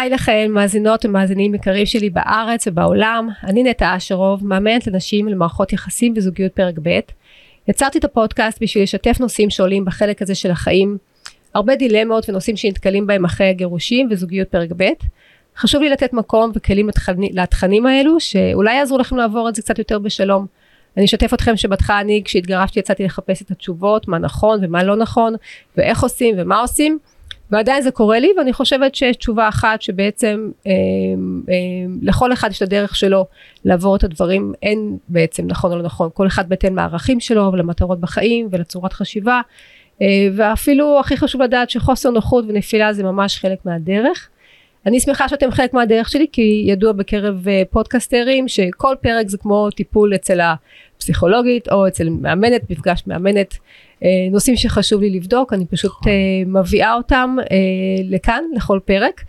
[0.00, 6.14] היי לכם מאזינות ומאזינים יקרים שלי בארץ ובעולם, אני נטע אשרוב, מאמנת לנשים למערכות יחסים
[6.16, 7.00] וזוגיות פרק ב'.
[7.68, 10.98] יצרתי את הפודקאסט בשביל לשתף נושאים שעולים בחלק הזה של החיים,
[11.54, 14.88] הרבה דילמות ונושאים שנתקלים בהם אחרי הגירושים וזוגיות פרק ב'.
[15.56, 16.88] חשוב לי לתת מקום וכלים
[17.32, 20.46] לתכנים האלו שאולי יעזרו לכם לעבור את זה קצת יותר בשלום.
[20.96, 25.34] אני אשתף אתכם שבהתחלה אני כשהתגרשתי יצאתי לחפש את התשובות מה נכון ומה לא נכון
[25.76, 26.98] ואיך עושים ומה עושים
[27.50, 30.72] ועדיין זה קורה לי ואני חושבת שיש תשובה אחת שבעצם אה,
[31.48, 31.54] אה,
[32.02, 33.26] לכל אחד יש את הדרך שלו
[33.64, 34.52] לעבור את הדברים.
[34.62, 36.08] אין בעצם נכון או לא נכון.
[36.14, 39.40] כל אחד בהתאם לערכים שלו ולמטרות בחיים ולצורת חשיבה.
[40.02, 44.28] אה, ואפילו הכי חשוב לדעת שחוסר נוחות ונפילה זה ממש חלק מהדרך.
[44.86, 49.70] אני שמחה שאתם חלק מהדרך שלי כי ידוע בקרב אה, פודקסטרים שכל פרק זה כמו
[49.70, 53.54] טיפול אצל הפסיכולוגית או אצל מאמנת מפגש מאמנת
[54.30, 56.12] נושאים שחשוב לי לבדוק אני פשוט נכון.
[56.12, 57.36] אה, מביאה אותם
[58.04, 59.24] לכאן לכל פרק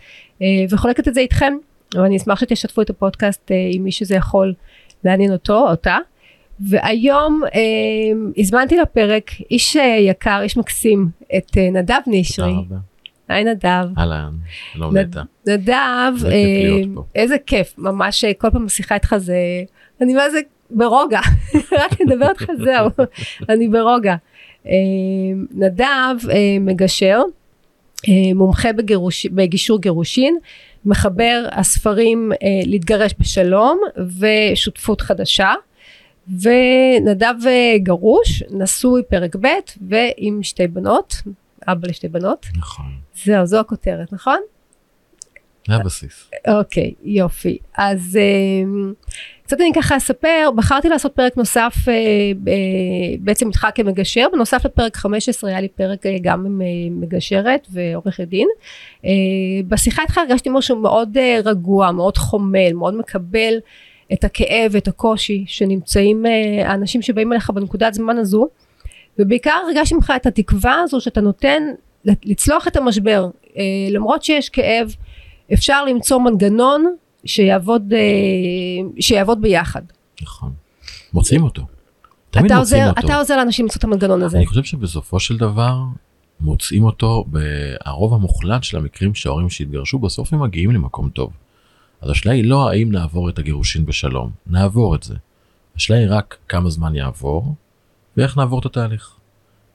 [0.70, 1.52] וחולקת את זה איתכם
[1.94, 4.54] ואני אשמח שתשתפו את הפודקאסט עם מי שזה יכול
[5.04, 5.98] לעניין אותו או אותה
[6.60, 7.60] והיום אה,
[8.38, 12.46] הזמנתי לפרק איש יקר איש מקסים את אה, נדב נשרי.
[12.46, 12.76] תודה רבה.
[13.28, 13.98] היי נדב.
[13.98, 14.32] אהלן,
[14.72, 15.22] שלום נטע.
[15.46, 19.36] נדב, אה, איזה כיף, ממש אה, כל פעם בשיחה איתך זה,
[20.00, 21.20] אני מה זה ברוגע,
[21.80, 23.06] רק לדבר איתך זהו,
[23.48, 24.16] אני ברוגע.
[24.66, 24.72] אה,
[25.50, 26.16] נדב
[26.60, 27.22] מגשר,
[28.34, 30.38] מומחה בגירוש, בגישור גירושין,
[30.84, 32.32] מחבר הספרים
[32.66, 33.80] להתגרש בשלום
[34.18, 35.52] ושותפות חדשה.
[36.28, 37.34] ונדב
[37.76, 39.46] גרוש, נשוי פרק ב'
[39.88, 41.14] ועם שתי בנות,
[41.68, 42.46] אבא לשתי בנות.
[42.56, 42.86] נכון.
[43.24, 44.38] זהו, זו הכותרת, נכון?
[45.68, 46.30] זה הבסיס.
[46.48, 47.58] אוקיי, יופי.
[47.76, 48.92] אז אה,
[49.42, 51.94] קצת אני ככה אספר, בחרתי לעשות פרק נוסף אה,
[53.20, 56.60] בעצם איתך כמגשר, בנוסף לפרק 15 היה לי פרק אה, גם עם
[57.00, 58.48] מגשרת ועורכת דין.
[59.68, 63.54] בשיחה איתך הרגשתי משהו מאוד רגוע, מאוד חומל, מאוד מקבל
[64.12, 66.24] את הכאב ואת הקושי שנמצאים
[66.64, 68.48] האנשים שבאים אליך בנקודת זמן הזו.
[69.18, 71.62] ובעיקר הרגשתי ממך את התקווה הזו שאתה נותן
[72.04, 73.26] לצלוח את המשבר
[73.56, 74.94] אה, למרות שיש כאב
[75.54, 77.98] אפשר למצוא מנגנון שיעבוד, אה,
[79.00, 79.82] שיעבוד ביחד.
[80.22, 80.52] נכון.
[81.12, 81.62] מוצאים אותו.
[82.30, 83.06] אתה עוזר, אותו.
[83.06, 84.36] אתה עוזר לאנשים למצוא את המנגנון הזה.
[84.36, 85.78] אני חושב שבסופו של דבר
[86.40, 91.32] מוצאים אותו ברוב המוחלט של המקרים שההורים שהתגרשו בסוף הם מגיעים למקום טוב.
[92.00, 95.14] אז השאלה היא לא האם נעבור את הגירושין בשלום, נעבור את זה.
[95.76, 97.54] השאלה היא רק כמה זמן יעבור
[98.16, 99.16] ואיך נעבור את התהליך.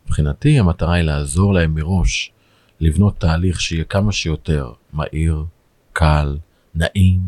[0.06, 2.32] מבחינתי המטרה היא לעזור להם מראש
[2.80, 5.46] לבנות תהליך שיהיה כמה שיותר מהיר,
[5.98, 6.38] קל,
[6.76, 7.20] נעים,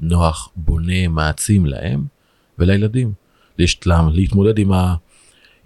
[0.00, 2.04] נוח, בונה, מעצים להם
[2.58, 3.12] ולילדים.
[4.12, 4.94] להתמודד עם ה...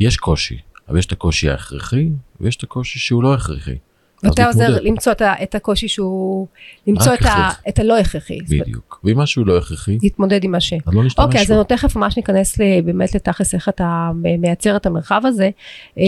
[0.00, 2.09] יש קושי, אבל יש את הקושי ההכרחי
[2.41, 3.75] ויש את הקושי שהוא לא הכרחי.
[4.22, 5.12] ואתה עוזר למצוא
[5.43, 6.47] את הקושי שהוא,
[6.87, 8.38] למצוא את, ה, את הלא הכרחי.
[8.48, 10.77] בדיוק, ואם משהו לא הכרחי, להתמודד עם השם.
[10.87, 14.87] אז לא נשתמש אוקיי, אז אני תכף ממש ניכנס באמת לתכלס איך אתה מייצר את
[14.87, 15.50] המרחב הזה.
[15.97, 16.03] אמ,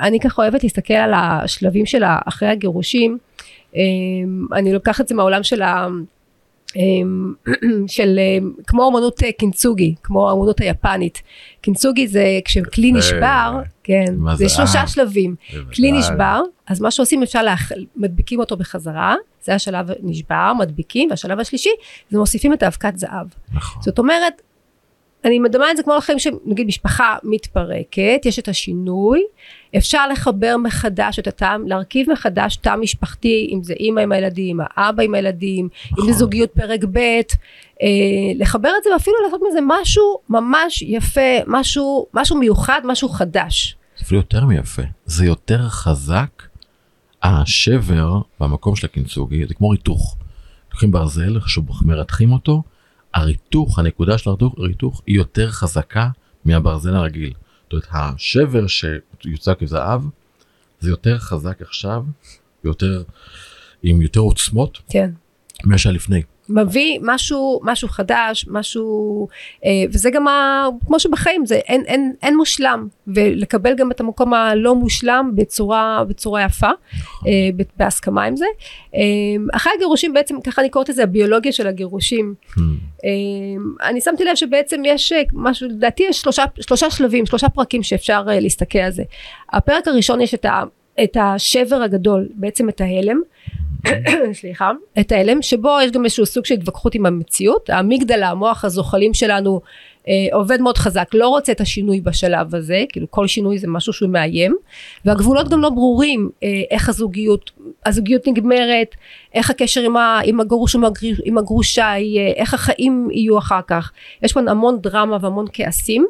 [0.00, 3.18] אני ככה אוהבת להסתכל על השלבים של אחרי הגירושים.
[3.76, 5.86] אמ, אני לוקחת את זה מהעולם של ה...
[6.76, 7.34] אמ,
[7.86, 11.22] של אמ, כמו אמנות אה, קינצוגי, כמו האמנות היפנית.
[11.60, 15.34] קינצוגי זה כשכלי נשבר, כן, זה שלושה שלבים.
[15.74, 17.40] כלי נשבר, אז מה שעושים אפשר,
[17.96, 21.70] מדביקים אותו בחזרה, זה השלב נשבר, מדביקים, והשלב השלישי
[22.10, 23.26] זה מוסיפים את האבקת זהב.
[23.52, 23.82] נכון.
[23.82, 24.42] זאת אומרת,
[25.24, 29.22] אני מדמה את זה כמו לחיים שנגיד משפחה מתפרקת, יש את השינוי,
[29.76, 35.02] אפשר לחבר מחדש את הטעם, להרכיב מחדש תא משפחתי, אם זה אימא עם הילדים, האבא
[35.02, 36.04] עם הילדים, נכון.
[36.04, 37.22] אם זה זוגיות פרק ב', אה,
[38.36, 43.76] לחבר את זה ואפילו לעשות מזה משהו ממש יפה, משהו, משהו מיוחד, משהו חדש.
[43.96, 46.42] זה אפילו יותר מיפה, זה יותר חזק.
[47.22, 50.16] השבר במקום של הקינצוגי זה כמו ריתוך.
[50.70, 51.38] לוקחים ברזל,
[51.82, 52.62] מרתחים אותו,
[53.16, 56.08] הריתוך, הנקודה של הריתוך היא יותר חזקה
[56.44, 57.32] מהברזל הרגיל.
[57.64, 60.02] זאת אומרת, השבר שיוצא כזהב
[60.80, 62.04] זה יותר חזק עכשיו,
[62.64, 63.02] יותר,
[63.82, 65.10] עם יותר עוצמות, כן.
[65.64, 66.22] מאשר לפני.
[66.48, 69.28] מביא משהו משהו חדש משהו
[69.64, 74.34] אה, וזה גם ה, כמו שבחיים זה אין אין אין מושלם ולקבל גם את המקום
[74.34, 76.70] הלא מושלם בצורה בצורה יפה.
[77.26, 77.32] אה,
[77.76, 78.46] בהסכמה עם זה
[78.94, 79.00] אה,
[79.52, 82.60] אחרי הגירושים בעצם ככה אני קוראת לזה הביולוגיה של הגירושים hmm.
[83.04, 87.82] אה, אני שמתי לב שבעצם יש אה, משהו לדעתי יש שלושה שלושה שלבים שלושה פרקים
[87.82, 89.02] שאפשר אה, להסתכל על זה
[89.52, 90.62] הפרק הראשון יש את ה
[91.04, 93.20] את השבר הגדול בעצם את ההלם
[94.40, 94.70] סליחה,
[95.00, 97.70] את ההלם, שבו יש גם איזשהו סוג של התווכחות עם המציאות.
[97.70, 99.60] האמיגדלה, המוח הזוחלים שלנו,
[100.08, 103.92] אה, עובד מאוד חזק, לא רוצה את השינוי בשלב הזה, כאילו כל שינוי זה משהו
[103.92, 104.56] שהוא מאיים,
[105.04, 107.50] והגבולות גם לא ברורים, אה, איך הזוגיות,
[107.86, 108.94] הזוגיות נגמרת,
[109.34, 113.92] איך הקשר עם, ה, עם הגרוש הגר, עם הגרושה יהיה, איך החיים יהיו אחר כך,
[114.22, 116.06] יש פה המון דרמה והמון כעסים,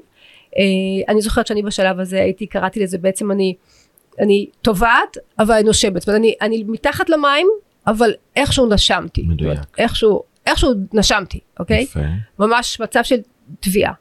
[0.59, 3.55] אה, אני זוכרת שאני בשלב הזה הייתי, קראתי לזה בעצם אני,
[4.21, 7.47] אני טובעת אבל אני נושבת, זאת אומרת, אני, אני מתחת למים
[7.87, 9.61] אבל איכשהו נשמתי, מדויק.
[9.79, 11.83] איכשהו, איכשהו נשמתי, אוקיי?
[11.83, 12.01] יפה.
[12.39, 13.17] ממש מצב של
[13.61, 13.93] תביעה.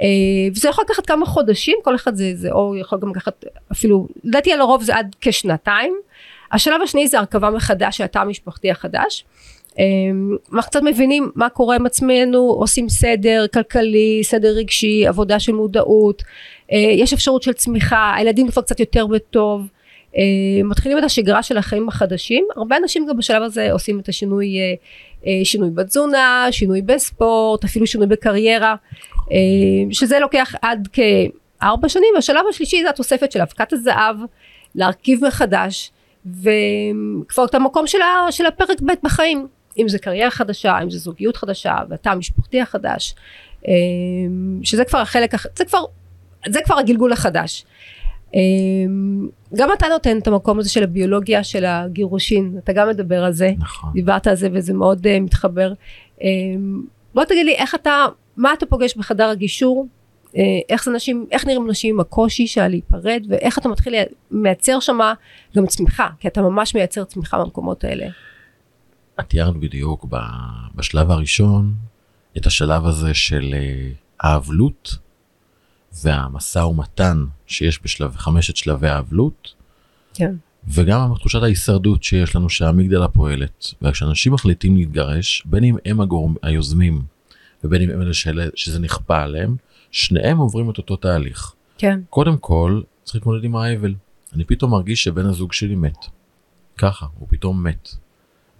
[0.00, 0.06] אה,
[0.52, 4.52] וזה יכול לקחת כמה חודשים, כל אחד זה, זה או יכול גם לקחת אפילו, לדעתי
[4.52, 5.94] על הרוב זה עד כשנתיים.
[6.52, 9.24] השלב השני זה הרכבה מחדש של התא המשפחתי החדש.
[9.78, 9.84] אה,
[10.54, 16.22] אנחנו קצת מבינים מה קורה עם עצמנו, עושים סדר כלכלי, סדר רגשי, עבודה של מודעות,
[16.72, 19.68] אה, יש אפשרות של צמיחה, הילדים כבר קצת יותר בטוב.
[20.16, 20.22] אה,
[20.64, 24.48] מתחילים את השגרה של החיים החדשים, הרבה אנשים גם בשלב הזה עושים את השינוי,
[25.26, 28.74] אה, שינוי בתזונה, שינוי בספורט, אפילו שינוי בקריירה,
[29.90, 34.16] שזה לוקח עד כארבע שנים, והשלב השלישי זה התוספת של אבקת הזהב,
[34.74, 35.90] להרכיב מחדש,
[36.26, 37.86] וכבר את המקום
[38.30, 39.46] של הפרק ב' בחיים,
[39.78, 43.14] אם זה קריירה חדשה, אם זה זוגיות חדשה, והתא המשפחתי החדש,
[43.68, 43.72] אה,
[44.62, 45.84] שזה כבר החלק, הח- זה כבר,
[46.48, 47.64] זה כבר הגלגול החדש.
[48.34, 53.32] אמ, גם אתה נותן את המקום הזה של הביולוגיה של הגירושין, אתה גם מדבר על
[53.32, 53.90] זה, נכון.
[53.92, 55.72] דיברת על זה וזה מאוד uh, מתחבר.
[56.18, 56.22] Um,
[57.14, 59.86] בוא תגיד לי איך אתה, מה אתה פוגש בחדר הגישור,
[60.26, 60.30] uh,
[60.68, 63.94] איך זה נשים, איך נראים נשים עם הקושי שלה להיפרד ואיך אתה מתחיל
[64.30, 65.14] לייצר שמה
[65.56, 68.06] גם צמיחה, כי אתה ממש מייצר צמיחה במקומות האלה.
[69.22, 70.06] תיארת בדיוק
[70.74, 71.74] בשלב הראשון
[72.36, 74.96] את השלב הזה של אה, האבלות
[76.02, 79.54] והמשא ומתן שיש בשלב חמשת שלבי האבלות
[80.14, 80.34] כן.
[80.68, 87.02] וגם תחושת ההישרדות שיש לנו שהאמיגדלה פועלת וכשאנשים מחליטים להתגרש בין אם הם הגורם, היוזמים
[87.64, 89.56] ובין אם הם אלה שאלה- שזה נכפה עליהם
[89.90, 91.52] שניהם עוברים את אותו תהליך.
[91.78, 92.00] כן.
[92.10, 93.94] קודם כל צריך להתמודד עם האבל.
[94.34, 95.96] אני פתאום מרגיש שבן הזוג שלי מת.
[96.78, 97.88] ככה, הוא פתאום מת.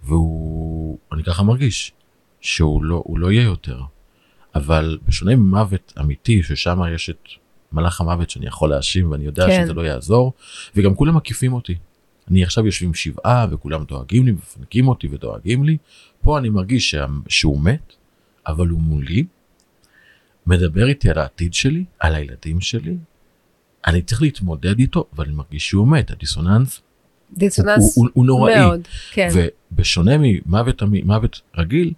[0.02, 1.92] והוא, אני ככה מרגיש,
[2.40, 3.82] שהוא לא, הוא לא יהיה יותר.
[4.54, 7.28] אבל בשונה ממוות אמיתי, ששם יש את
[7.72, 9.62] מלאך המוות שאני יכול להאשים ואני יודע כן.
[9.64, 10.32] שזה לא יעזור,
[10.76, 11.74] וגם כולם מקיפים אותי.
[12.30, 15.76] אני עכשיו יושבים שבעה וכולם דואגים לי ומפנקים אותי ודואגים לי.
[16.22, 17.92] פה אני מרגיש שה, שהוא מת,
[18.46, 19.24] אבל הוא מולי,
[20.46, 22.96] מדבר איתי על העתיד שלי, על הילדים שלי.
[23.86, 26.82] אני צריך להתמודד איתו, אבל אני מרגיש שהוא מת, הדיסוננס
[27.32, 28.60] דיסוננס הוא, הוא נוראי.
[28.60, 28.80] מאוד,
[29.12, 29.28] כן.
[29.72, 31.92] ובשונה ממוות מוות רגיל,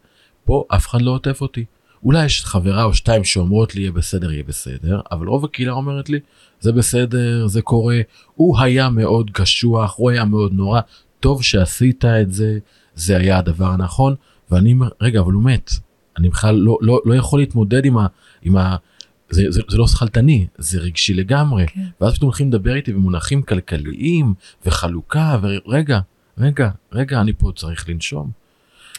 [0.45, 1.65] פה אף אחד לא עוטף אותי.
[2.05, 6.09] אולי יש חברה או שתיים שאומרות לי יהיה בסדר, יהיה בסדר, אבל רוב הקהילה אומרת
[6.09, 6.21] לי
[6.61, 8.01] זה בסדר, זה קורה,
[8.35, 10.81] הוא היה מאוד קשוח, הוא היה מאוד נורא,
[11.21, 12.59] טוב שעשית את זה,
[12.95, 14.15] זה היה הדבר הנכון,
[14.51, 15.71] ואני אומר, רגע, אבל הוא מת.
[16.19, 18.07] אני בכלל לא, לא, לא יכול להתמודד עם ה...
[18.43, 18.77] עם ה
[19.31, 21.67] זה, זה, זה לא שכלתני, זה רגשי לגמרי.
[21.67, 21.81] כן.
[22.01, 24.35] ואז פתאום הולכים לדבר איתי במונחים כלכליים
[24.67, 26.01] וחלוקה, ורגע,
[26.39, 28.31] רגע, רגע, אני פה צריך לנשום.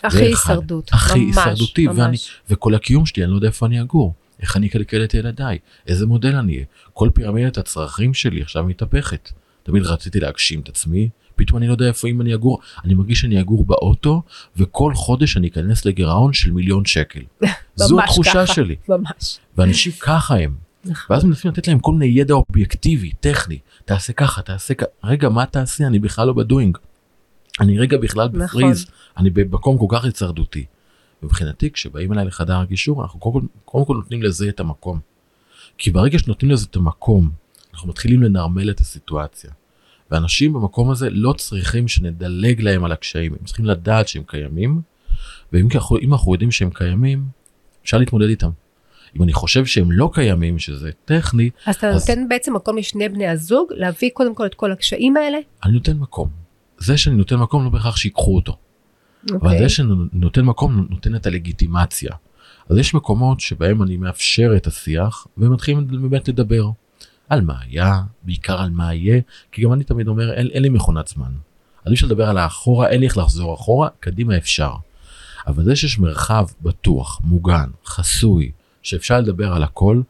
[0.03, 0.17] הכי.
[0.17, 1.97] הישרדות, הכי ממש, הישרדותי, ממש.
[1.99, 2.17] ואני,
[2.49, 4.13] וכל הקיום שלי, אני לא יודע איפה אני אגור.
[4.41, 5.57] איך אני אקלקל את ילדיי,
[5.87, 6.65] איזה מודל אני אהיה.
[6.93, 9.31] כל פירמידת הצרכים שלי עכשיו מתהפכת.
[9.63, 11.09] תמיד רציתי להגשים את עצמי,
[11.41, 14.21] פתאום אני לא יודע איפה אם אני אגור, אני מרגיש שאני אגור באוטו,
[14.57, 17.21] וכל חודש אני אכנס לגירעון של מיליון שקל.
[17.75, 18.53] זו התחושה ככה.
[18.53, 18.75] שלי.
[18.89, 19.39] ממש.
[19.57, 20.55] ואנשים ככה הם.
[20.85, 21.15] נכון.
[21.15, 25.45] ואז מנסים לתת להם כל מיני ידע אובייקטיבי, טכני, תעשה ככה, תעשה ככה, רגע, מה
[25.45, 25.87] תעשה?
[25.87, 26.77] אני בכלל לא בדוינג.
[27.59, 28.61] אני רגע בכלל נכון.
[28.63, 28.85] בפריז,
[29.17, 30.65] אני במקום כל כך היצרדותי.
[31.23, 34.99] מבחינתי, כשבאים אליי לחדר הגישור, אנחנו קודם כל, קודם כל נותנים לזה את המקום.
[35.77, 37.29] כי ברגע שנותנים לזה את המקום,
[37.73, 39.51] אנחנו מתחילים לנרמל את הסיטואציה.
[40.11, 44.81] ואנשים במקום הזה לא צריכים שנדלג להם על הקשיים, הם צריכים לדעת שהם קיימים,
[45.53, 47.25] ואם אנחנו, אנחנו יודעים שהם קיימים,
[47.83, 48.49] אפשר להתמודד איתם.
[49.17, 53.09] אם אני חושב שהם לא קיימים, שזה טכני, אז אתה אז- נותן בעצם מקום לשני
[53.09, 55.37] בני הזוג להביא קודם כל את כל הקשיים האלה.
[55.63, 56.29] אני נותן מקום.
[56.77, 58.57] זה שאני נותן מקום לא בהכרח שיקחו אותו.
[59.29, 59.59] אבל אוקיי.
[59.59, 62.11] זה שאני נותן מקום נותן את הלגיטימציה.
[62.69, 66.69] אז יש מקומות שבהם אני מאפשר את השיח ומתחילים באמת לדבר
[67.31, 69.21] על מה היה, בעיקר על מה יהיה,
[69.51, 71.31] כי גם אני תמיד אומר אין, אין לי מכונת זמן.
[71.85, 74.73] אז אי אפשר לדבר על האחורה, אין לי איך לחזור אחורה, קדימה אפשר.
[75.47, 80.01] אבל זה שיש מרחב בטוח, מוגן, חסוי, שאפשר לדבר על הכל,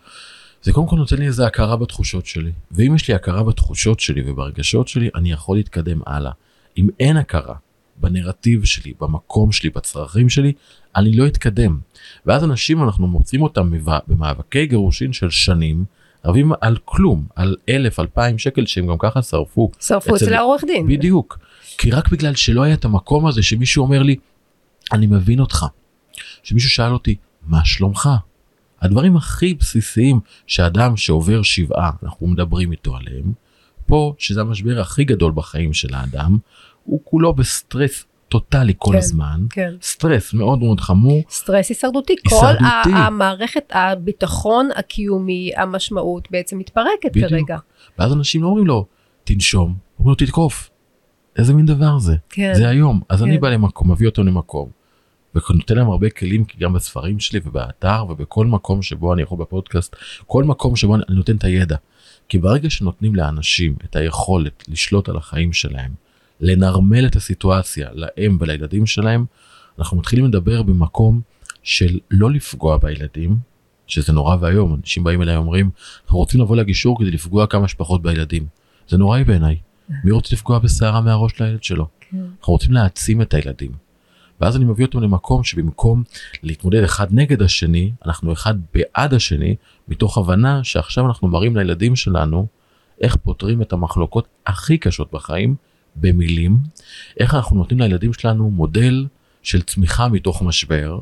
[0.64, 2.52] זה קודם כל נותן לי איזה הכרה בתחושות שלי.
[2.72, 6.32] ואם יש לי הכרה בתחושות שלי וברגשות שלי, אני יכול להתקדם הלאה.
[6.78, 7.56] אם אין הכרה
[7.98, 10.54] בנרטיב שלי, במקום שלי, בצרכים שלי,
[10.96, 11.80] אני לא אתקדם.
[12.26, 13.72] ואז אנשים, אנחנו מוצאים אותם
[14.08, 15.86] במאבקי גירושין של שנים,
[16.26, 19.72] רבים על כלום, על אלף, אלפיים שקל שהם גם ככה שרפו.
[19.80, 20.88] שרפו אצל- העורך דין.
[20.88, 21.40] בדיוק.
[21.78, 24.16] כי רק בגלל שלא היה את המקום הזה שמישהו אומר לי,
[24.92, 25.66] אני מבין אותך.
[26.44, 27.16] שמישהו שאל אותי,
[27.48, 28.10] מה שלומך?
[28.82, 33.34] הדברים הכי בסיסיים שאדם שעובר שבעה, אנחנו מדברים איתו עליהם,
[33.86, 36.38] פה, שזה המשבר הכי גדול בחיים של האדם,
[36.84, 39.74] הוא כולו בסטרס טוטאלי כל כן, הזמן, כן.
[39.82, 42.64] סטרס מאוד מאוד חמור, סטרס הישרדותי, כל הישרדותי.
[42.66, 47.30] ה- המערכת הביטחון הקיומי, המשמעות בעצם מתפרקת בדיוק.
[47.30, 47.58] כרגע.
[48.00, 48.86] ואז אנשים לא אומרים לו,
[49.24, 50.70] תנשום, אומרים לו, תתקוף.
[51.38, 52.16] איזה מין דבר זה?
[52.30, 52.54] כן.
[52.56, 53.02] זה היום.
[53.10, 53.42] אז אני כן.
[53.42, 54.70] בא למקום, מביא אותו למקום,
[55.36, 59.96] ונותן להם הרבה כלים, גם בספרים שלי ובאתר ובכל מקום שבו אני יכול בפודקאסט,
[60.28, 61.76] כל מקום שבו אני אני נותן את הידע.
[62.30, 65.92] כי ברגע שנותנים לאנשים את היכולת לשלוט על החיים שלהם,
[66.42, 69.26] לנרמל את הסיטואציה להם ולילדים שלהם,
[69.80, 71.22] אנחנו מתחילים לדבר במקום
[71.64, 73.38] של לא לפגוע בילדים,
[73.88, 75.70] שזה נורא ואיום, אנשים באים אליי ואומרים,
[76.04, 78.46] אנחנו רוצים לבוא לגישור כדי לפגוע כמה שפחות בילדים.
[78.88, 79.58] זה נוראי בעיניי.
[80.04, 81.88] מי רוצה לפגוע בשערה מהראש לילד שלו?
[82.00, 82.18] כן.
[82.40, 83.72] אנחנו רוצים להעצים את הילדים.
[84.42, 86.04] ואז אני מביא אותם למקום שבמקום
[86.44, 89.56] להתמודד אחד נגד השני, אנחנו אחד בעד השני,
[89.88, 92.48] מתוך הבנה שעכשיו אנחנו מראים לילדים שלנו
[93.02, 95.56] איך פותרים את המחלוקות הכי קשות בחיים
[95.96, 96.58] במילים,
[97.20, 99.08] איך אנחנו נותנים לילדים שלנו מודל
[99.44, 101.00] של צמיחה מתוך משבר,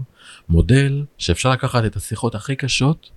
[0.50, 3.10] מודל שאפשר לקחת את השיחות הכי קשות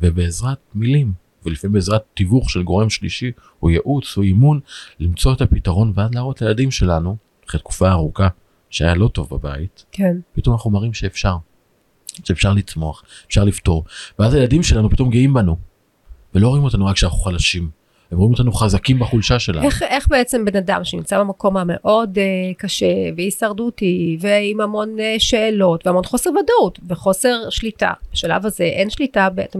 [0.00, 1.12] ובעזרת מילים,
[1.44, 4.60] ולפעמים בעזרת תיווך של גורם שלישי או ייעוץ או אימון,
[5.00, 7.16] למצוא את הפתרון ואז להראות לילדים שלנו,
[7.48, 8.28] אחרי תקופה ארוכה
[8.70, 10.16] שהיה לא טוב בבית, כן.
[10.32, 11.36] פתאום אנחנו מראים שאפשר,
[12.24, 13.84] שאפשר לצמוח, אפשר לפתור,
[14.18, 15.56] ואז הילדים שלנו פתאום גאים בנו,
[16.34, 17.70] ולא רואים אותנו רק כשאנחנו חלשים,
[18.10, 19.62] הם רואים אותנו חזקים בחולשה שלנו.
[19.62, 25.86] איך, איך בעצם בן אדם שנמצא במקום המאוד uh, קשה והישרדותי ועם המון uh, שאלות
[25.86, 29.58] והמון חוסר ודאות וחוסר שליטה, בשלב הזה אין שליטה, אתה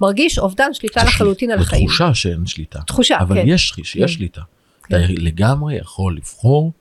[0.00, 1.86] מרגיש אובדן שליטה לחלוטין על החיים.
[1.86, 3.44] תחושה שאין שליטה, תחושה, אבל כן.
[3.46, 4.08] יש, יש כן.
[4.08, 4.40] שליטה.
[4.84, 4.96] כן.
[4.96, 6.72] אתה לגמרי יכול לבחור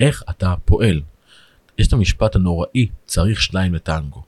[0.00, 1.00] איך אתה פועל.
[1.78, 4.22] יש את המשפט הנוראי, צריך שניים לטנגו.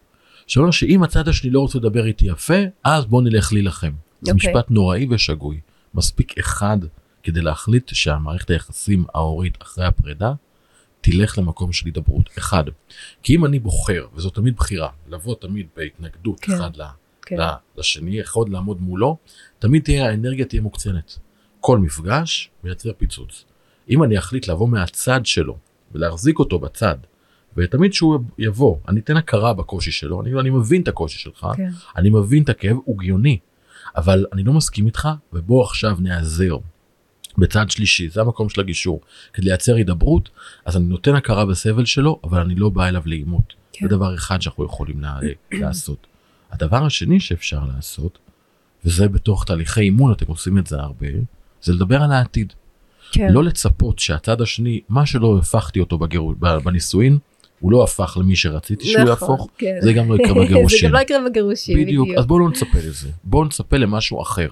[0.46, 3.92] שאומר שאם הצד השני לא רוצה לדבר איתי יפה, אז בוא נלך להילחם.
[4.22, 4.50] זה אוקיי.
[4.50, 5.60] משפט נוראי ושגוי.
[5.94, 6.78] מספיק אחד
[7.22, 10.32] כדי להחליט שהמערכת היחסים ההורית אחרי הפרידה
[11.00, 12.30] תלך למקום של הידברות.
[12.38, 12.64] אחד.
[13.22, 16.52] כי אם אני בוחר, וזו תמיד בחירה, לבוא תמיד בהתנגדות כן.
[16.52, 16.70] אחד
[17.22, 17.36] כן.
[17.76, 19.16] לשני, אחד לעמוד מולו,
[19.58, 21.18] תמיד תהיה האנרגיה תהיה מוקצנת.
[21.60, 23.44] כל מפגש מייצר פיצוץ.
[23.90, 25.58] אם אני אחליט לבוא מהצד שלו
[25.92, 26.96] ולהחזיק אותו בצד,
[27.56, 31.68] ותמיד שהוא יבוא, אני אתן הכרה בקושי שלו, אני, אני מבין את הקושי שלך, כן.
[31.96, 33.38] אני מבין את הכאב, הוא הגיוני,
[33.96, 36.56] אבל אני לא מסכים איתך, ובוא עכשיו נעזר.
[37.38, 39.00] בצד שלישי, זה המקום של הגישור,
[39.32, 40.28] כדי לייצר הידברות,
[40.64, 43.52] אז אני נותן הכרה בסבל שלו, אבל אני לא בא אליו לעימות.
[43.72, 43.86] כן.
[43.88, 45.18] זה דבר אחד שאנחנו יכולים לה-
[45.60, 46.06] לעשות.
[46.50, 48.18] הדבר השני שאפשר לעשות,
[48.84, 51.06] וזה בתוך תהליכי אימון, אתם עושים את זה הרבה,
[51.62, 52.52] זה לדבר על העתיד.
[53.12, 53.32] כן.
[53.32, 56.22] לא לצפות שהצד השני, מה שלא הפכתי אותו בגיר...
[56.64, 57.18] בנישואין,
[57.60, 59.78] הוא לא הפך למי שרציתי שהוא נכון, יהפוך, כן.
[59.80, 60.88] זה גם לא יקרה זה בגירושים.
[60.88, 64.48] גם לא יקרה בגירושים, בדיוק, אז בואו לא נצפה לזה, בואו נצפה למשהו אחר.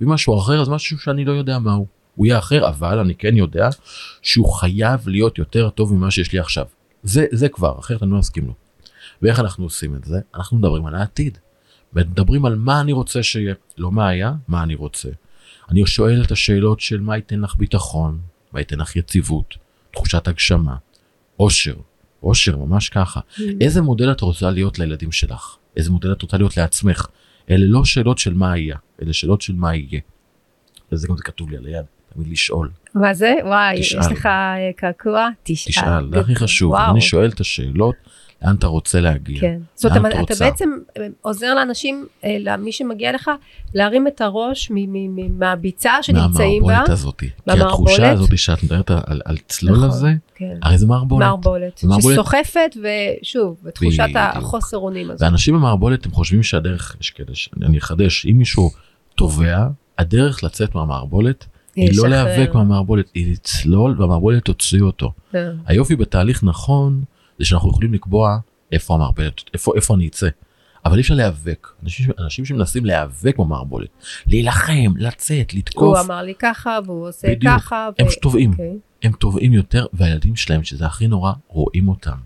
[0.00, 1.86] ואם משהו אחר אז משהו שאני לא יודע מהו.
[2.14, 3.68] הוא יהיה אחר, אבל אני כן יודע
[4.22, 6.66] שהוא חייב להיות יותר טוב ממה שיש לי עכשיו.
[7.02, 8.52] זה, זה כבר, אחרת אני לא אסכים לו.
[9.22, 10.20] ואיך אנחנו עושים את זה?
[10.34, 11.38] אנחנו מדברים על העתיד.
[11.92, 15.08] מדברים על מה אני רוצה שיהיה, לא מה היה, מה אני רוצה.
[15.70, 18.18] אני שואל את השאלות של מה ייתן לך ביטחון,
[18.52, 19.54] מה ייתן לך יציבות,
[19.92, 20.76] תחושת הגשמה,
[21.40, 21.74] אושר,
[22.26, 23.20] אושר ממש ככה.
[23.60, 25.56] איזה מודל את רוצה להיות לילדים שלך?
[25.76, 27.06] איזה מודל את רוצה להיות לעצמך?
[27.50, 30.00] אלה לא שאלות של מה היה, אלה שאלות של מה יהיה.
[30.92, 33.34] וזה גם זה כתוב לי על היד, תמיד לשאול, מה זה?
[33.44, 34.00] וואי, תשאל.
[34.00, 35.28] יש לך אה, קעקוע?
[35.42, 35.72] תשאל.
[35.72, 36.74] תשאל, זה הכי חשוב.
[36.74, 37.94] אני שואל את השאלות,
[38.42, 39.40] לאן אתה רוצה להגיע.
[39.40, 39.58] כן.
[39.74, 40.44] זאת אומרת, אתה, את אתה?
[40.44, 43.30] בעצם אה, עוזר לאנשים, אה, למי שמגיע לך,
[43.74, 44.70] להרים את הראש
[45.38, 46.66] מהביצה שנמצאים בה.
[46.66, 47.14] מהמערבולת הזאת.
[47.18, 47.26] כי.
[47.46, 49.88] התחושה הזאת שאת מדברת על, על צלול נכון.
[49.88, 50.54] הזה, כן.
[50.62, 51.20] הרי זה מערבולת.
[51.26, 51.84] מערבולת.
[51.84, 52.76] מערבולת- שסוחפת,
[53.22, 54.02] ושוב, בתחושת.
[54.16, 55.22] החוסר אונים הזאת.
[55.22, 57.28] ואנשים במערבולת הם חושבים שהדרך, יש כאלה,
[57.62, 58.70] אני אחדש, אם מישהו
[59.14, 59.66] טובע,
[59.98, 62.08] הדרך לצאת מהמערבולת היא לא.
[62.08, 65.12] להיאבק מהמערבולת, היא לצלול והמערבולת תוציא אותו.
[65.32, 65.50] כן.
[65.66, 67.02] היופי בתהליך נכון
[67.38, 68.38] זה שאנחנו יכולים לקבוע
[68.72, 70.28] איפה המערבולת, איפה, איפה אני אצא.
[70.84, 71.68] אבל אי אפשר להיאבק.
[71.82, 73.88] אנשים, אנשים שמנסים להיאבק במערבולת,
[74.26, 77.54] להילחם, לצאת, הוא לתקוף, אמר לי ככה, והוא עושה בדיוק.
[77.54, 77.88] ככה.
[77.98, 78.50] הם ו- פשוט טובעים.
[78.50, 78.78] אוקיי.
[79.02, 82.16] הם טובעים יותר, והילדים שלהם, שזה הכי נורא, רואים אותם.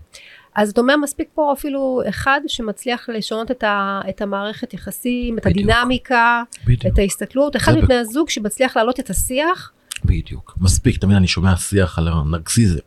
[0.55, 5.45] אז אתה אומר, מספיק פה אפילו אחד שמצליח לשנות את, ה, את המערכת יחסים, את
[5.47, 5.69] בדיוק.
[5.69, 6.85] הדינמיקה, בדיוק.
[6.93, 7.55] את ההסתכלות.
[7.55, 9.71] אחד מבני הזוג שמצליח להעלות את השיח,
[10.05, 10.57] בדיוק.
[10.61, 12.79] מספיק, תמיד אני שומע שיח על הנרקסיזם.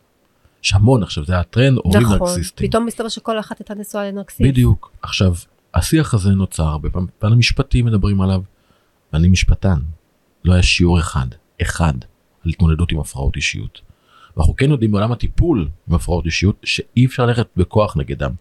[0.65, 2.67] יש המון עכשיו, זה הטרנד, הורים נכון, נרקסיסטים.
[2.67, 4.41] פתאום מסתבר שכל אחת הייתה נשואה לנרקסיסט.
[4.41, 4.91] בדיוק.
[5.01, 5.33] עכשיו,
[5.73, 8.41] השיח הזה נוצר הרבה פעמים, המשפטים מדברים עליו,
[9.13, 9.79] ואני משפטן.
[10.45, 11.27] לא היה שיעור אחד,
[11.61, 11.93] אחד,
[12.45, 13.81] על התמודדות עם הפרעות אישיות.
[14.37, 18.31] ואנחנו כן יודעים בעולם הטיפול עם הפרעות אישיות, שאי אפשר ללכת בכוח נגדם.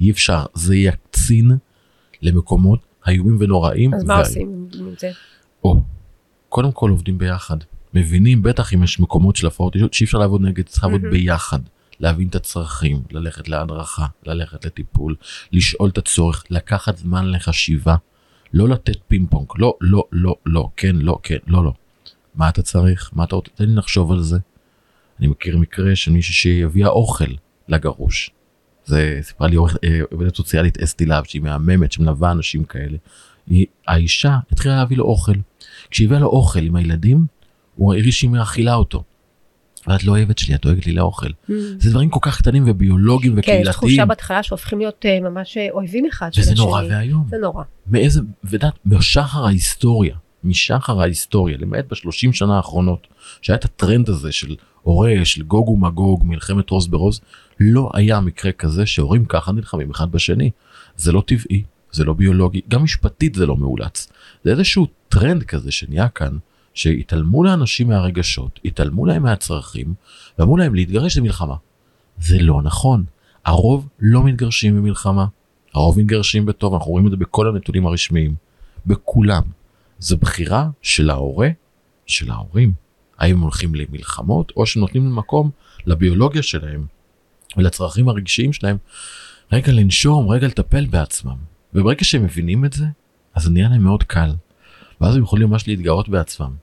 [0.00, 1.52] אי אפשר, זה יקצין
[2.22, 3.94] למקומות איומים ונוראים.
[3.94, 5.10] אז מה עושים עם זה?
[5.64, 5.80] או,
[6.48, 7.56] קודם כל עובדים ביחד.
[7.94, 11.00] מבינים, בטח אם יש מקומות של הפרעות אישיות, שאי אפשר לעבוד נגד, צריך לעבוד.
[11.10, 11.58] ביחד.
[12.02, 15.16] להבין את הצרכים, ללכת להדרכה, ללכת לטיפול,
[15.52, 17.96] לשאול את הצורך, לקחת זמן לחשיבה.
[18.54, 21.72] לא לתת פינג פונג, לא, לא, לא, לא, כן, לא, כן, לא, לא.
[22.34, 23.10] מה אתה צריך?
[23.12, 23.50] מה אתה רוצה?
[23.54, 24.38] תן לי לחשוב על זה.
[25.20, 27.24] אני מכיר מקרה של מישהי שהביאה אוכל
[27.68, 28.30] לגרוש.
[28.84, 32.98] זה סיפרה לי אה, עובדת סוציאלית אסתי להב שהיא מהממת שמלווה אנשים כאלה.
[33.46, 35.32] היא, האישה התחילה להביא לו אוכל.
[35.90, 37.26] כשהיא הביאה לו אוכל עם הילדים
[37.76, 39.04] הוא הרגיש שהיא מאכילה אותו.
[39.88, 41.30] ואת לא אוהבת שלי את דואגת לי לאוכל.
[41.78, 43.72] זה דברים כל כך קטנים וביולוגיים כן, יש וקהילתיים.
[43.72, 46.64] תחושה בהתחלה שהופכים להיות אה, ממש אה, אויבים אחד של וזה השני.
[46.64, 47.26] נורא ואיום.
[47.30, 47.64] זה נורא.
[47.86, 53.06] מאיזה, ואת משחר ההיסטוריה, משחר ההיסטוריה, למעט בשלושים שנה האחרונות,
[53.42, 57.20] שהיה את הטרנד הזה של הורה, של גוג ומגוג, מלחמת רוז ברוז,
[57.60, 60.50] לא היה מקרה כזה שהורים ככה נלחמים אחד בשני.
[60.96, 61.62] זה לא טבעי,
[61.92, 64.12] זה לא ביולוגי, גם משפטית זה לא מומלץ.
[64.44, 66.36] זה איזשהו טרנד כזה שנהיה כאן,
[66.74, 69.94] שהתעלמו לאנשים מהרגשות, התעלמו להם מהצרכים,
[70.38, 71.54] ואמרו להם להתגרש זה מלחמה.
[72.18, 73.04] זה לא נכון.
[73.44, 75.26] הרוב לא מתגרשים במלחמה.
[75.74, 78.34] הרוב מתגרשים בטוב, אנחנו רואים את זה בכל הנתונים הרשמיים.
[78.86, 79.42] בכולם.
[79.98, 81.48] זו בחירה של ההורה,
[82.06, 82.72] של ההורים.
[83.18, 85.50] האם הם הולכים למלחמות, או שנותנים מקום
[85.86, 86.86] לביולוגיה שלהם
[87.56, 88.76] ולצרכים הרגשיים שלהם,
[89.52, 91.36] רגע לנשום, רגע לטפל בעצמם.
[91.74, 92.84] וברגע שהם מבינים את זה,
[93.34, 94.32] אז זה נהיה להם מאוד קל.
[95.00, 96.54] ואז הם יכולים ממש להתגאות בעצמם.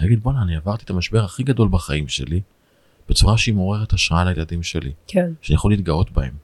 [0.00, 2.40] להגיד בואנה אני עברתי את המשבר הכי גדול בחיים שלי
[3.08, 6.34] בצורה שהיא מעוררת השראה לילדים שלי כן, שאני יכול להתגאות בהם.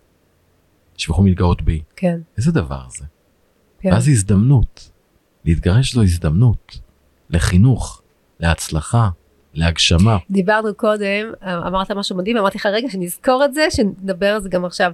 [0.96, 1.82] שהם יכולים להתגאות בי.
[1.96, 3.04] כן, איזה דבר זה?
[3.80, 3.92] כן.
[3.92, 4.90] ואז הזדמנות.
[5.44, 6.80] להתגרש זו הזדמנות.
[7.30, 8.02] לחינוך,
[8.40, 9.08] להצלחה,
[9.54, 10.16] להגשמה.
[10.30, 14.64] דיברנו קודם, אמרת משהו מדהים, אמרתי לך רגע שנזכור את זה, שנדבר על זה גם
[14.64, 14.92] עכשיו.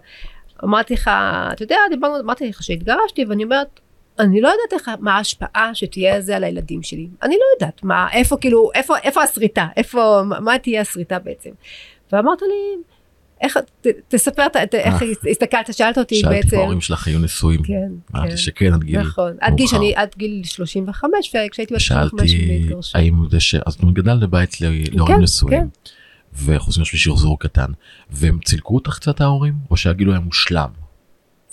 [0.65, 1.11] אמרתי לך,
[1.53, 3.81] אתה יודע, דיברנו, אמרתי לך שהתגרשתי, ואני אומרת,
[4.19, 7.09] אני לא יודעת איך, מה ההשפעה שתהיה לזה על הילדים שלי.
[7.23, 11.51] אני לא יודעת, מה, איפה כאילו, איפה, איפה הסריטה, איפה, מה- תהיה הסריטה בעצם.
[12.13, 12.83] ואמרת לי,
[13.41, 16.57] איך, ת, תספר, ת, איך הסתכלת, שאלת אותי שאלתי בעצם.
[16.57, 17.63] אם ההורים שלך היו נשואים.
[17.63, 18.37] כן, אמרתי כן.
[18.37, 19.01] שכן עד גיל.
[19.01, 19.67] נכון, עד גיל.
[19.67, 22.99] שאני, עד גיל 35, וכשהייתי בת 35 הם שאלתי התגרשו.
[22.99, 23.55] האם זה ש...
[23.55, 25.69] אז הוא גדל בבית להורים כן, נשואים.
[26.35, 27.71] וחוץ מזה שחזור קטן.
[28.11, 29.55] והם צילקו אותך קצת ההורים?
[29.71, 30.69] או שהגילו היה מושלם?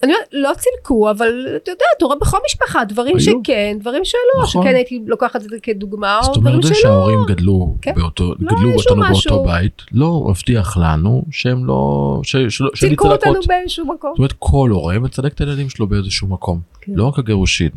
[0.03, 3.19] אני אומרת, לא צילקו, אבל אתה יודע, אתה רואה בכל משפחה דברים היו.
[3.43, 4.63] שכן, דברים שלא, נכון.
[4.63, 6.81] שכן הייתי לוקחת את זה כדוגמה, זאת או דברים אומרת זה שלא.
[6.81, 7.93] שההורים גדלו כן.
[7.95, 9.31] באותו, לא, גדלו אותנו משהו.
[9.31, 13.33] באותו בית, לא מבטיח לנו שהם לא, ש- שלא- לי צילקו אותנו.
[13.47, 14.11] באיזשהו מקום.
[14.11, 16.91] זאת אומרת כל הורה מצלק את הילדים שלו באיזשהו מקום, כן.
[16.95, 17.69] לא רק הגירושין.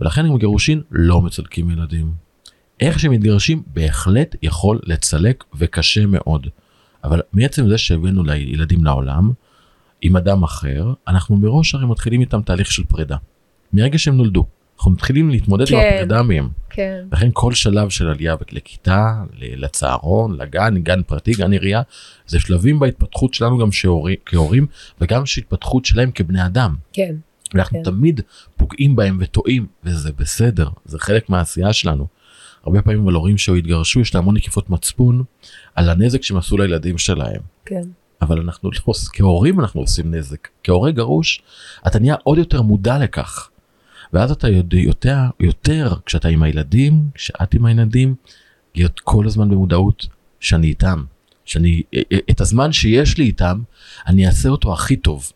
[0.00, 2.10] ולכן עם הגירושין לא מצלקים ילדים.
[2.80, 6.46] איך שמתגרשים בהחלט יכול לצלק וקשה מאוד.
[7.04, 9.30] אבל מעצם זה שהבאנו לילדים לעולם
[10.02, 13.16] עם אדם אחר, אנחנו מראש הרי מתחילים איתם תהליך של פרידה.
[13.72, 15.90] מרגע שהם נולדו, אנחנו מתחילים להתמודד עם כן.
[15.94, 16.48] הפרידה מהם.
[16.70, 21.82] כן, לכן כל שלב של עלייה לכיתה, לצהרון, לגן, גן פרטי, גן עירייה,
[22.26, 24.66] זה שלבים בהתפתחות שלנו גם שהורי, כהורים
[25.00, 26.76] וגם שהתפתחות שלהם כבני אדם.
[26.92, 27.14] כן,
[27.54, 27.90] ואנחנו כן.
[27.90, 28.20] תמיד
[28.56, 32.06] פוגעים בהם וטועים, וזה בסדר, זה חלק מהעשייה שלנו.
[32.64, 35.24] הרבה פעמים על הורים שהתגרשו יש להם המון נקיפות מצפון
[35.74, 37.40] על הנזק שהם עשו לילדים שלהם.
[37.64, 37.82] כן,
[38.22, 40.48] אבל אנחנו לא, כהורים אנחנו עושים נזק.
[40.64, 41.42] כהורה גרוש,
[41.86, 43.48] אתה נהיה עוד יותר מודע לכך.
[44.12, 48.14] ואז אתה יודע יותר, יותר כשאתה עם הילדים, כשאת עם הילדים,
[48.74, 50.06] להיות כל הזמן במודעות
[50.40, 51.04] שאני איתם.
[51.44, 51.82] שאני,
[52.30, 53.60] את הזמן שיש לי איתם,
[54.06, 55.32] אני אעשה אותו הכי טוב.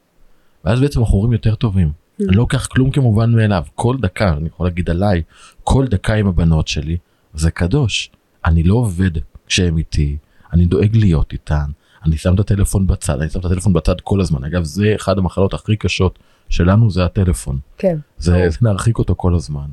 [0.64, 1.92] ואז בעצם אנחנו הורים יותר טובים.
[2.20, 3.64] אני לא לוקח כלום כמובן מאליו.
[3.74, 5.22] כל דקה, אני יכול להגיד עליי,
[5.64, 6.96] כל דקה עם הבנות שלי,
[7.34, 8.10] זה קדוש.
[8.44, 9.10] אני לא עובד
[9.46, 10.16] כשהם איתי,
[10.52, 11.70] אני דואג להיות איתן,
[12.06, 14.44] אני שם את הטלפון בצד, אני שם את הטלפון בצד כל הזמן.
[14.44, 17.58] אגב, זה אחד המחלות הכי קשות שלנו, זה הטלפון.
[17.78, 17.98] כן.
[18.18, 18.46] זה.
[18.50, 19.66] זה להרחיק אותו כל הזמן.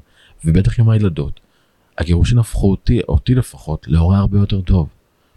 [0.46, 1.40] ובטח עם הילדות.
[1.98, 4.90] הגירושין הפכו אותי, אותי לפחות, להורה הרבה יותר טוב.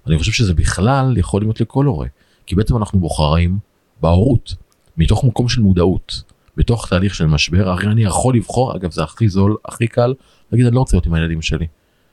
[0.07, 2.07] אני חושב שזה בכלל יכול להיות לכל הורה.
[2.47, 3.59] כי בעצם אנחנו בוחרים
[4.01, 4.55] בהורות,
[4.97, 6.23] מתוך מקום של מודעות,
[6.57, 10.15] בתוך תהליך של משבר, הרי אני יכול לבחור, אגב זה הכי זול, הכי קל,
[10.53, 11.67] להגיד אני לא רוצה להיות עם הילדים שלי.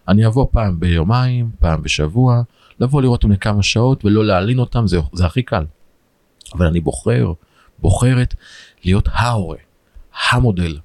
[0.08, 2.42] אני אבוא פעם ביומיים, פעם בשבוע,
[2.80, 5.66] לבוא לראות אותם לכמה שעות ולא להלין אותם, זה, זה הכי קל.
[6.54, 7.34] אבל אני בוחר,
[7.80, 8.36] בוחרת
[8.84, 9.58] להיות ההורה,
[10.32, 10.80] המודל.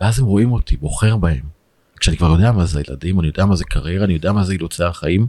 [0.00, 1.56] ואז הם רואים אותי, בוחר בהם.
[2.00, 4.52] כשאני כבר יודע מה זה ילדים, אני יודע מה זה קריירה, אני יודע מה זה
[4.52, 5.26] אילוצי החיים,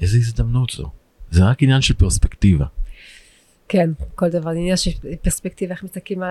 [0.00, 0.90] איזה הזדמנות זו.
[1.30, 2.66] זה רק עניין של פרספקטיבה.
[3.68, 4.90] כן, כל דבר, עניין של
[5.22, 6.22] פרספקטיבה, איך מסתכלים,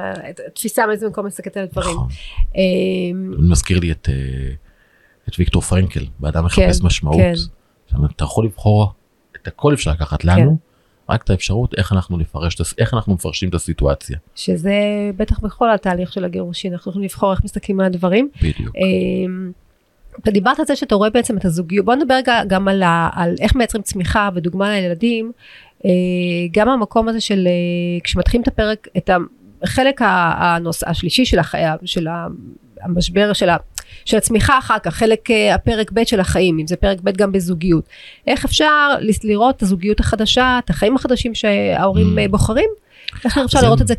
[0.47, 1.95] התפיסה מאיזה מקום מסתכלת על הדברים.
[1.95, 2.07] נכון.
[2.55, 4.53] אמ, מזכיר לי את, אה,
[5.29, 7.19] את ויקטור פרנקל, באדם מחפש כן, משמעות.
[7.97, 8.05] כן.
[8.15, 8.91] אתה יכול לבחור,
[9.41, 10.57] את הכל אפשר לקחת לנו,
[11.09, 12.17] רק את האפשרות איך אנחנו
[12.59, 14.17] הס- איך אנחנו מפרשים את הסיטואציה.
[14.35, 14.73] שזה
[15.17, 18.29] בטח בכל התהליך של הגירושין, אנחנו יכולים לבחור איך מסתכלים על הדברים.
[18.41, 18.75] בדיוק.
[18.75, 19.51] אמ,
[20.19, 23.09] אתה דיברת על זה שאתה רואה בעצם את הזוגיות, בוא נדבר רגע גם על, ה,
[23.13, 25.31] על איך מייצרים צמיחה ודוגמה לילדים,
[25.85, 25.89] אה,
[26.51, 27.51] גם המקום הזה של אה,
[28.03, 29.09] כשמתחילים את הפרק, את
[29.63, 30.01] החלק
[30.37, 32.07] הנוס, השלישי של, החי, של
[32.81, 33.49] המשבר של,
[34.05, 37.31] של הצמיחה אחר כך, חלק אה, הפרק ב' של החיים, אם זה פרק ב' גם
[37.31, 37.85] בזוגיות,
[38.27, 38.89] איך אפשר
[39.23, 42.19] לראות את הזוגיות החדשה, את החיים החדשים שההורים Mm.
[42.19, 42.69] אה, בוחרים,
[43.25, 43.93] איך אפשר זה- לראות את זה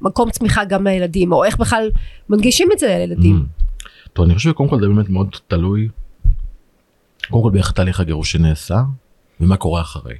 [0.00, 1.90] כמקום צמיחה גם לילדים, או איך בכלל
[2.28, 3.44] מנגישים את זה לילדים.
[3.44, 3.82] Mm.
[4.12, 5.88] טוב, אני חושב שקודם כל זה באמת מאוד תלוי,
[7.30, 8.80] קודם כל באיך תהליך הגירושין נעשה,
[9.40, 10.14] ומה קורה אחרי.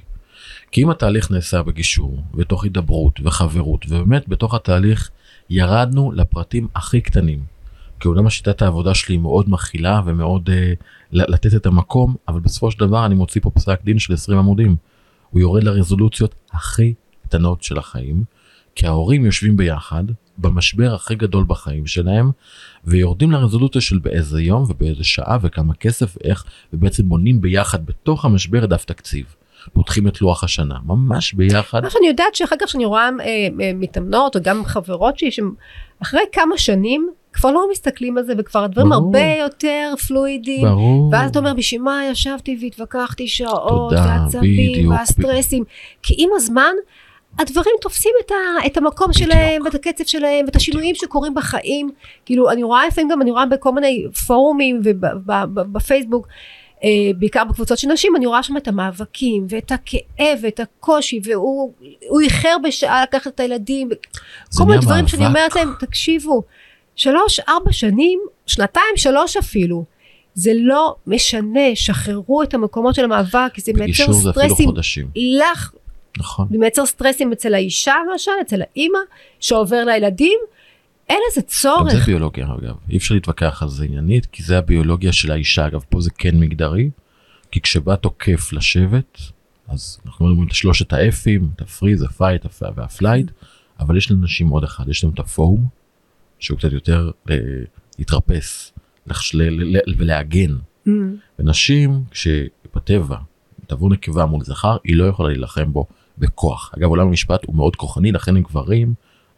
[0.71, 5.09] כי אם התהליך נעשה בגישור, בתוך הידברות וחברות, ובאמת בתוך התהליך
[5.49, 7.39] ירדנו לפרטים הכי קטנים.
[8.03, 10.73] כי אומנם השיטת העבודה שלי מאוד מכילה ומאוד אה,
[11.11, 14.75] לתת את המקום, אבל בסופו של דבר אני מוציא פה פסק דין של 20 עמודים.
[15.29, 18.23] הוא יורד לרזולוציות הכי קטנות של החיים,
[18.75, 20.03] כי ההורים יושבים ביחד
[20.37, 22.31] במשבר הכי גדול בחיים שלהם,
[22.85, 28.65] ויורדים לרזולוציה של באיזה יום ובאיזה שעה וכמה כסף ואיך, ובעצם בונים ביחד בתוך המשבר
[28.65, 29.35] דף תקציב.
[29.73, 31.83] פותחים את לוח השנה, ממש ביחד.
[31.83, 36.21] מה שאני יודעת שאחר כך שאני רואה אה, אה, מתאמנות, או גם חברות שלי, שאחרי
[36.31, 39.03] כמה שנים כבר לא מסתכלים על זה, וכבר הדברים ברור.
[39.03, 40.67] הרבה יותר פלואידיים.
[40.67, 41.09] ברור.
[41.11, 43.93] ואז אתה אומר, בשביל מה ישבתי והתווכחתי שעות,
[44.41, 45.63] בדיוק, והסטרסים.
[46.03, 46.73] כי עם הזמן,
[47.39, 49.31] הדברים תופסים את, ה, את המקום בדיוק.
[49.31, 51.89] שלהם, ואת הקצב שלהם, ואת השינויים שקורים בחיים.
[52.25, 56.33] כאילו, אני רואה לפעמים גם, אני רואה בכל מיני פורומים ובפייסבוק, אה,
[57.17, 61.73] בעיקר בקבוצות של נשים, אני רואה שם את המאבקים, ואת הכאב, ואת הקושי, והוא
[62.09, 63.89] הוא איחר בשעה לקחת את הילדים,
[64.57, 65.25] כל מיני דברים שאני.
[65.25, 66.43] אומרת להם, תקשיבו,
[66.95, 69.85] שלוש, ארבע שנים, שנתיים, שלוש אפילו,
[70.33, 74.69] זה לא משנה, שחררו את המקומות של המאבק, זה מייצר סטרסים.
[75.15, 75.71] לך,
[76.17, 76.47] נכון.
[76.51, 78.99] זה מייצר סטרסים אצל האישה למשל, אצל האימא,
[79.39, 80.39] שעובר לילדים,
[81.09, 82.05] אין לזה גם זה צורך.
[82.05, 86.01] ביולוגיה אגב, אי אפשר להתווכח על זה עניינית, כי זה הביולוגיה של האישה, אגב פה
[86.01, 86.89] זה כן מגדרי,
[87.51, 89.17] כי כשבא תוקף לשבט,
[89.67, 93.31] אז אנחנו אומרים את שלושת ה F-ים, את ה freeze, ה fight הפ- וה flight,
[93.79, 95.65] אבל יש לנשים עוד אחד, יש להם את הפורום,
[96.39, 97.35] שהוא קצת יותר אה,
[97.99, 98.73] להתרפס
[99.97, 100.55] ולהגן.
[100.87, 100.91] Mm,
[101.39, 103.17] ונשים, כשבטבע
[103.67, 105.85] תבוא נקבה מול זכר, היא לא יכולה להילחם בו
[106.17, 106.71] בכוח.
[106.77, 108.93] אגב, עולם המשפט הוא מאוד כוחני, לכן הם גברים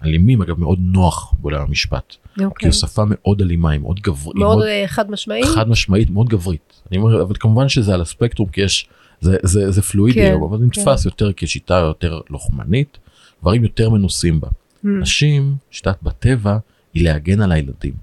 [0.05, 2.15] אלימים, אגב, מאוד נוח בעולם המשפט.
[2.35, 2.67] כי אוקיי.
[2.67, 5.43] הוא שפה מאוד אלימה, היא מאוד גברית, מאוד אה, חד משמעי.
[5.55, 6.81] חד משמעית, מאוד גברית.
[6.91, 8.87] אני אומר, אבל כמובן שזה על הספקטרום, כי יש,
[9.21, 12.97] זה, זה, זה פלואידי, כן, אבל זה נתפס יותר כשיטה יותר לוחמנית,
[13.41, 14.47] דברים יותר מנוסים בה.
[14.47, 16.57] Mm, נשים, שיטת בטבע,
[16.93, 17.93] היא להגן על הילדים.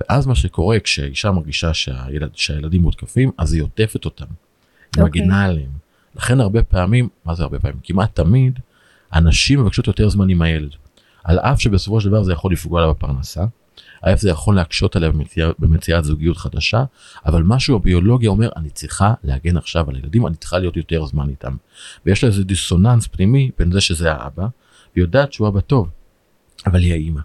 [0.00, 4.24] ואז מה שקורה כשאישה מרגישה שהילד, שהילדים מותקפים, אז היא עוטפת אותם.
[4.96, 5.20] היא אוקיי.
[5.22, 5.70] מגינה עליהם.
[6.16, 7.78] לכן הרבה פעמים, מה זה הרבה פעמים?
[7.82, 8.58] כמעט תמיד,
[9.12, 10.70] הנשים מבקשות יותר זמן עם הילד.
[11.26, 13.44] על אף שבסופו של דבר זה יכול לפגוע לה בפרנסה,
[14.02, 16.84] על אף זה יכול להקשות עליה במציאת, במציאת זוגיות חדשה,
[17.26, 21.28] אבל משהו הביולוגיה אומר, אני צריכה להגן עכשיו על הילדים, אני צריכה להיות יותר זמן
[21.28, 21.56] איתם.
[22.06, 24.46] ויש לה איזה דיסוננס פנימי בין זה שזה האבא,
[24.94, 25.88] והיא יודעת שהוא אבא טוב,
[26.66, 27.20] אבל היא האימא.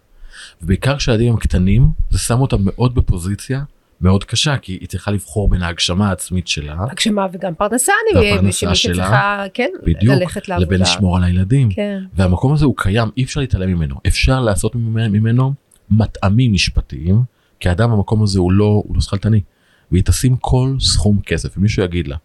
[0.62, 3.64] ובעיקר כשהילדים הם קטנים, זה שם אותם מאוד בפוזיציה
[4.02, 8.60] מאוד קשה, כי היא צריכה לבחור בין ההגשמה העצמית שלה, הגשמה וגם פרנסה, אני והפרנסה
[8.60, 10.68] שמי שלה, שצריכה, כן, בדיוק, ללכת לעבודה.
[10.68, 11.70] לבין לשמור על הילדים.
[11.72, 12.04] כן.
[12.14, 13.96] והמקום הזה הוא קיים, אי אפשר להתעלם ממנו.
[14.08, 15.54] אפשר לעשות ממנו, ממנו
[15.90, 17.22] מטעמים משפטיים,
[17.60, 19.42] כי האדם במקום הזה הוא לא, הוא לא שכלתני.
[19.92, 22.18] והיא תשים כל סכום כסף, ומישהו יגיד לה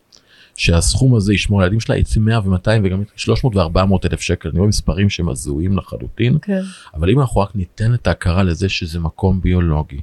[0.56, 4.58] שהסכום הזה ישמור על הילדים שלה, יצא 100 ו-200 וגם 300 ו-400 אלף שקל, אני
[4.58, 6.60] רואה מספרים שהם הזויים לחלוטין, כן.
[6.94, 10.00] אבל אם אנחנו רק ניתן את ההכרה לזה שזה מקום ביולוגי,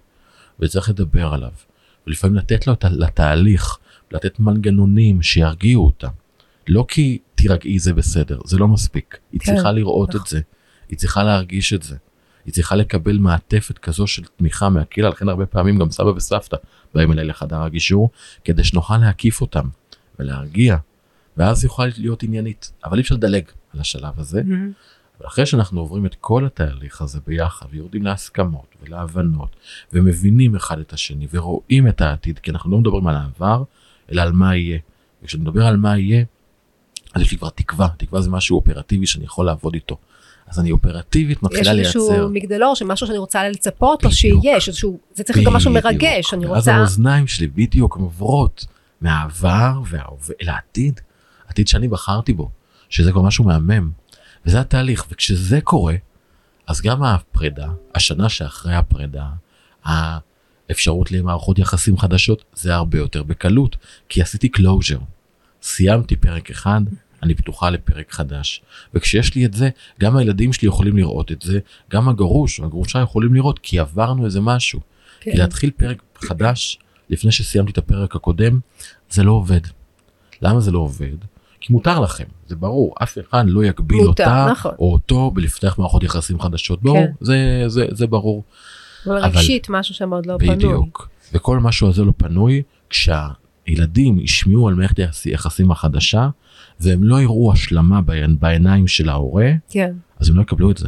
[0.59, 1.51] וצריך לדבר עליו,
[2.07, 3.77] ולפעמים לתת לו לתהליך,
[4.11, 6.07] לתת מנגנונים שירגיעו אותה.
[6.67, 9.17] לא כי תירגעי זה בסדר, זה לא מספיק.
[9.31, 10.21] היא כן, צריכה לראות נכון.
[10.21, 10.41] את זה,
[10.89, 11.95] היא צריכה להרגיש את זה.
[12.45, 16.57] היא צריכה לקבל מעטפת כזו של תמיכה מהקהילה, לכן הרבה פעמים גם סבא וסבתא
[16.93, 18.09] באים אליי לחדר הגישור,
[18.43, 19.67] כדי שנוכל להקיף אותם
[20.19, 20.77] ולהרגיע,
[21.37, 22.71] ואז היא יכולה להיות עניינית.
[22.85, 24.92] אבל אי אפשר לדלג על השלב הזה, Mm-hmm.
[25.23, 29.55] ואחרי שאנחנו עוברים את כל התהליך הזה ביחד ויורדים להסכמות ולהבנות
[29.93, 33.63] ומבינים אחד את השני ורואים את העתיד כי אנחנו לא מדברים על העבר
[34.11, 34.79] אלא על מה יהיה.
[35.23, 36.23] וכשאני מדבר על מה יהיה
[37.13, 39.97] אז יש לי כבר תקווה, תקווה זה משהו אופרטיבי שאני יכול לעבוד איתו.
[40.47, 42.27] אז אני אופרטיבית יש מתחילה איזשהו לייצר.
[42.27, 44.13] מגדלור שמשהו שאני רוצה לצפות בדיוק.
[44.13, 45.71] שיש, איזשהו, זה צריך להיות גם משהו.
[45.71, 48.65] מרגש, אני רוצה, האוזניים שלי בדיוק עוברות
[49.01, 50.99] מהעבר וההווה אל העתיד,
[51.47, 52.49] עתיד שאני בחרתי בו,
[52.89, 53.91] שזה כבר משהו מהמם.
[54.45, 55.95] וזה התהליך, וכשזה קורה,
[56.67, 59.29] אז גם הפרידה, השנה שאחרי הפרידה,
[59.83, 63.75] האפשרות למערכות יחסים חדשות, זה הרבה יותר בקלות,
[64.09, 65.03] כי עשיתי closure.
[65.61, 66.81] סיימתי פרק אחד,
[67.23, 68.61] אני פתוחה לפרק חדש.
[68.93, 71.59] וכשיש לי את זה, גם הילדים שלי יכולים לראות את זה,
[71.91, 74.79] גם הגרוש או הגרושה יכולים לראות, כי עברנו איזה משהו.
[75.19, 75.31] כן.
[75.31, 76.79] כי להתחיל פרק חדש
[77.09, 78.59] לפני שסיימתי את הפרק הקודם,
[79.09, 79.61] זה לא עובד.
[80.41, 81.17] למה זה לא עובד?
[81.65, 84.71] כי מותר לכם, זה ברור, אף אחד לא יגביל מותר, אותה נכון.
[84.79, 87.11] או אותו בלפתח מערכות יחסים חדשות, ברור, כן.
[87.21, 88.43] זה, זה, זה ברור.
[89.05, 90.55] אבל רגשית משהו שם עוד לא פנוי.
[90.55, 91.09] בדיוק.
[91.33, 96.29] וכל משהו הזה לא פנוי, כשהילדים ישמעו על מערכת היחס- היחסים החדשה,
[96.79, 99.93] והם לא יראו השלמה בעין- בעיניים של ההורה, כן.
[100.19, 100.87] אז הם לא יקבלו את זה.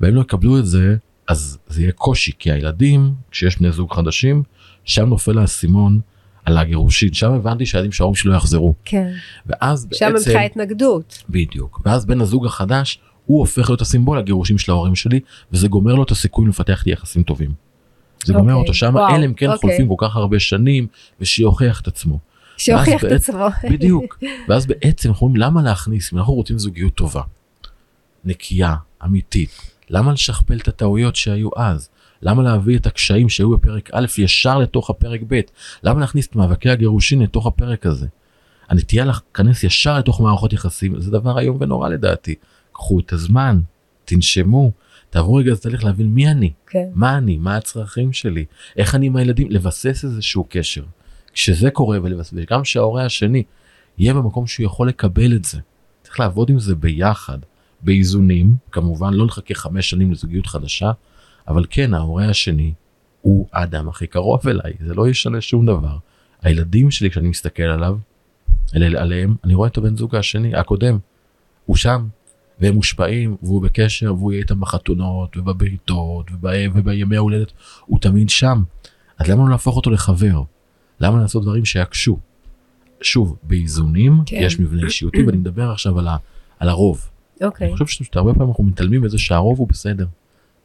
[0.00, 0.96] והם לא יקבלו את זה,
[1.28, 4.42] אז זה יהיה קושי, כי הילדים, כשיש בני זוג חדשים,
[4.84, 6.00] שם נופל האסימון
[6.44, 8.74] על הגירושין, שם הבנתי שהילדים שההורים שלו יחזרו.
[8.84, 9.12] כן.
[9.46, 11.22] ואז שם בעצם, מתחילה התנגדות.
[11.28, 15.20] בדיוק, ואז בן הזוג החדש, הוא הופך להיות הסימבול הגירושים של ההורים שלי,
[15.52, 17.50] וזה גומר לו את הסיכוי לפתח לי יחסים טובים.
[18.24, 19.58] זה גומר אוקיי, אותו שם, אלא אם כן אוקיי.
[19.58, 20.86] חולפים כל כך הרבה שנים,
[21.20, 22.18] ושיוכיח את עצמו.
[22.56, 23.46] שיוכיח את עצמו.
[23.70, 24.18] בדיוק.
[24.48, 27.22] ואז בעצם אנחנו אומרים למה להכניס, אם אנחנו רוצים זוגיות טובה,
[28.24, 28.74] נקייה,
[29.04, 29.50] אמיתית,
[29.90, 31.88] למה לשכפל את הטעויות שהיו אז?
[32.22, 35.40] למה להביא את הקשיים שהיו בפרק א' ישר לתוך הפרק ב'?
[35.82, 38.06] למה להכניס את מאבקי הגירושין לתוך הפרק הזה?
[38.68, 42.34] הנטייה להיכנס ישר לתוך מערכות יחסים זה דבר איום ונורא לדעתי.
[42.72, 43.60] קחו את הזמן,
[44.04, 44.70] תנשמו,
[45.10, 46.88] תעברו רגע את התהליך להבין מי אני, כן.
[46.94, 48.44] מה אני, מה הצרכים שלי,
[48.76, 50.84] איך אני עם הילדים, לבסס איזשהו קשר.
[51.32, 53.42] כשזה קורה ולבסס, וגם שההורה השני
[53.98, 55.58] יהיה במקום שהוא יכול לקבל את זה.
[56.02, 57.38] צריך לעבוד עם זה ביחד,
[57.80, 60.90] באיזונים, כמובן לא לחכה חמש שנים לזוגיות חדשה,
[61.50, 62.72] אבל כן ההורה השני
[63.22, 65.96] הוא האדם הכי קרוב אליי, זה לא ישנה שום דבר.
[66.42, 67.98] הילדים שלי כשאני מסתכל עליו,
[68.74, 70.98] על, עליהם, אני רואה את הבן זוג השני, הקודם,
[71.66, 72.06] הוא שם,
[72.60, 77.52] והם מושפעים, והוא בקשר, והוא יהיה איתם בחתונות, ובבריתות, וב- ובימי ההולדת,
[77.86, 78.62] הוא תמיד שם.
[79.18, 80.42] אז למה לא להפוך אותו לחבר?
[81.00, 82.18] למה לעשות דברים שיקשו?
[83.00, 84.36] שוב, באיזונים, כן.
[84.40, 86.16] יש מבנה אישיותי, ואני מדבר עכשיו על, ה,
[86.58, 87.08] על הרוב.
[87.42, 87.68] אוקיי.
[87.68, 90.06] אני חושב שהרבה פעמים אנחנו מתעלמים מזה שהרוב הוא בסדר.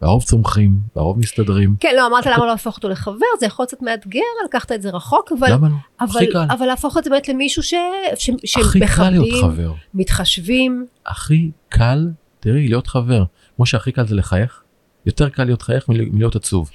[0.01, 1.75] והרוב צומחים, והרוב מסתדרים.
[1.79, 4.81] כן, לא, אמרת למה לא להפוך אותו לחבר, זה יכול להיות קצת מאתגר, לקחת את
[4.81, 5.75] זה רחוק, אבל, למה לא?
[6.01, 6.45] אבל, הכי קל.
[6.49, 7.73] אבל להפוך את זה באמת למישהו ש,
[8.15, 9.73] ש, הכי קל להיות שמכבדים, חבר.
[9.93, 10.86] מתחשבים.
[11.05, 12.08] הכי קל,
[12.39, 13.23] תראי, להיות חבר.
[13.55, 14.62] כמו שהכי קל זה לחייך,
[15.05, 16.69] יותר קל להיות חייך מל- מלהיות עצוב.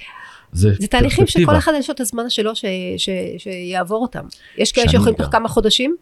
[0.51, 1.57] זה, זה תהליכים שכל.
[1.57, 2.65] אחד יש לו את הזמן שלו ש,
[2.97, 4.25] ש, שיעבור אותם.
[4.57, 5.13] יש כאלה שיכולים.
[5.15, 5.95] תוך כמה חודשים,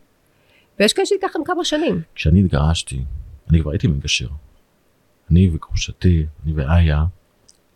[0.79, 2.01] ויש כאלה שייקח להם כמה שנים.
[2.15, 2.99] כשאני התגרשתי,
[3.49, 4.27] אני כבר הייתי מגשר.
[5.31, 7.05] אני וגרושתי, אני ואיה,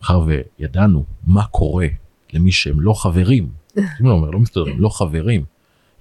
[0.02, 0.26] מאחר
[0.60, 1.88] וידענו מה קורה
[2.34, 3.44] למי שהם לא חברים,
[3.78, 5.46] אם אני אומר, לא מסתדרים, לא חברים,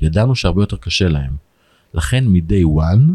[0.00, 1.36] ידענו שהרבה יותר קשה להם.
[1.94, 3.12] לכן מ-day one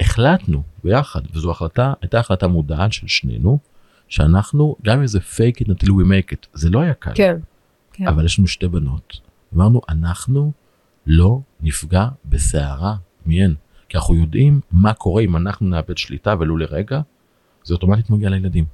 [0.00, 3.58] החלטנו ביחד, וזו החלטה, הייתה החלטה מודעת של שנינו,
[4.08, 7.12] שאנחנו, גם אם זה fake it until we make it, זה לא היה קל.
[7.14, 7.36] כן.
[7.92, 8.08] כן.
[8.08, 9.20] אבל יש לנו שתי בנות.
[9.54, 10.52] אמרנו, אנחנו
[11.06, 13.54] לא נפגע בסערה מהן.
[13.88, 17.00] כי אנחנו יודעים מה קורה אם אנחנו נאבד שליטה ולו לרגע,
[17.64, 18.64] זה אוטומטית מגיע לילדים.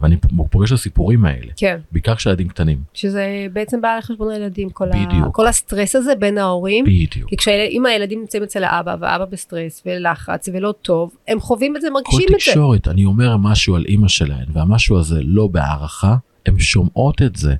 [0.00, 0.16] ואני
[0.50, 2.82] פוגש את הסיפורים האלה, כן, בעיקר כשהילדים קטנים.
[2.94, 5.34] שזה בעצם בא על חשבון הילדים, כל, ה, בדיוק.
[5.36, 6.84] כל הסטרס הזה בין ההורים.
[6.84, 7.30] בדיוק.
[7.30, 11.88] כי כשאם הילדים נמצאים אצל האבא, והאבא בסטרס ולחץ ולא טוב, הם חווים את זה,
[11.88, 12.50] כל מרגישים את זה.
[12.50, 17.54] תקשורת, אני אומר משהו על אימא שלהן, והמשהו הזה לא בהערכה, הן שומעות את זה.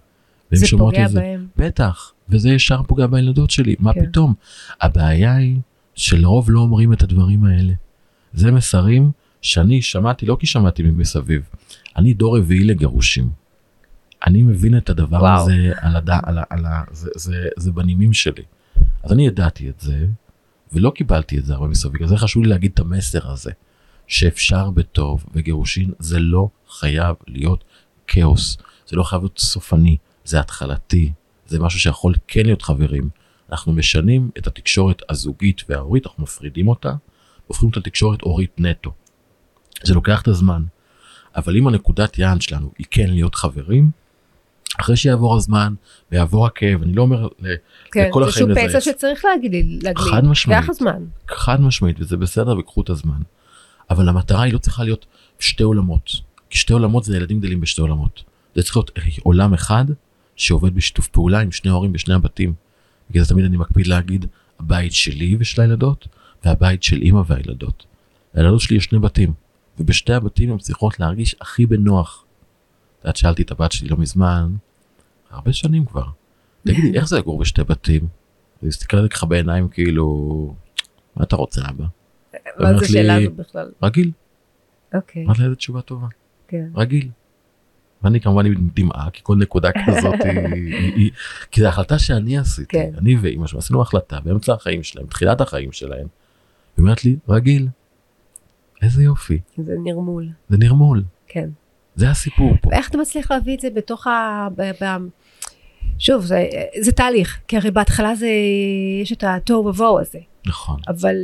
[0.53, 1.21] זה פוגע את זה.
[1.21, 1.47] בהם.
[1.57, 4.07] בטח, וזה ישר פוגע בילדות שלי, מה כן.
[4.07, 4.35] פתאום?
[4.81, 5.57] הבעיה היא
[5.95, 7.73] שלרוב לא אומרים את הדברים האלה.
[8.33, 9.11] זה מסרים
[9.47, 11.43] שאני שמעתי, לא כי שמעתי מסביב,
[11.97, 13.31] אני דור רביעי לגירושים.
[14.27, 15.43] אני מבין את הדבר וואו.
[15.43, 18.43] הזה על הדע, על ה, על ה, זה, זה, זה בנימים שלי.
[19.03, 20.07] אז אני ידעתי את זה,
[20.73, 23.51] ולא קיבלתי את זה הרבה מסביב, אז זה חשוב לי להגיד את המסר הזה,
[24.07, 27.65] שאפשר בטוב, וגירושין זה לא חייב להיות
[28.07, 28.57] כאוס,
[28.87, 31.13] זה לא חייב להיות סופני, זה התחלתי,
[31.47, 33.09] זה משהו שיכול כן להיות חברים.
[33.51, 36.93] אנחנו משנים את התקשורת הזוגית וההורית, אנחנו מפרידים אותה,
[37.47, 38.93] הופכים אותה לתקשורת הורית נטו.
[39.83, 40.63] זה לוקח את הזמן,
[41.37, 43.91] אבל אם הנקודת יעד שלנו היא כן להיות חברים,
[44.81, 45.75] אחרי שיעבור הזמן
[46.13, 47.29] ויעבור הכאב, אני לא אומר
[47.93, 48.85] כן, לכל זה החיים שהוא פצע לזייף.
[48.85, 50.11] שצריך להגליל, להגליל.
[50.11, 50.61] חד משמעית.
[50.61, 51.05] לוקח זמן.
[51.29, 53.19] חד משמעית וזה בסדר וקחו את הזמן.
[53.91, 55.07] אבל המטרה היא לא צריכה להיות
[55.39, 56.11] שתי עולמות.
[56.51, 58.23] כי שתי עולמות זה ילדים גדלים בשתי עולמות.
[58.55, 59.85] זה צריך להיות עולם אחד
[60.37, 62.55] שעובד בשיתוף פעולה עם שני ההורים בשני הבתים.
[63.11, 64.27] בגלל זה תמיד אני מקפיד להגיד
[64.61, 66.09] הבית שלי ושל הילדות
[66.45, 67.87] והבית של אימא והילדות.
[68.35, 69.33] לילדות שלי יש שני בתים
[69.79, 72.25] ובשתי הבתים הן צריכות להרגיש הכי בנוח.
[72.99, 74.55] את יודעת שאלתי את הבת שלי לא מזמן,
[75.31, 76.05] הרבה שנים כבר,
[76.67, 78.07] תגידי איך זה לגור בשתי בתים?
[78.63, 80.55] היא עליי ככה בעיניים כאילו
[81.17, 81.85] מה אתה רוצה אבא?
[82.59, 83.71] מה זה שאלה לי- הזאת בכלל?
[83.83, 84.11] רגיל.
[84.95, 86.07] אוקיי, אמרתי לה איזה תשובה טובה.
[86.49, 86.67] כן.
[86.75, 87.09] רגיל.
[88.03, 91.11] ואני כמובן עם דמעה כי כל נקודה כזאת היא, היא, היא
[91.51, 92.93] כי זו החלטה שאני עשיתי כן.
[92.99, 96.07] אני ואימא שלו עשינו החלטה באמצע החיים שלהם תחילת החיים שלהם
[96.77, 97.69] היא אומרת לי, רגיל.
[98.83, 101.49] איזה יופי, זה נרמול, זה נרמול, כן.
[101.97, 102.71] זה הסיפור פה.
[102.71, 104.49] ואיך אתה מצליח להביא את זה בתוך ה...
[104.57, 104.63] ב...
[104.83, 104.97] ב...
[105.99, 106.47] שוב, זה,
[106.81, 108.29] זה תהליך, כי הרי בהתחלה זה,
[109.03, 110.77] יש את התוהו ובוהו הזה, נכון.
[110.89, 111.15] אבל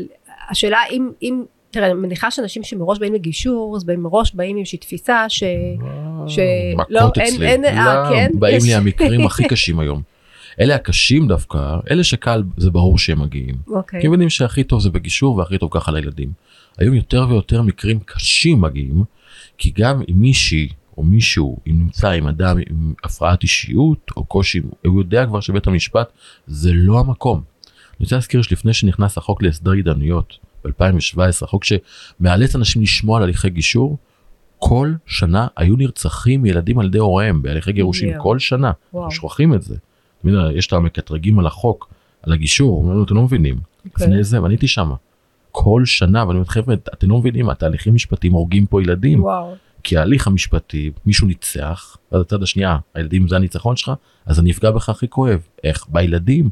[0.51, 4.59] השאלה אם, אם, תראה, אני מניחה שאנשים שמראש באים לגישור, אז באים מראש באים עם
[4.61, 5.43] איזושהי תפיסה ש...
[6.27, 6.39] ש-
[6.89, 7.47] לא, מכות אין- אצלי.
[7.47, 8.31] אין- אה, לא, כן?
[8.35, 8.65] באים יש.
[8.65, 10.03] לי המקרים הכי קשים היום.
[10.61, 11.59] אלה הקשים דווקא,
[11.91, 13.55] אלה שקל, זה ברור שהם מגיעים.
[13.69, 16.29] אוקיי, כי הם יודעים שהכי טוב זה בגישור והכי טוב ככה לילדים.
[16.79, 19.05] היום יותר ויותר מקרים קשים מגיעים,
[19.59, 24.61] כי גם אם מישהי או מישהו אם נמצא עם אדם עם הפרעת אישיות או קושי,
[24.87, 26.13] הוא יודע כבר שבית המשפט
[26.47, 27.43] זה לא המקום.
[27.67, 33.51] אני רוצה להזכיר שלפני שנכנס החוק להסדר התדיינויות ב-2017, החוק שמאלץ אנשים לשמוע על הליכי
[33.51, 33.99] גישור,
[34.59, 38.23] כל שנה היו נרצחים ילדים על ידי הוריהם בהליכי גירושים, יואו.
[38.23, 38.73] כל שנה.
[38.95, 39.77] אנחנו שוכחים את זה.
[40.55, 41.89] יש את המקטרגים על החוק,
[42.23, 43.57] על הגישור, אומרים לנו, אתם לא מבינים.
[43.87, 44.07] אוקיי.
[44.07, 44.93] לפני זה, ואני הייתי שם.
[45.53, 49.23] כל שנה, ואני אומר, חבר'ה, אתם לא מבינים, התהליכים משפטיים הורגים פה ילדים.
[49.23, 53.93] וואו, כי ההליך המשפטי, מישהו ניצח, ואז הצד השנייה, הילדים זה הניצחון שלך,
[54.27, 55.41] אז אני אפגע בך הכי כואב.
[55.65, 55.87] איך?
[55.89, 56.51] בילדים.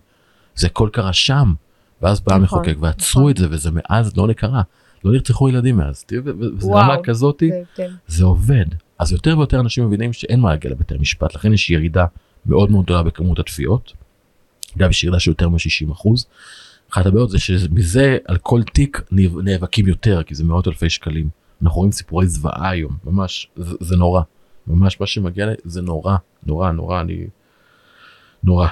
[0.55, 1.55] זה הכל קרה שם.
[2.03, 3.31] ואז בא נכון, המחוקק ועצרו נכון.
[3.31, 4.63] את זה, וזה מאז לא קרה.
[5.05, 6.05] לא נרצחו ילדים מאז.
[6.25, 6.67] וזה.
[6.73, 7.97] רמה כזאתי, זה הבדל.
[8.07, 8.65] זה עובד.
[8.99, 12.05] אז יותר ויותר אנשים מבינים שאין מה להגיע לבתי המשפט, לכן יש ירידה
[12.47, 13.93] מאוד מאוד גדולה בכמות התביעות.
[14.77, 16.27] אגב, יש ירידה של יותר מ-60 אחוז.
[16.93, 21.29] אחת הבעיות זה שמזה על כל תיק נאב- נאבקים יותר, כי זה מאות אלפי שקלים.
[21.63, 24.23] אנחנו רואים סיפורי זוועה היום, ממש, זה, זה נורא.
[24.67, 27.27] ממש מה שמגיע לי זה נורא, נורא, נורא, אני...
[28.45, 28.69] נורא.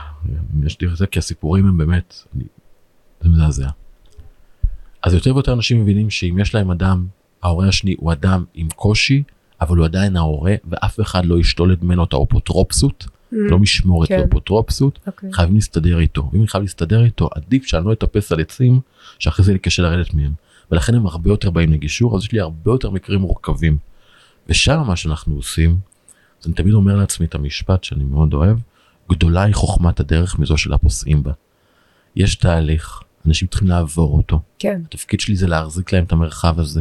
[0.64, 2.44] יש לי את זה, כי הסיפורים הם באמת, אני,
[3.20, 3.68] זה מזעזע.
[5.02, 7.06] אז יותר ויותר אנשים מבינים שאם יש להם אדם,
[7.42, 9.22] ההורה השני הוא אדם עם קושי,
[9.60, 14.20] אבל הוא עדיין ההורה, ואף אחד לא ישתול ממנו את האפוטרופסות, לא משמורת כן.
[14.20, 15.32] ואפוטרופסות, אוקיי.
[15.32, 16.30] חייבים להסתדר איתו.
[16.34, 18.80] אם אני חייב להסתדר איתו, עדיף שאני לא אטפס על עצים,
[19.18, 20.32] שאחרי זה יהיה לי קשה לרדת מהם.
[20.70, 23.78] ולכן הם הרבה יותר באים לגישור, אז יש לי הרבה יותר מקרים מורכבים.
[24.48, 25.76] ושם מה שאנחנו עושים,
[26.40, 28.56] אז אני תמיד אומר לעצמי את המשפט שאני מאוד אוהב,
[29.10, 31.32] גדולה היא חוכמת הדרך מזו של הפוסעים בה.
[32.16, 34.40] יש תהליך, אנשים צריכים לעבור אותו.
[34.58, 36.80] כן, התפקיד שלי זה להחזיק להם את המרחב הזה.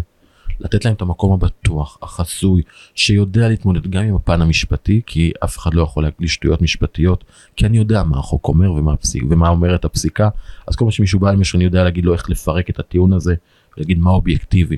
[0.59, 2.61] לתת להם את המקום הבטוח, החסוי,
[2.95, 7.23] שיודע להתמודד גם עם הפן המשפטי, כי אף אחד לא יכול להקליש שטויות משפטיות,
[7.55, 10.29] כי אני יודע מה החוק אומר ומה, הפסיק, ומה אומרת הפסיקה,
[10.67, 13.35] אז כל מה שמישהו בא למישהו אני יודע להגיד לו איך לפרק את הטיעון הזה,
[13.77, 14.77] ולהגיד מה אובייקטיבי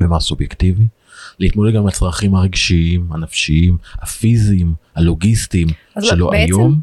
[0.00, 0.86] ומה סובייקטיבי.
[1.38, 5.68] להתמודד גם עם הצרכים הרגשיים, הנפשיים, הפיזיים, הלוגיסטיים,
[6.00, 6.80] שלו בעצם היום.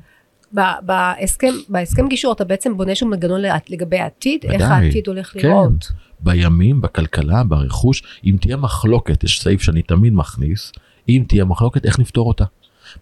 [0.81, 5.39] בהסכם, בהסכם גישור אתה בעצם בונה שם מנגנון לגבי העתיד, איך העתיד הולך כן.
[5.47, 5.91] לראות.
[6.21, 10.71] בימים, בכלכלה, ברכוש, אם תהיה מחלוקת, יש סעיף שאני תמיד מכניס,
[11.09, 12.45] אם תהיה מחלוקת, איך נפתור אותה.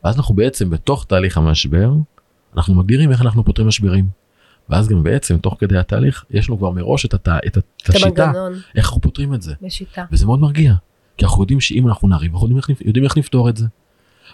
[0.03, 1.91] ואז אנחנו בעצם בתוך תהליך המשבר,
[2.55, 4.05] אנחנו מגדירים איך אנחנו פותרים משברים.
[4.69, 7.27] ואז גם בעצם תוך כדי התהליך יש לנו כבר מראש את, הת...
[7.27, 9.53] את, את השיטה, המנגנון איך אנחנו פותרים את זה.
[9.61, 10.05] בשיטה.
[10.11, 10.73] וזה מאוד מרגיע,
[11.17, 13.65] כי אנחנו יודעים שאם אנחנו נריב, אנחנו יודעים איך, יודעים איך לפתור את זה.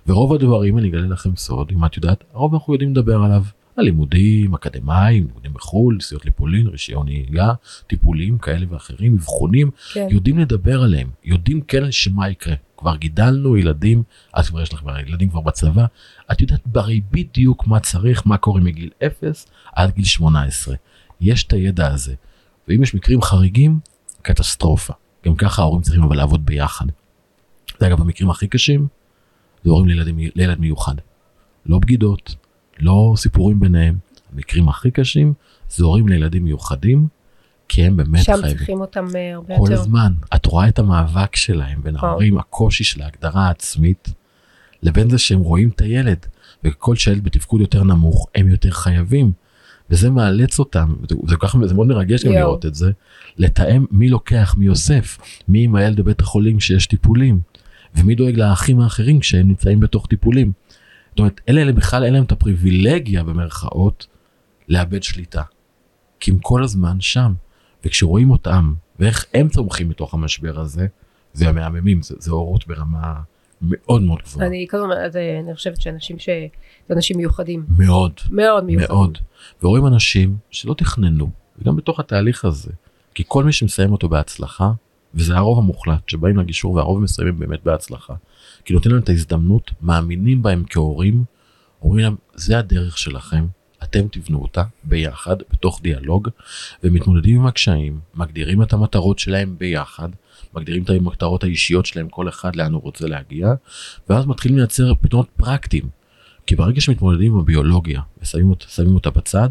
[0.08, 3.44] ורוב הדברים, אני אגלה לכם סוד, אם את יודעת, הרוב אנחנו יודעים לדבר עליו.
[3.78, 7.54] הלימודים, אקדמאים, לימודים בחו"ל, נסיעות לפולין, רישיון נהיגה,
[7.88, 10.08] טיפולים כאלה ואחרים, אבחונים, כן.
[10.12, 12.56] יודעים לדבר עליהם, יודעים כן שמה יקרה.
[12.78, 14.04] כבר גידלנו ילדים,
[14.40, 15.86] את כבר יש לך כבר ילדים כבר בצבא,
[16.32, 20.76] את יודעת ברי בדיוק מה צריך, מה קורה מגיל 0 עד גיל 18.
[21.22, 22.16] יש את הידע הזה.
[22.68, 23.80] ואם יש מקרים חריגים,
[24.22, 24.94] קטסטרופה.
[25.26, 26.86] גם ככה ההורים צריכים אבל לעבוד ביחד.
[27.80, 28.88] זה אגב המקרים הכי קשים,
[29.64, 29.88] זה הורים
[30.36, 30.96] לילד מיוחד.
[31.66, 32.36] לא בגידות,
[32.80, 33.96] לא סיפורים ביניהם.
[34.34, 35.34] המקרים הכי קשים
[35.70, 37.08] זה הורים לילדים מיוחדים,
[37.70, 38.58] כי הם באמת שם חייבים.
[38.58, 39.82] צריכים אותם אה, הרבה כל יותר.
[39.82, 42.10] הזמן את רואה את המאבק שלהם בין נכון.
[42.10, 44.10] ההורים הקושי של ההגדרה העצמית
[44.84, 46.26] לבין זה שהם רואים את הילד
[46.64, 49.32] וכל שילד בתפקוד יותר נמוך הם יותר חייבים.
[49.90, 50.96] וזה מאלץ אותם
[51.28, 52.32] זה, ככה, זה מאוד מרגש גם.
[52.32, 52.92] לראות את זה
[53.38, 57.40] לתאם מי לוקח מי אוסף מי עם הילד בבית החולים כשיש טיפולים
[57.96, 60.52] ומי דואג לאחים האחרים כשהם נמצאים בתוך טיפולים.
[61.16, 64.08] זאת אומרת אלה, אלה בכלל אין להם את הפריבילגיה במרכאות
[64.70, 65.42] לאבד שליטה.
[66.20, 67.34] כי הם כל הזמן שם
[67.86, 70.88] וכשרואים אותם ואיך הם צומחים מתוך המשבר הזה
[71.34, 73.14] זה המהממים זה, זה הורות ברמה
[73.62, 76.30] מאוד מאוד גבוהה אני כל הזמן, זה- אני חושבת שאנשים ש...
[76.90, 77.66] זה אנשים מיוחדים.
[77.70, 78.90] מאוד מאוד מיוחדים.
[78.96, 79.18] מאוד
[79.64, 82.72] ורואים אנשים שלא תכננו וגם בתוך התהליך הזה
[83.14, 84.72] כי כל מי שמסיים אותו בהצלחה
[85.14, 88.14] וזה הרוב המוחלט שבאים לגישור והרוב מסיימים באמת בהצלחה
[88.66, 91.24] כי נותן להם את ההזדמנות מאמינים בהם כהורים
[91.82, 93.46] אומרים להם זה הדרך שלכם
[93.84, 96.30] אתם תבנו אותה ביחד בתוך דיאלוג
[96.84, 100.10] ומתמודדים עם הקשיים מגדירים את המטרות שלהם ביחד
[100.54, 103.54] מגדירים את המטרות האישיות שלהם כל אחד לאן הוא רוצה להגיע
[104.10, 105.90] ואז מתחילים לייצר פתרונות פרקטיים.
[106.48, 109.50] כי ברגע שמתמודדים עם הביולוגיה ושמים אותה, אותה בצד,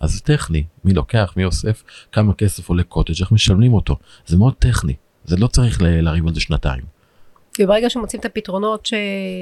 [0.00, 1.82] אז זה טכני, מי לוקח, מי אוסף,
[2.12, 4.94] כמה כסף עולה קוטג', איך משלמים אותו, זה מאוד טכני,
[5.24, 6.97] זה לא צריך לריב על זה שנתיים.
[7.60, 8.94] וברגע שמוצאים את הפתרונות ש...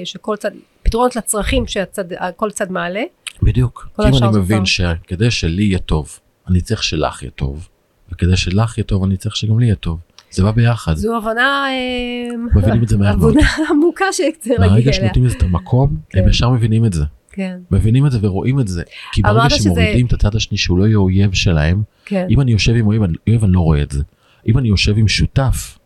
[0.05, 0.51] שכל צד,
[0.83, 3.03] פתרונות לצרכים שכל צד מעלה,
[3.43, 4.65] בדיוק, כי אם אני מבין.
[4.65, 7.69] שכדי שלי יהיה טוב, אני צריך שלך יהיה טוב,
[8.13, 9.99] וכדי שלך יהיה טוב, אני צריך שגם לי יהיה טוב,
[10.31, 13.31] זה בא ביחד, זו הבנה, אה, מבינים את זה מהר מאוד.
[13.37, 14.93] הבנה עמוקה שצריך להגיע מהרגע אליה.
[14.93, 16.19] שנותנים לזה את המקום, כן.
[16.19, 17.05] הם ישר מבינים את זה.
[17.33, 18.83] כן, מבינים את זה ורואים את זה.
[19.13, 22.27] כי ברגע אמרת שזה- שמורידים את הצד השני שהוא לא יהיה אויב שלהם, כן.
[22.31, 23.03] אם אני יושב עם אויב
[23.45, 24.03] אני לא רואה את זה.
[24.49, 25.79] אם אני יושב עם שותף,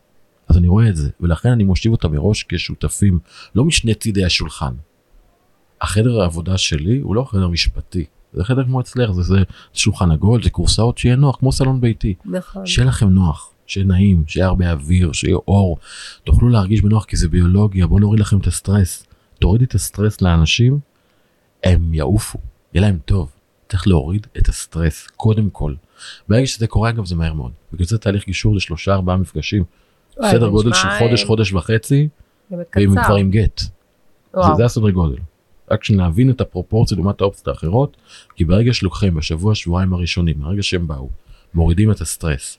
[0.51, 1.11] אז אני רואה את זה.
[1.21, 3.19] ולכן אני מושיב אותם מראש כשותפים,
[3.55, 4.75] לא משני צידי השולחן.
[5.81, 8.05] החדר העבודה שלי הוא לא חדר משפטי.
[8.33, 9.39] זה חדר כמו אצלך, זה, זה
[9.73, 12.15] שולחן עגול, זה קורסאות שיהיה נוח, כמו סלון ביתי.
[12.25, 12.67] נכון.
[12.67, 15.79] שיהיה לכם נוח, שיהיה נעים, שיהיה הרבה אוויר, שיהיה אור.
[16.25, 19.07] תוכלו להרגיש בנוח כי זה ביולוגיה, בואו נוריד לכם את הסטרס.
[19.39, 20.79] תורידי את הסטרס לאנשים,
[21.65, 22.39] הם יעופו,
[22.75, 23.33] יהיה להם טוב.
[23.69, 25.75] צריך להוריד את הסטרס, קודם כל.
[26.29, 27.53] ברגע שזה קורה, אגב, זה מהר מאוד.
[27.73, 29.65] בגלל זה תהליך גישור זה שלושה ארבעה מפגשים.
[30.21, 32.09] וואי, סדר גודל של נשמע, חודש, אה, חודש וחצי,
[32.71, 33.03] קצר.
[33.05, 33.61] כבר עם גט.
[34.35, 34.55] זה.
[34.57, 35.19] זה הסדר גודל.
[35.71, 37.97] רק שנבין את הפרופורציה לעומת האופציות האחרות,
[38.37, 41.09] כי ברגע שלוקחים בשבוע שבועיים הראשונים, מהרגע שהם באו,
[41.55, 42.59] מורידים את הסטרס,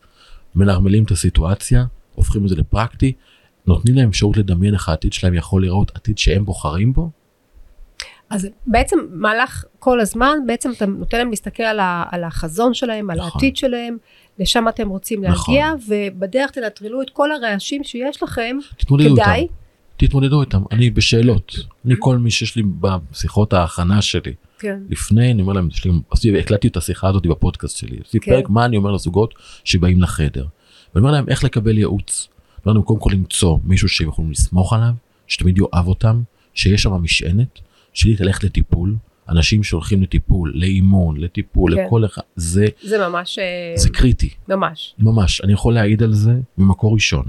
[0.56, 1.86] מנרמלים את הסיטואציה,
[2.16, 3.14] הופכים את זה לפרקטי,
[3.68, 7.10] נותנים להם אפשרות לדמיין איך העתיד שלהם יכול להיראות, עתיד שהם בוחרים בו,
[8.32, 13.10] אז בעצם מהלך כל הזמן, בעצם אתה נותן להם להסתכל על, ה, על החזון שלהם,
[13.10, 13.32] על נכון.
[13.34, 13.98] העתיד שלהם,
[14.42, 15.56] לשם אתם רוצים נכון.
[15.56, 19.54] להגיע, ובדרך תנטרלו את כל הרעשים שיש לכם, תתמודדו כדאי, איתם.
[19.98, 21.56] תתמודדו איתם, אני בשאלות.
[21.86, 25.86] אני כל מי שיש לי בשיחות ההכנה שלי, כן, לפני אני אומר להם, יש
[26.26, 28.32] לי, הקלטתי את השיחה הזאת בפודקאסט שלי, עשיתי כן.
[28.32, 29.34] פרק מה אני אומר לזוגות
[29.64, 30.46] שבאים לחדר.
[30.96, 32.28] ואני אומר להם איך לקבל ייעוץ.
[32.66, 34.94] אומר להם קודם כל למצוא מישהו שהם יכולים לסמוך עליו,
[35.28, 36.22] שתמיד יאהב אותם,
[36.54, 37.60] שיש שם משענת,
[37.94, 38.96] שלי תלך לטיפול,
[39.32, 41.86] אנשים שהולכים לטיפול, לאימון, לטיפול, כן.
[41.86, 46.34] לכל אחד, זה, זה ממש, אה, זה קריטי, ממש, ממש, אני יכול להעיד על זה
[46.58, 47.26] ממקור ראשון.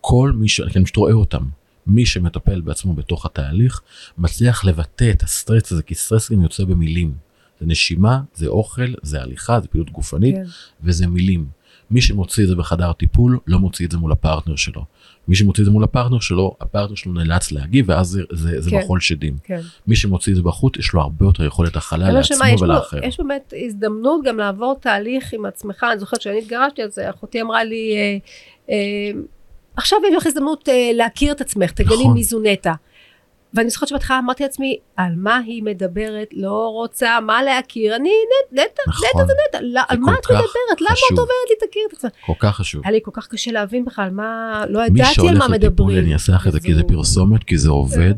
[0.00, 0.60] כל מי ש...
[0.60, 1.42] כי אני פשוט רואה אותם.
[1.86, 3.80] מי שמטפל בעצמו בתוך התהליך,
[4.18, 7.14] מצליח לבטא את הסטרס הזה, כי סטרס גם יוצא במילים.
[7.60, 10.44] זה נשימה, זה אוכל, זה הליכה, זה פעילות גופנית, כן,
[10.82, 11.46] וזה מילים.
[11.90, 14.84] מי שמוציא את זה בחדר טיפול, לא מוציא את זה מול הפרטנר שלו.
[15.28, 18.70] מי שמוציא את זה מול הפרטנר שלו, הפרטנר שלו נאלץ להגיב, ואז זה, זה, זה
[18.70, 18.78] כן.
[18.78, 19.36] מחול שדים.
[19.44, 19.60] כן.
[19.86, 22.62] מי שמוציא את זה בחוץ, יש לו הרבה יותר יכולת הכלה אלא לעצמו שמה, יש,
[22.62, 23.00] ולאחר.
[23.00, 27.10] פה, יש באמת הזדמנות גם לעבור תהליך עם עצמך, אני זוכרת שאני התגרשתי על זה,
[27.10, 28.16] אחותי אמרה לי, אה,
[28.70, 29.20] אה,
[29.76, 32.14] עכשיו יש לך הזדמנות אה, להכיר את עצמך, תגלי נכון.
[32.14, 32.72] מי זו נטע.
[33.54, 38.60] ואני זוכרת שבהתחלה אמרתי לעצמי, על מה היא מדברת, לא רוצה, מה להכיר, אני נט,
[38.60, 40.40] נטע, נכון, נטע זה נטע, לא, על מה את מדברת,
[40.80, 41.18] למה את חשוב.
[41.18, 42.10] אומרת לי תכיר את עצמך?
[42.26, 42.82] כל כך חשוב.
[42.84, 45.70] היה לי כל כך קשה להבין בכלל מה, לא מי ידעתי על שהולך מה לטיפול,
[45.70, 45.98] מדברים.
[45.98, 48.14] אני אעשה לך את זה כי זה פרסומת, כי זה עובד.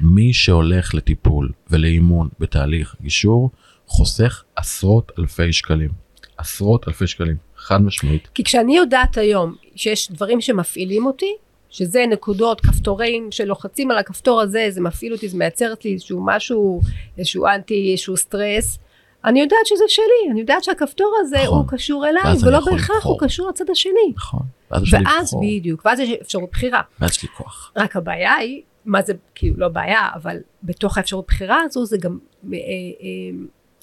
[0.00, 3.50] מי שהולך לטיפול ולאימון בתהליך גישור,
[3.86, 5.90] חוסך עשרות אלפי שקלים.
[6.36, 8.28] עשרות אלפי שקלים, חד משמעית.
[8.34, 11.34] כי כשאני יודעת היום שיש דברים שמפעילים אותי,
[11.72, 16.80] שזה נקודות, כפתורים שלוחצים על הכפתור הזה, זה מפעיל אותי, זה מייצרת לי איזשהו משהו,
[17.18, 18.78] איזשהו אנטי, איזשהו סטרס,
[19.24, 21.58] אני יודעת שזה שלי, אני יודעת שהכפתור הזה נכון.
[21.58, 23.04] הוא קשור אליי, ואז ולא בהכרח.
[23.04, 24.12] הוא קשור לצד השני.
[24.16, 24.40] נכון.
[24.70, 26.80] ואז אפשר ואז לבחור, בדיוק, ואז יש אפשרות בחירה.
[27.00, 27.72] ואז יש לי כוח.
[27.76, 32.18] רק הבעיה היא, מה זה, כאילו לא בעיה, אבל בתוך האפשרות בחירה הזו זה גם,
[32.52, 32.58] אה, אה,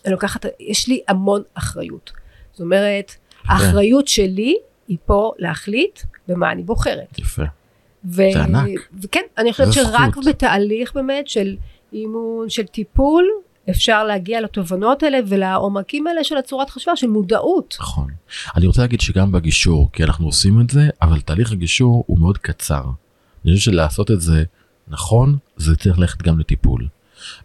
[0.05, 2.11] אני לוקחת, יש לי המון אחריות.
[2.51, 3.11] זאת אומרת,
[3.45, 7.19] האחריות שלי היא פה להחליט במה אני בוחרת.
[7.19, 7.43] יפה.
[8.05, 8.89] ו- זה ענק.
[9.03, 10.25] וכן, אני חושבת שרק זכות.
[10.25, 11.55] בתהליך באמת של
[11.93, 13.25] אימון, של טיפול,
[13.69, 17.77] אפשר להגיע לתובנות האלה ולעומקים האלה של הצורת חשיבה, של מודעות.
[17.79, 18.07] נכון.
[18.55, 22.37] אני רוצה להגיד שגם בגישור, כי אנחנו עושים את זה, אבל תהליך הגישור הוא מאוד
[22.37, 22.83] קצר.
[23.45, 24.43] אני חושב שלעשות את זה
[24.87, 26.87] נכון, זה צריך ללכת גם לטיפול.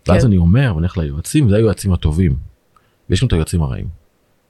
[0.09, 0.27] ואז כן.
[0.27, 2.37] אני אומר, אני הולך ליועצים, זה היועצים הטובים.
[3.11, 3.89] ויש גם את היועצים הרעים.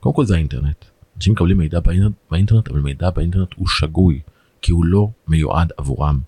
[0.01, 0.85] קודם כל זה האינטרנט.
[1.17, 4.21] אנשים מקבלים מידע באינטרנט, באינטרנט, אבל מידע באינטרנט הוא שגוי,
[4.65, 6.21] כי הוא לא מיועד עבורם.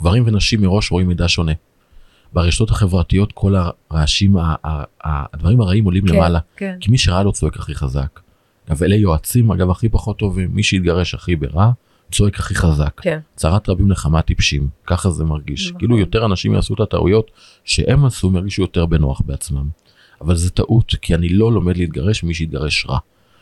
[0.00, 1.52] גברים ונשים מראש רואים מידע שונה.
[2.32, 3.54] ברשתות החברתיות כל
[3.90, 4.36] הרעשים,
[5.04, 6.38] הדברים הרעים עולים כן, למעלה.
[6.56, 6.76] כן.
[6.80, 8.20] כי מי שרע לו צועק הכי חזק.
[8.68, 10.54] אגב, אלה יועצים, אגב, הכי פחות טובים.
[10.54, 11.70] מי שהתגרש הכי ברע,
[12.12, 13.00] צועק הכי חזק.
[13.00, 13.18] כן.
[13.36, 14.68] צרת רבים נחמה טיפשים.
[14.86, 15.66] ככה זה מרגיש.
[15.66, 15.78] נכון.
[15.78, 17.30] כאילו יותר אנשים יעשו את הטעויות
[17.64, 19.68] שהם עשו, הם ירגישו יותר בנוח בעצמם.
[20.20, 22.98] אבל זה טעות, כי אני לא לומד להתגרש ממי שהתגרש רע.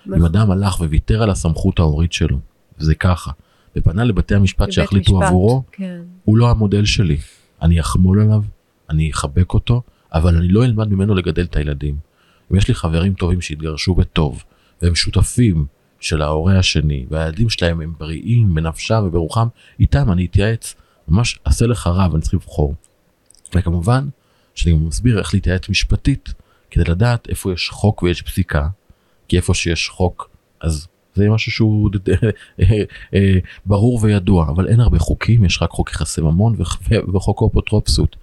[0.07, 0.25] אם נכון.
[0.25, 2.39] אדם הלך וויתר על הסמכות ההורית שלו,
[2.79, 3.31] וזה ככה,
[3.77, 6.01] ופנה לבתי המשפט שיחליטו משפט, עבורו, כן.
[6.25, 7.19] הוא לא המודל שלי.
[7.63, 8.43] אני אחמול עליו,
[8.91, 11.97] אני אחבק אותו, אבל אני לא אלמד ממנו לגדל את הילדים.
[12.53, 14.45] אם יש לי חברים טובים שהתגרשו בטוב,
[14.83, 15.67] והם שותפים
[16.01, 19.49] של ההורה השני, והילדים שלהם הם בריאים בנפשם וברוחם,
[19.81, 20.75] איתם אני אתייעץ,
[21.09, 22.75] ממש עשה לך רע ואני צריך לבחור.
[23.55, 24.09] וכמובן,
[24.55, 26.35] שאני גם מסביר איך להתייעץ משפטית,
[26.71, 28.69] כדי לדעת איפה יש חוק ויש פסיקה,
[29.29, 31.91] כי איפה שיש חוק אז זה משהו שהוא
[33.15, 36.55] אה, ברור וידוע אבל אין הרבה חוקים יש רק חוק יחסי ממון
[37.15, 38.17] וחוק האפוטרופסות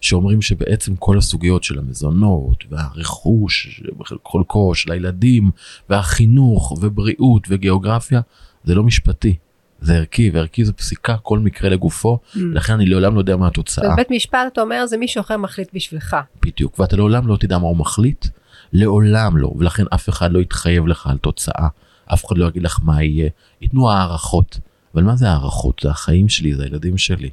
[0.00, 3.82] שאומרים שבעצם כל הסוגיות של המזונות והרכוש
[4.26, 5.50] חלקו של הילדים
[5.88, 8.20] והחינוך ובריאות וגיאוגרפיה
[8.64, 9.36] זה לא משפטי
[9.80, 12.38] זה ערכי וערכי זה פסיקה כל מקרה לגופו mm.
[12.52, 13.92] לכן אני לעולם לא יודע מה התוצאה.
[13.92, 16.16] בבית משפט אתה אומר זה מישהו אחר מחליט בשבילך.
[16.42, 18.26] בדיוק ואתה לעולם לא תדע מה הוא מחליט
[18.72, 21.68] לעולם לא ולכן אף אחד לא יתחייב לך על תוצאה
[22.06, 23.30] אף אחד לא יגיד לך מה יהיה
[23.60, 24.58] ייתנו הערכות
[24.94, 27.30] אבל מה זה הערכות זה החיים שלי זה הילדים שלי.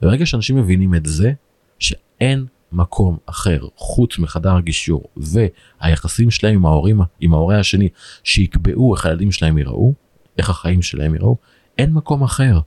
[0.00, 1.32] ברגע שאנשים מבינים את זה
[1.78, 7.88] שאין מקום אחר חוץ מחדר הגישור והיחסים שלהם עם ההורים עם ההורה השני
[8.24, 9.94] שיקבעו איך הילדים שלהם יראו
[10.38, 11.36] איך החיים שלהם יראו
[11.78, 12.60] אין מקום אחר.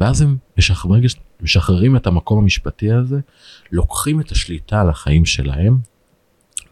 [0.00, 1.04] ואז הם משחררים,
[1.40, 3.20] משחררים את המקום המשפטי הזה
[3.72, 5.78] לוקחים את השליטה על החיים שלהם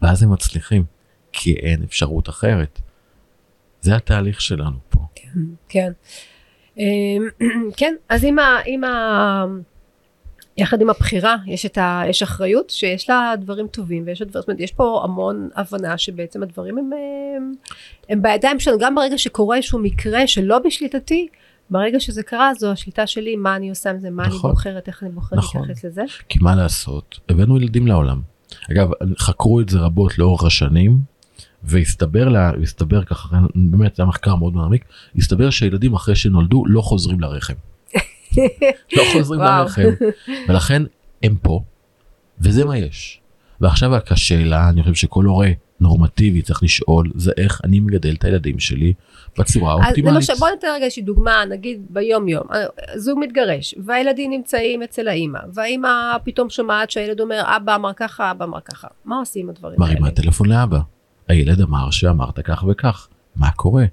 [0.01, 0.83] ואז הם מצליחים
[1.31, 2.81] כי אין אפשרות אחרת.
[3.81, 4.99] זה התהליך שלנו פה.
[5.15, 5.91] כן, כן.
[6.77, 7.27] אמ,
[7.77, 8.57] כן, אז עם ה...
[8.65, 9.45] עם ה...
[10.57, 12.01] יחד עם הבחירה יש את ה...
[12.07, 16.43] יש אחריות שיש לה דברים טובים ויש דברים, זאת אומרת יש פה המון הבנה שבעצם
[16.43, 16.89] הדברים הם,
[17.37, 17.53] הם,
[18.09, 21.27] הם בידיים שלנו גם ברגע שקורה איזשהו מקרה שלא בשליטתי
[21.69, 24.87] ברגע שזה קרה זו השליטה שלי מה אני עושה עם זה מה נכון, אני בוחרת
[24.87, 26.03] איך אני בוחרת נכון, להתייחס לזה.
[26.29, 28.21] כי מה לעשות הבאנו ילדים לעולם
[28.71, 30.99] אגב חקרו את זה רבות לאורך השנים
[31.63, 34.85] והסתבר לה, הסתבר ככה, באמת זה היה מחקר מאוד מעמיק,
[35.15, 37.53] הסתבר שילדים אחרי שנולדו לא חוזרים לרחם.
[38.97, 39.89] לא חוזרים לרחם,
[40.49, 40.83] ולכן
[41.23, 41.63] הם פה,
[42.39, 43.21] וזה מה יש.
[43.61, 45.49] ועכשיו רק השאלה, אני חושב שכל הורה
[45.79, 48.93] נורמטיבי צריך לשאול, זה איך אני מגדל את הילדים שלי
[49.39, 50.15] בצורה האופטימלית.
[50.15, 52.47] למשל בוא ניתן רגע איזושהי דוגמה, נגיד ביום יום,
[52.95, 58.45] זוג מתגרש, והילדים נמצאים אצל האימא, והאימא פתאום שומעת שהילד אומר אבא אמר ככה, אבא
[58.45, 59.93] אמר ככה, מה עושים הדברים האלה?
[59.93, 60.79] מרימה טלפון לאבא.
[61.29, 63.85] הילד אמר שאמרת כך וכך, מה קורה?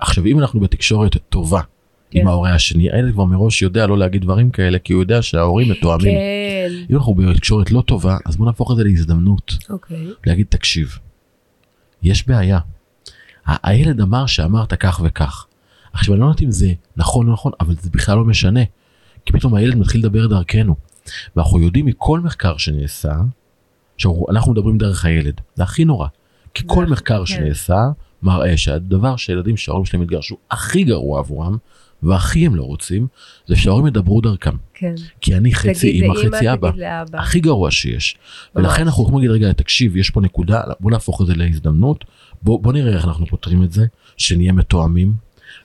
[0.00, 1.60] עכשיו אם אנחנו בתקשורת טובה
[2.10, 2.20] כן.
[2.20, 5.70] עם ההורה השני, הילד כבר מראש יודע לא להגיד דברים כאלה, כי הוא יודע שההורים
[5.70, 6.14] מתואמים.
[6.14, 6.72] כן.
[6.90, 9.54] אם אנחנו בתקשורת לא טובה, אז בוא נהפוך את זה להזדמנות.
[9.70, 10.06] אוקיי.
[10.26, 10.98] להגיד, תקשיב,
[12.02, 12.58] יש בעיה.
[13.46, 15.46] הילד אמר שאמרת כך וכך.
[15.92, 18.60] עכשיו אני לא יודעת אם זה נכון או נכון, אבל זה בכלל לא משנה.
[19.26, 20.76] כי פתאום הילד מתחיל לדבר דרכנו.
[21.36, 23.12] ואנחנו יודעים מכל מחקר שנעשה,
[23.96, 26.08] שאנחנו מדברים דרך הילד, זה הכי נורא.
[26.54, 27.26] כי כל מחקר כן.
[27.26, 27.90] שנעשה
[28.22, 31.56] מראה שהדבר שהילדים שההורים שלהם התגרשו הכי גרוע עבורם
[32.02, 33.06] והכי הם לא רוצים
[33.46, 34.56] זה שההורים ידברו דרכם.
[34.74, 34.94] כן.
[35.20, 36.70] כי אני חצי אימא חצי אבא.
[37.14, 38.16] הכי גרוע שיש.
[38.54, 38.64] ממש.
[38.64, 42.04] ולכן אנחנו יכולים להגיד רגע תקשיב יש פה נקודה בוא נהפוך את זה להזדמנות
[42.42, 43.86] בוא, בוא נראה איך אנחנו פותרים את זה
[44.16, 45.14] שנהיה מתואמים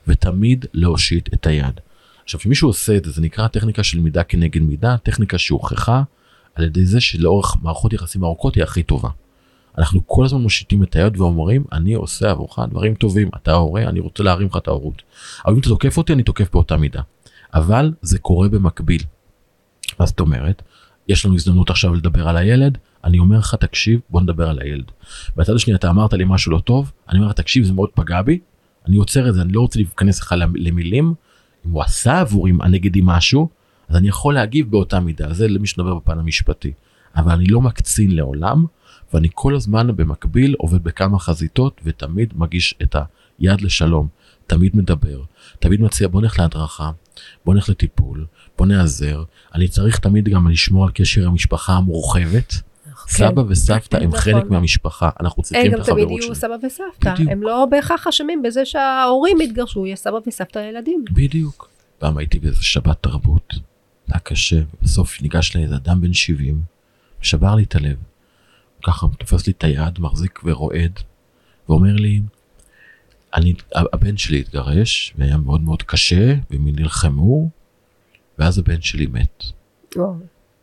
[0.06, 1.80] ותמיד להושיט את היד.
[2.24, 6.02] עכשיו כשמישהו עושה את זה זה נקרא טכניקה של מידה כנגד מידה טכניקה שהוכחה
[6.54, 9.08] על ידי זה שלאורך מערכות יחסים ארוכות היא הכי טובה.
[9.78, 14.00] אנחנו כל הזמן מושיטים את היד ואומרים אני עושה עבורך דברים טובים אתה הורה אני
[14.00, 15.02] רוצה להרים לך את ההורות.
[15.46, 17.00] אבל אם אתה תוקף אותי אני תוקף באותה מידה.
[17.54, 19.02] אבל זה קורה במקביל.
[20.00, 20.62] מה זאת אומרת?
[21.08, 24.84] יש לנו הזדמנות עכשיו לדבר על הילד אני אומר לך תקשיב בוא נדבר על הילד.
[25.36, 28.22] בצד השני אתה אמרת לי משהו לא טוב אני אומר לך תקשיב זה מאוד פגע
[28.22, 28.38] בי
[28.88, 31.14] אני עוצר את זה אני לא רוצה להיכנס לך למילים
[31.66, 33.48] אם הוא עשה עבורי הנגדי משהו
[33.88, 36.72] אז אני יכול להגיב באותה מידה זה למי שנדבר בפן המשפטי
[37.16, 38.66] אבל אני לא מקצין לעולם
[39.14, 42.96] ואני כל הזמן במקביל עובד בכמה חזיתות ותמיד מגיש את
[43.38, 44.08] היד לשלום,
[44.46, 45.22] תמיד מדבר,
[45.58, 46.90] תמיד מציע בוא נלך להדרכה,
[47.44, 48.26] בוא נלך לטיפול,
[48.58, 52.54] בוא נעזר, אני צריך תמיד גם לשמור על קשר עם המשפחה המורחבת.
[53.06, 53.14] כן.
[53.14, 54.20] סבא וסבתא הם נכון.
[54.20, 55.98] חלק מהמשפחה, אנחנו צריכים את החברות שלהם.
[55.98, 57.32] הם גם תמיד יהיו סבא וסבתא.
[57.32, 61.04] הם לא בהכרח אשמים בזה שההורים יתגרשו, יש סבא וסבתא לילדים.
[61.10, 61.68] בדיוק.
[61.98, 63.54] פעם הייתי באיזה שבת תרבות,
[64.08, 66.60] היה קשה, ובסוף ניגש לאיזה אדם בן 70,
[67.22, 67.96] שבר לי את הלב.
[68.88, 70.92] ככה תופס לי את היד, מחזיק ורועד,
[71.68, 72.20] ואומר לי,
[73.34, 77.48] אני, הבן שלי התגרש, והיה מאוד מאוד קשה, והם נלחמו,
[78.38, 79.44] ואז הבן שלי מת.
[79.96, 80.16] אוי.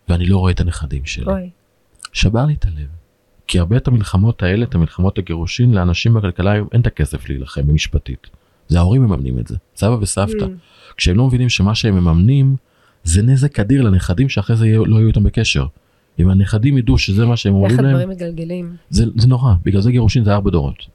[0.10, 1.26] ואני לא רואה את הנכדים שלי.
[1.26, 1.50] אוי.
[2.14, 2.88] שבר לי את הלב.
[3.48, 7.74] כי הרבה את המלחמות האלה, את המלחמות הגירושין, לאנשים בכלכלה היום אין את הכסף להילחם
[7.74, 8.28] משפטית.
[8.68, 10.46] זה ההורים מממנים את זה, סבא וסבתא.
[10.46, 10.96] Mm.
[10.98, 12.56] כשהם לא מבינים שמה שהם מממנים
[13.04, 15.66] זה נזק אדיר לנכדים שאחרי זה לא יהיו איתם בקשר.
[16.20, 18.76] אם הנכדים ידעו שזה מה שהם אומרים להם, איך הדברים מגלגלים.
[18.90, 20.88] זה, זה נורא, בגלל זה גירושין זה ארבע דורות.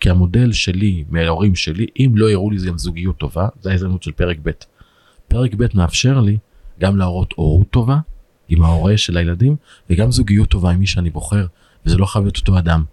[0.00, 4.02] כי המודל שלי, מההורים שלי, אם לא יראו לי זה גם זוגיות טובה, זה ההזדמנות
[4.02, 4.50] של פרק ב'.
[5.28, 6.38] פרק ב' מאפשר לי
[6.80, 7.98] גם להראות הורות טובה
[8.48, 9.56] עם ההורה של הילדים,
[9.90, 11.46] וגם זוגיות טובה עם מי שאני בוחר,
[11.86, 12.84] וזה לא חייב להיות אותו אדם.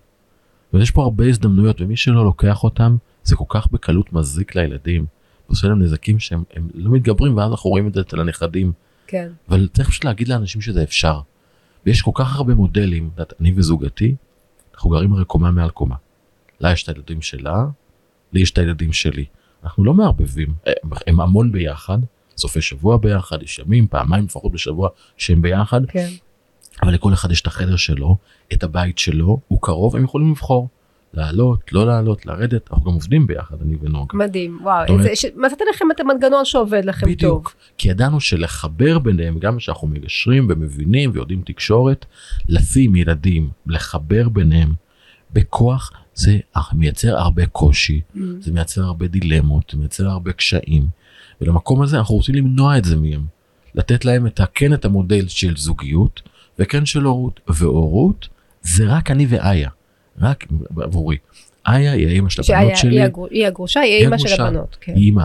[0.74, 5.06] ויש פה הרבה הזדמנויות, ומי שלא לוקח אותם, זה כל כך בקלות מזיק לילדים.
[5.48, 6.44] עושה להם נזקים שהם
[6.74, 8.72] לא מתגברים, ואז אנחנו רואים את זה אצל הנכדים.
[9.08, 9.30] כן.
[9.50, 11.20] אבל צריך פשוט להגיד לאנשים שזה אפשר.
[11.88, 13.10] ויש כל כך הרבה מודלים,
[13.40, 14.16] אני וזוגתי,
[14.74, 15.96] אנחנו גרים הרי קומה מעל קומה.
[16.60, 17.66] לה יש את הילדים שלה,
[18.34, 19.26] לי יש את הילדים שלי.
[19.64, 21.98] אנחנו לא מערבבים, הם, הם המון ביחד,
[22.38, 26.10] סופי שבוע ביחד, יש ימים, פעמיים לפחות בשבוע שהם ביחד, כן.
[26.84, 28.18] אבל לכל אחד יש את החדר שלו,
[28.54, 30.68] את הבית שלו, הוא קרוב, הם יכולים לבחור.
[31.14, 34.18] לעלות, לא לעלות, לרדת, אנחנו גם עובדים ביחד, אני ונוגה.
[34.18, 37.14] מדהים, וואו, אומרת- ש- מצאתם לכם את המנגנון שעובד לכם טוב.
[37.16, 42.06] בדיוק, כי ידענו שלחבר ביניהם, גם שאנחנו מגשרים ומבינים ויודעים תקשורת,
[42.50, 44.74] לשים ילדים, לחבר ביניהם
[45.34, 46.38] בכוח, זה
[46.74, 48.20] מייצר הרבה קושי, Mm.
[48.40, 50.86] זה מייצר הרבה דילמות, זה מייצר הרבה קשיים.
[51.42, 53.26] ולמקום הזה אנחנו רוצים למנוע את זה מהם.
[53.76, 56.22] לתת להם את כן את המודל של זוגיות,
[56.60, 57.40] וכן של הורות.
[57.48, 58.28] והורות
[58.62, 59.70] זה רק אני ואיה,
[60.22, 60.46] רק
[60.82, 61.18] עבורי.
[61.68, 64.42] איה היא האמא של הבנות שלי, היא הגרו- היא הגרושה, היא האימא של.
[64.42, 64.78] הבנות.
[64.82, 64.94] כן.
[64.96, 65.24] היא אימא.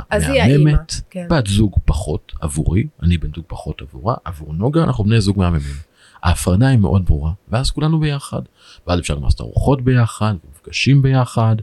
[0.65, 1.27] מהממת, כן.
[1.31, 5.75] בת זוג פחות עבורי, אני בן זוג פחות עבורה, עבור נוגה אנחנו בני זוג מהממים.
[6.23, 8.43] ההפרדה היא מאוד ברורה, ואז כולנו ביחד.
[8.87, 11.57] ואז אפשר גם לעשות ארוחות ביחד, מפגשים ביחד,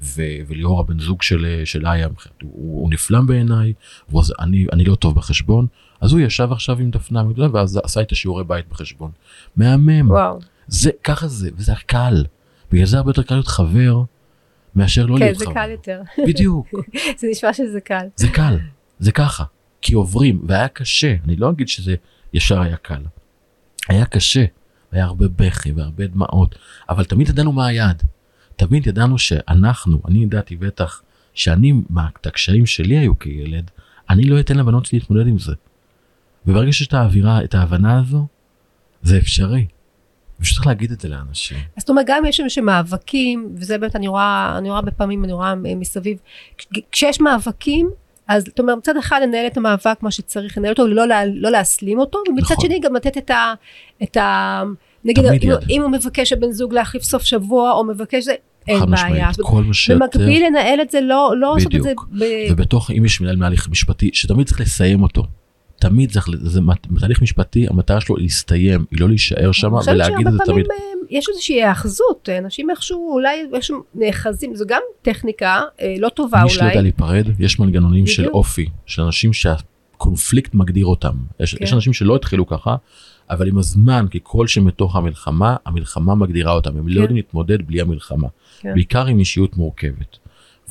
[0.00, 2.06] ו- וליאור הבן זוג של, של איה,
[2.42, 3.72] הוא, הוא נפלא בעיניי,
[4.12, 5.66] ואני אני לא טוב בחשבון,
[6.00, 7.22] אז הוא ישב עכשיו עם דפנה
[7.52, 9.10] ואז עשה את השיעורי בית בחשבון.
[9.56, 12.24] מהמם, וואו, זה ככה זה, וזה קל.
[12.72, 14.02] בגלל זה הרבה יותר קל להיות חבר,
[14.76, 15.54] מאשר לא כן, להיות זה חבר.
[15.54, 16.02] קל יותר.
[16.26, 16.68] בדיוק.
[17.18, 18.06] זה נשמע שזה קל.
[18.16, 18.58] זה קל,
[18.98, 19.44] זה ככה,
[19.82, 21.94] כי עוברים, והיה קשה, אני לא אגיד שזה
[22.32, 23.02] ישר היה קל.
[23.88, 24.44] היה קשה,
[24.92, 26.54] היה הרבה בכי והרבה דמעות,
[26.88, 28.02] אבל תמיד ידענו מה היעד.
[28.56, 31.02] תמיד ידענו שאנחנו, אני ידעתי בטח,
[31.34, 33.70] שאני, מה, את הקשיים שלי היו כילד,
[34.10, 35.52] אני לא אתן לבנות שלי להתמודד עם זה.
[36.46, 38.26] וברגע שיש את האווירה, את ההבנה הזו,
[39.02, 39.66] זה אפשרי.
[40.44, 41.56] ופשוט צריך להגיד את זה לאנשים.
[41.56, 45.24] אז זאת אומרת, גם יש שם שמאבקים, וזה באמת אני רואה, אני רואה הרבה פעמים,
[45.24, 46.18] אני רואה מסביב,
[46.58, 47.90] כש- כשיש מאבקים,
[48.28, 51.98] אז זאת אומרת, מצד אחד לנהל את המאבק מה שצריך לנהל אותו, ולא לא להסלים
[51.98, 52.66] אותו, ומצד נכון.
[52.66, 53.54] שני גם לתת את ה...
[54.02, 54.62] את ה
[55.04, 55.50] נגיד, אם.
[55.70, 58.34] אם הוא מבקש הבן זוג להחליף סוף שבוע, או מבקש זה,
[58.68, 59.30] אין בעיה.
[59.42, 60.04] כל מה שיותר.
[60.04, 61.92] במקביל לנהל את זה, לא, לא לעשות את זה.
[62.18, 62.24] ב...
[62.50, 65.26] ובתוך אם יש מנהל מהליך משפטי שתמיד צריך לסיים אותו.
[65.88, 66.60] תמיד צריך, זה
[67.00, 70.66] תהליך משפטי המטרה שלו להסתיים, היא לא להישאר שם ולהגיד את זה תמיד.
[70.66, 70.76] אה,
[71.10, 76.50] יש איזושהי היאחזות, אנשים איכשהו אולי איכשהו נאחזים, זו גם טכניקה אה, לא טובה מי
[76.50, 76.82] שלא יודע אולי.
[76.82, 78.28] להיפרד, יש מנגנונים של.
[78.28, 81.14] אופי, של אנשים שהקונפליקט מגדיר אותם.
[81.40, 81.64] יש, כן.
[81.64, 82.76] יש אנשים שלא התחילו ככה,
[83.30, 87.00] אבל עם הזמן, ככל שמתוך המלחמה, המלחמה מגדירה אותם, הם לא כן.
[87.00, 88.28] יודעים להתמודד בלי המלחמה.
[88.60, 88.74] כן.
[88.74, 90.18] בעיקר עם אישיות מורכבת.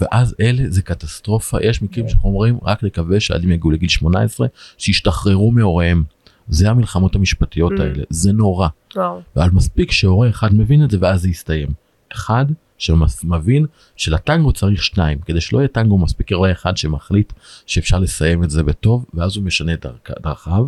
[0.02, 2.12] ואז אלה זה קטסטרופה, יש מקרים כן.
[2.12, 6.04] שאנחנו אומרים רק נקווה שהילדים יגיעו לגיל 18, שישתחררו מהוריהם.
[6.48, 7.82] זה המלחמות המשפטיות Mm.
[7.82, 8.68] האלה, זה נורא.
[9.36, 11.68] אבל מספיק שהורה אחד מבין את זה ואז זה יסתיים.
[12.14, 12.46] אחד
[12.78, 13.66] שמבין
[13.96, 17.34] שלטנגו צריך שניים, כדי שלא יהיה טנגו מספיק הורה אחד שמחליט
[17.66, 20.68] שאפשר לסיים את זה בטוב, ואז הוא משנה את דרכ- דרכיו,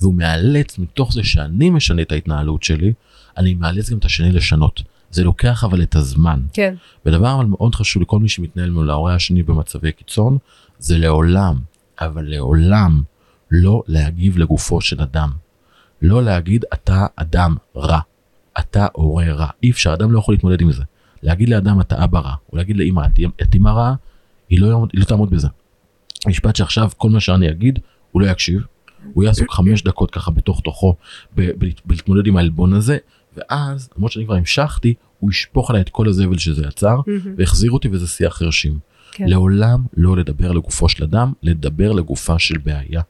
[0.00, 2.92] והוא מאלץ מתוך זה שאני משנה את ההתנהלות שלי,
[3.36, 4.82] אני מאלץ גם את השני לשנות.
[5.16, 6.40] זה לוקח אבל את הזמן.
[6.52, 6.74] כן.
[7.06, 10.38] ודבר אבל מאוד חשוב לכל מי שמתנהל מול ההורה השני במצבי קיצון,
[10.78, 11.60] זה לעולם,
[12.00, 13.02] אבל לעולם,
[13.50, 15.30] לא להגיב לגופו של אדם.
[16.02, 18.00] לא להגיד אתה אדם רע,
[18.58, 19.48] אתה הורה רע.
[19.62, 20.84] אי אפשר, אדם לא יכול להתמודד עם זה.
[21.22, 23.06] להגיד לאדם אתה אבא רע, או להגיד לאמא
[23.42, 23.94] את אמא רע,
[24.48, 25.48] היא לא, היא לא תעמוד בזה.
[26.26, 27.78] משפט שעכשיו כל מה שאני אגיד,
[28.12, 28.66] הוא לא יקשיב.
[29.14, 30.96] הוא יהיה עסוק חמש דקות ככה בתוך תוכו
[31.84, 32.98] בלהתמודד עם העלבון הזה,
[33.36, 37.34] ואז, למרות שאני כבר המשכתי, הוא ישפוך עליי את כל הזבל שזה יצר, מהמם.
[37.38, 38.78] והחזיר אותי וזה שיח חרשים.
[39.12, 39.28] כן.
[39.28, 43.02] לעולם לא לדבר לגופו של אדם, לדבר לגופה של בעיה.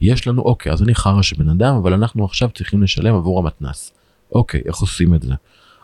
[0.00, 3.38] יש לנו, אוקיי, אז אני חרא של בן אדם, אבל אנחנו עכשיו צריכים לשלם עבור
[3.38, 3.92] המתנס.
[4.32, 5.34] אוקיי, איך עושים את זה?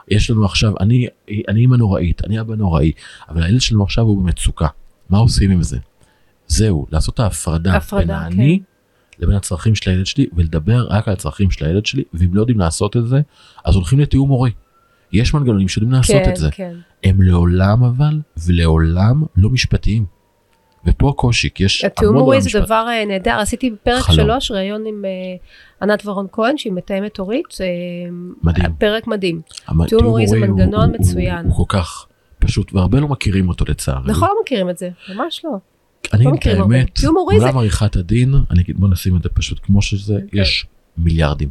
[0.09, 1.07] יש לנו עכשיו, אני,
[1.49, 2.93] אני אימא נוראית, אני אבא נוראי,
[3.29, 4.69] אבל הילד שלנו עכשיו הוא במצוקה.
[5.11, 5.79] מה עושים עם זה?
[6.47, 8.15] זהו, לעשות את ההפרדה הפרדה, בין כן.
[8.15, 8.61] האני
[9.19, 12.59] לבין הצרכים של הילד שלי, ולדבר רק על הצרכים של הילד שלי, ואם לא יודעים
[12.59, 13.21] לעשות את זה,
[13.65, 14.51] אז הולכים לתיאום הורי.
[15.13, 16.49] יש מנגנונים שיודעים לעשות כן, את זה.
[16.53, 16.75] כן.
[17.05, 20.05] הם לעולם אבל, ולעולם לא משפטיים.
[20.87, 22.63] ופה הקושי, כי יש התיאום המון הורי בעולם זה משפט.
[22.63, 24.17] דבר אה, נהדר, עשיתי בפרק חלום.
[24.17, 25.11] שלוש ראיון עם אה,
[25.83, 27.67] ענת ורון כהן שהיא מתאמת הורית, אה,
[28.43, 28.73] מדהים.
[28.79, 29.41] פרק מדהים.
[29.67, 31.45] המ- תיאום הורי זה הוא- מנגנון הוא- מצוין.
[31.47, 32.07] הוא, הוא כל כך
[32.39, 34.11] פשוט, והרבה לא מכירים אותו לצערי.
[34.11, 35.51] נכון לא מכירים את זה, ממש לא.
[36.13, 36.77] אני לא אגיד את מכירים הרבה.
[36.77, 37.09] האמת, זה-
[37.39, 40.41] בעולם עריכת הדין, אני אגיד בוא נשים את זה פשוט כמו שזה, אוקיי.
[40.41, 40.67] יש
[40.99, 41.49] מיליארדים.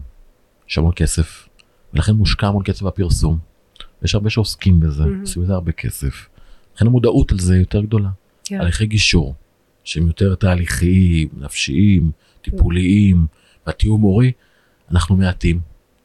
[0.70, 1.48] יש המון כסף,
[1.94, 3.38] ולכן מושקע המון כסף בפרסום.
[4.04, 5.22] יש הרבה שעוסקים בזה, מהמם.
[5.22, 6.30] עושים בזה הרבה כסף.
[6.76, 8.10] לכן המודעות על זה יותר גדולה.
[8.44, 8.62] כן.
[8.62, 9.36] הליכי גישור,
[9.84, 13.26] שהם יותר תהליכיים, נפשיים, טיפוליים,
[13.68, 14.32] והתיאום הורי,
[14.92, 15.60] אנחנו מעטים.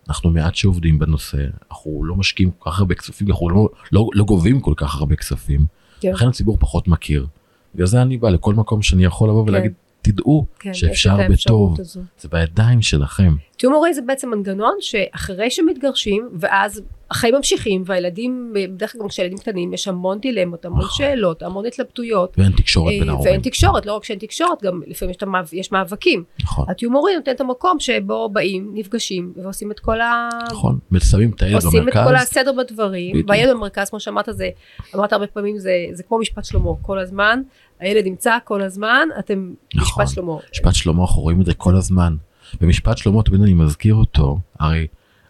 [0.08, 4.24] אנחנו מעט שעובדים בנושא, אנחנו לא משקיעים כל כך הרבה כספים, אנחנו לא, לא, לא
[4.24, 5.66] גובים כל כך הרבה כספים,
[6.00, 6.12] כן.
[6.12, 7.26] לכן הציבור פחות מכיר.
[7.74, 9.50] בגלל זה אני בא לכל מקום שאני יכול לבוא כן.
[9.50, 9.72] ולהגיד,
[10.02, 12.00] תדעו כן, שאפשר בטוב, הזו.
[12.18, 13.34] זה בידיים שלכם.
[13.56, 19.38] תיאום הורי זה בעצם מנגנון שאחרי שמתגרשים, ואז החיים ממשיכים והילדים, בדרך כלל גם כשילדים
[19.38, 20.90] קטנים יש המון דילמות, המון נכון.
[21.06, 22.34] שאלות, המון התלבטויות.
[22.38, 23.30] ואין תקשורת בין אה, ההורים.
[23.30, 26.24] ואין תקשורת, לא רק שאין תקשורת, גם לפעמים יש, המאב- יש מאבקים.
[26.42, 30.28] נכון, הטיומורי נותן את המקום שבו באים, נפגשים ועושים את כל ה...
[30.52, 30.78] נכון.
[30.92, 32.22] ושמים את הילד עושים את כל במרכז.
[32.22, 33.16] הסדר בדברים.
[33.28, 34.48] והילד במרכז, כמו שאמרת, זה,
[34.94, 37.42] אמרת הרבה פעמים, זה, זה כמו משפט שלמה, כל הזמן,
[37.80, 40.04] הילד נמצא כל הזמן, אתם נכון.
[40.04, 40.36] משפט שלמה.
[40.52, 42.16] משפט שלמה, אנחנו רואים את זה כל הזמן.
[42.60, 44.86] במשפט שלמה, תמיד אני מזכיר אותו, הרי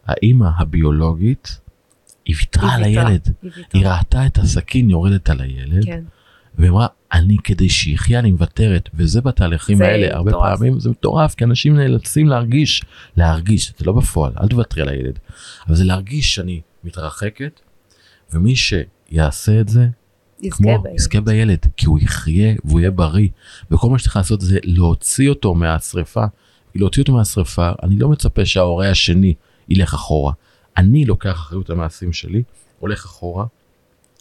[0.07, 1.61] האימא הביולוגית,
[2.27, 3.29] היא ויתרה על הילד.
[3.43, 3.51] היא.
[3.75, 6.05] היא ראתה את הסכין יורדת על הילד, כן,
[6.59, 10.59] ואמרה, אני כדי שיחיה אני מוותרת, וזה בתהליכים האלה, הרבה מטורף.
[10.59, 12.83] פעמים זה מטורף, כי אנשים נאלצים להרגיש,
[13.17, 15.19] להרגיש, זה לא בפועל, אל תוותרי על הילד,
[15.67, 17.61] אבל זה להרגיש שאני מתרחקת,
[18.33, 19.87] ומי שיעשה את זה,
[20.43, 20.97] יזכה כמו, בילד.
[20.97, 23.29] יזכה בילד, כי הוא יחיה והוא יהיה בריא,
[23.71, 26.25] וכל מה שצריך לעשות זה להוציא אותו מהשריפה,
[26.75, 29.35] להוציא אותו מהשריפה, אני לא מצפה שההורה השני
[29.69, 30.33] ילך אחורה,
[30.77, 32.43] אני לוקח אחריות על המעשים שלי,
[32.79, 33.47] הולך אחורה,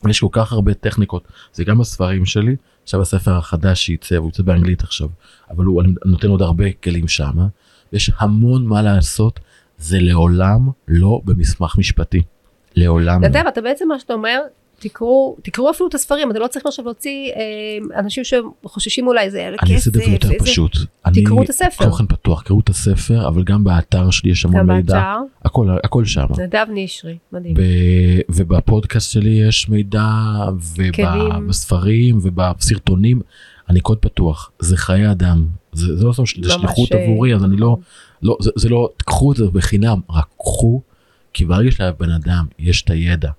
[0.09, 4.43] יש כל כך הרבה טכניקות, זה גם בספרים שלי, עכשיו הספר החדש שייצא, הוא יוצא
[4.43, 5.09] באנגלית עכשיו,
[5.49, 7.47] אבל הוא נותן עוד הרבה כלים שמה,
[7.93, 9.39] יש המון מה לעשות,
[9.77, 12.23] זה לעולם לא במסמך משפטי,
[12.75, 13.37] לעולם אתה לא.
[13.37, 14.41] יודע, אתה בעצם מה שאתה אומר,
[14.79, 19.39] תקראו, תקראו אפילו את הספרים, אתה לא צריך עכשיו להוציא אה, אנשים שחוששים אולי זה
[19.39, 20.77] יעלה אני אעשה כסף, את זה יותר פשוט.
[21.13, 21.85] תקראו את הספר.
[21.85, 25.67] תוכן פתוח, קראו את הספר, אבל גם באתר שלי יש המון גם מידע, באתר, הכל,
[25.83, 26.25] הכל שם.
[26.37, 27.53] נדב נשרי, מדהים.
[27.53, 30.05] ב- ובפודקאסט שלי יש מידע.
[30.77, 33.21] ובספרים ובסרטונים,
[33.69, 37.43] אני קוד פתוח, זה חיי אדם, זה, זה לא סתם, זה שליחות אה, עבורי, אז
[37.43, 37.77] אני לא,
[38.23, 40.81] לא זה, זה לא, תקחו את זה בחינם, רק קחו,
[41.33, 43.29] כי ברגע שלבן אדם יש את הידע,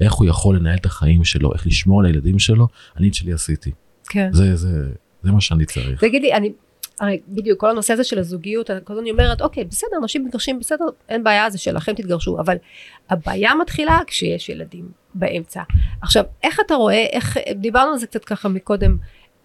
[0.00, 3.32] איך הוא יכול לנהל את החיים שלו, איך לשמור על הילדים שלו, אני את שלי
[3.32, 3.70] עשיתי.
[4.08, 4.28] כן.
[4.32, 4.88] זה, זה,
[5.22, 6.00] זה מה שאני צריך.
[6.00, 6.52] תגיד לי, אני,
[7.00, 10.58] הרי בדיוק כל הנושא הזה של הזוגיות, כל הזמן אני אומרת, אוקיי, בסדר, אנשים מתגרשים,
[10.60, 12.56] בסדר, אין בעיה, זה שלכם תתגרשו, אבל
[13.10, 15.62] הבעיה מתחילה כשיש ילדים באמצע.
[16.02, 18.96] עכשיו, איך אתה רואה, איך, דיברנו על זה קצת ככה מקודם,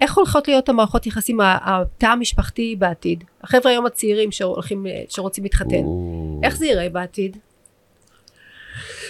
[0.01, 3.23] איך הולכות להיות המערכות יחסים, התא המשפחתי בעתיד?
[3.43, 5.83] החבר'ה היום הצעירים שהולכים, שרוצים להתחתן,
[6.43, 7.37] איך זה ייראה בעתיד?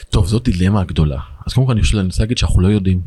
[0.09, 1.19] טוב, זאת דילמה גדולה.
[1.45, 3.01] אז קודם כל אני חושב, אני רוצה להגיד שאנחנו לא יודעים.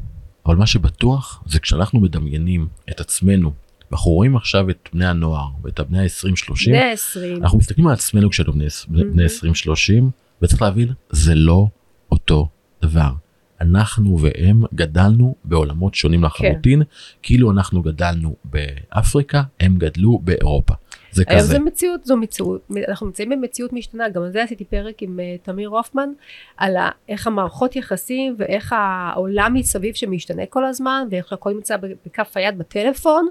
[0.47, 3.53] אבל מה שבטוח זה כשאנחנו מדמיינים את עצמנו,
[3.91, 8.31] ואנחנו רואים עכשיו את בני הנוער ואת הבני ה-20-30, בני העשרים, אנחנו מסתכלים על עצמנו
[8.31, 9.29] כשאנחנו בני, בני Mhm.
[9.29, 10.11] 20-30,
[10.43, 11.69] וצריך להבין, זה לא
[12.13, 12.49] אותו
[12.83, 13.11] דבר.
[13.61, 16.83] אנחנו והם גדלנו בעולמות שונים לחלוטין,
[17.23, 20.75] כאילו אנחנו גדלנו באפריקה, הם גדלו באירופה.
[21.13, 21.53] זה היום כזה.
[21.53, 25.47] זו מציאות, זו מציאות, אנחנו נמצאים במציאות משתנה, גם על זה עשיתי פרק עם uh,
[25.47, 26.09] תמיר הופמן,
[26.57, 32.37] על ה, איך המערכות יחסים ואיך העולם מסביב שמשתנה כל הזמן, ואיך הכל נמצא בכף
[32.37, 33.29] היד בטלפון,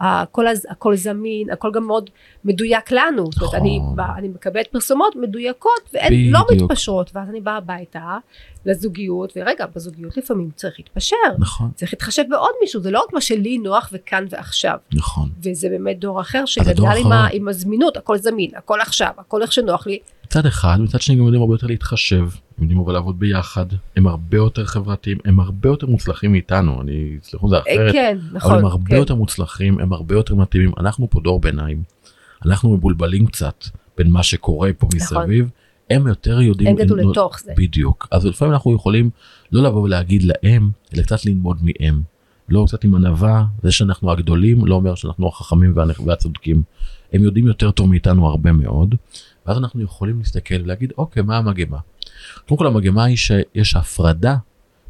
[0.00, 2.10] הכל, הכל זמין, הכל גם מאוד
[2.44, 4.14] מדויק לנו, זאת אומרת, אני, נכון.
[4.16, 6.40] אני מקבלת פרסומות מדויקות והן לא.
[6.52, 8.18] מתפשרות, ואז אני באה הביתה
[8.66, 13.20] לזוגיות, ורגע, בזוגיות לפעמים צריך להתפשר, נכון, צריך להתחשב בעוד מישהו, זה לא רק מה
[13.20, 14.78] שלי נוח וכאן ועכשיו.
[14.92, 15.28] נכון.
[15.42, 17.12] וזה באמת דור אחר שגדל עם.
[17.12, 19.98] ה, עם הזמינות, הכל זמין, הכל עכשיו, הכל איך שנוח לי.
[20.30, 22.28] מצד אחד, מצד שני גם יודעים הרבה יותר להתחשב,
[22.58, 23.66] הם יודעים אבל לעבוד ביחד,
[23.96, 28.18] הם הרבה יותר חברתיים, הם הרבה יותר מוצלחים מאיתנו, אני, סליחו זה אה, אחרת, כן,
[28.30, 28.58] אבל נכון.
[28.58, 28.96] הם הרבה כן.
[28.96, 31.82] יותר מוצלחים, הם הרבה יותר מתאימים, אנחנו פה דור ביניים,
[32.46, 33.64] אנחנו מבולבלים קצת
[33.98, 35.22] בין מה שקורה פה נכון.
[35.22, 35.50] מסביב,
[35.90, 37.52] הם יותר יודעים, הם גדלו לתוך זה.
[37.56, 39.10] בדיוק, אז לפעמים אנחנו יכולים
[39.52, 42.02] לא לבוא ולהגיד להם, אלא קצת ללמוד מהם,
[42.48, 45.74] לא קצת עם ענווה, זה שאנחנו הגדולים לא אומר שאנחנו החכמים
[46.06, 46.62] והצודקים,
[47.12, 48.94] הם יודעים יותר טוב מאיתנו הרבה מאוד,
[49.50, 51.78] ואז אנחנו יכולים להסתכל ולהגיד אוקיי מה המגמה.
[52.48, 54.36] קודם כל המגמה היא שיש הפרדה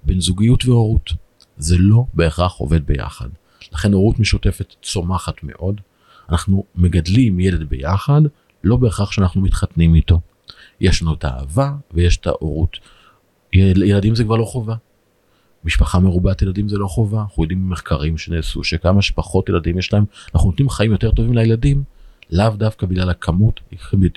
[0.05, 1.11] בין זוגיות והורות,
[1.57, 3.29] זה לא בהכרח עובד ביחד,
[3.73, 5.81] לכן הורות משותפת צומחת מאוד,
[6.31, 8.21] אנחנו מגדלים ילד ביחד,
[8.65, 10.21] לא בהכרח שאנחנו מתחתנים איתו.
[10.81, 12.77] יש לנו את האהבה ויש את ההורות.
[13.53, 14.75] יל- ילדים זה כבר לא חובה.
[15.65, 20.05] משפחה מרובת ילדים זה לא חובה, אנחנו יודעים ממחקרים שנעשו שכמה שפחות ילדים יש להם,
[20.35, 21.83] אנחנו נותנים חיים יותר טובים לילדים,
[22.33, 23.61] לאו דווקא בגלל הכמות,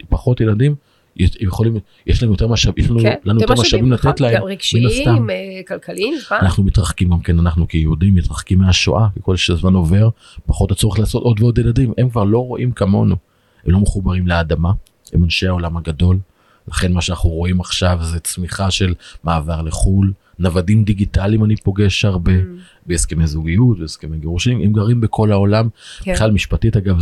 [0.10, 0.76] פחות ילדים,
[1.18, 4.88] יכולים, יש לנו יותר משאבים, יש לנו, כן, לנו יותר משאבים נכון, לתת להם, רגשיים,
[4.88, 5.30] הסתם.
[5.30, 6.38] אה, כלכליים, זמן.
[6.42, 10.10] אנחנו מתרחקים גם כן, אנחנו כיהודים מתרחקים מהשואה, ככל שהזמן עובר,
[10.46, 13.16] פחות הצורך לעשות עוד ועוד ילדים, הם כבר לא רואים כמונו,
[13.66, 14.72] הם לא מחוברים לאדמה,
[15.14, 16.20] הם אנשי העולם הגדול,
[16.68, 18.94] לכן מה שאנחנו רואים עכשיו זה צמיחה של
[19.24, 22.46] מעבר לחו"ל, נוודים דיגיטליים אני פוגש הרבה, Mm,
[22.86, 25.70] בהסכמי זוגיות, בהסכמי גירושים, הם גרים בכל העולם,
[26.02, 26.14] כן.
[26.14, 27.00] בכלל משפטית אגב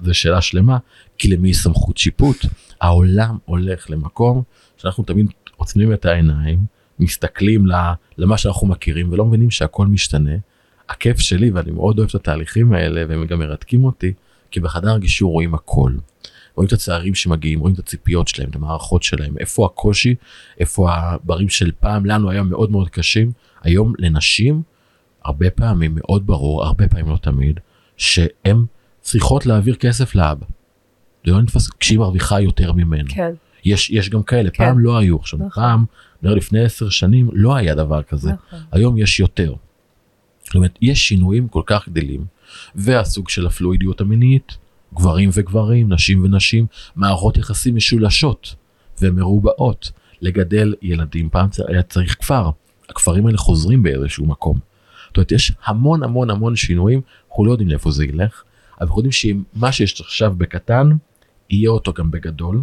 [0.00, 0.78] זה שאלה שלמה,
[1.18, 2.36] כי למי יש סמכות שיפוט?
[2.80, 4.42] העולם הולך למקום
[4.76, 5.26] שאנחנו תמיד
[5.56, 6.58] עוצמים את העיניים,
[6.98, 7.66] מסתכלים
[8.18, 10.34] למה שאנחנו מכירים ולא מבינים שהכל משתנה.
[10.88, 14.12] הכיף שלי ואני מאוד אוהב את התהליכים האלה והם גם מרתקים אותי,
[14.50, 15.92] כי בחדר הגישור רואים הכל.
[16.58, 20.14] רואים את הצערים שמגיעים, רואים את הציפיות שלהם, את המערכות שלהם, איפה הקושי,
[20.60, 23.32] איפה הדברים של פעם לנו היה מאוד מאוד קשים,
[23.62, 24.62] היום לנשים
[25.24, 27.60] הרבה פעמים מאוד ברור, הרבה פעמים לא תמיד,
[27.96, 28.64] שהן
[29.00, 30.46] צריכות להעביר כסף לאבא.
[31.26, 33.08] זה לא נתפס כשהיא מרוויחה יותר ממנו.
[33.08, 33.32] כן.
[33.64, 34.64] יש, יש גם כאלה, כן.
[34.64, 35.16] פעם לא היו.
[35.16, 35.62] עכשיו, נכון.
[35.62, 35.84] פעם,
[36.22, 38.32] נראה לפני עשר שנים, לא היה דבר כזה.
[38.32, 38.58] נכון.
[38.72, 39.54] היום יש יותר.
[40.44, 42.24] זאת אומרת, יש שינויים כל כך גדלים,
[42.74, 44.56] והסוג של הפלואידיות המינית,
[44.94, 46.66] גברים וגברים, נשים ונשים,
[46.96, 48.54] מערכות יחסים משולשות
[49.00, 51.30] ומרובעות, לגדל ילדים.
[51.30, 52.50] פעם היה צריך כפר,
[52.88, 54.58] הכפרים האלה חוזרים באיזשהו מקום.
[55.06, 58.42] זאת אומרת, יש המון המון המון שינויים, אנחנו לא יודעים לאיפה זה ילך,
[58.78, 60.90] אבל אנחנו יודעים שמה שיש עכשיו בקטן,
[61.50, 62.62] יהיה אותו גם בגדול,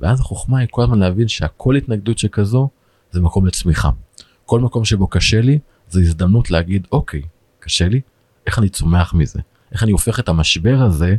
[0.00, 2.68] ואז החוכמה היא כל הזמן להבין שהכל התנגדות שכזו,
[3.10, 3.90] זה מקום לצמיחה.
[4.46, 5.58] כל מקום שבו קשה לי,
[5.90, 7.22] זו הזדמנות להגיד, אוקיי,
[7.60, 8.00] קשה לי,
[8.46, 9.40] איך אני צומח מזה?
[9.72, 11.16] איך אני הופך את המשבר הזה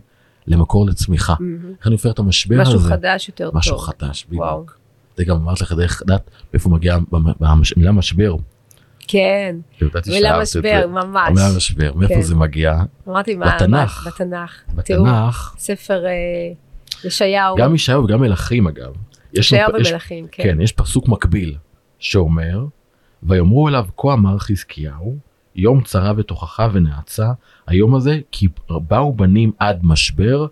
[0.50, 1.34] למקור לצמיחה?
[1.40, 1.74] מהמם.
[1.80, 2.90] איך אני הופך את המשבר משהו הזה?
[2.90, 3.86] חדש יותר משהו טוב.
[3.86, 4.56] חדש, וואו.
[4.62, 4.80] בדיוק.
[5.18, 7.00] זה גם אמרתי לך דרך לדעת מאיפה מגיעה
[7.42, 8.36] המילה משבר.
[9.08, 9.56] כן,
[10.08, 10.88] מילה משבר.
[10.88, 11.30] ממש.
[11.30, 12.22] המילה משבר, מאיפה כן.
[12.22, 12.82] זה מגיע?
[13.08, 14.08] אמרתי מה, בתנ"ך.
[14.08, 14.62] בתנ"ך.
[14.76, 16.12] בתנ"ך, ספר אה,
[17.04, 17.56] ישעיהו.
[17.58, 18.94] גם ישעיהו וגם מלכים אגב.
[19.34, 20.44] יש ישעיהו ומלכים, כן.
[20.44, 21.56] כן, יש פסוק מקביל
[22.00, 22.66] שאומר,
[23.24, 25.18] ויאמרו אליו כה אמר חזקיהו,
[25.60, 27.32] יום צרה ותוכחה ונאצה,
[27.68, 30.48] היום הזה כי באו בנים עד משבר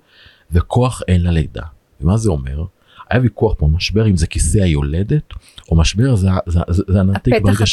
[0.52, 1.64] וכוח אין ללידה.
[2.02, 2.64] ומה זה אומר?
[3.10, 5.34] היה ויכוח פה, משבר אם זה כיסא היולדת,
[5.72, 7.66] או משבר זה, זה, זה, זה הנרתיק הפתח ברגע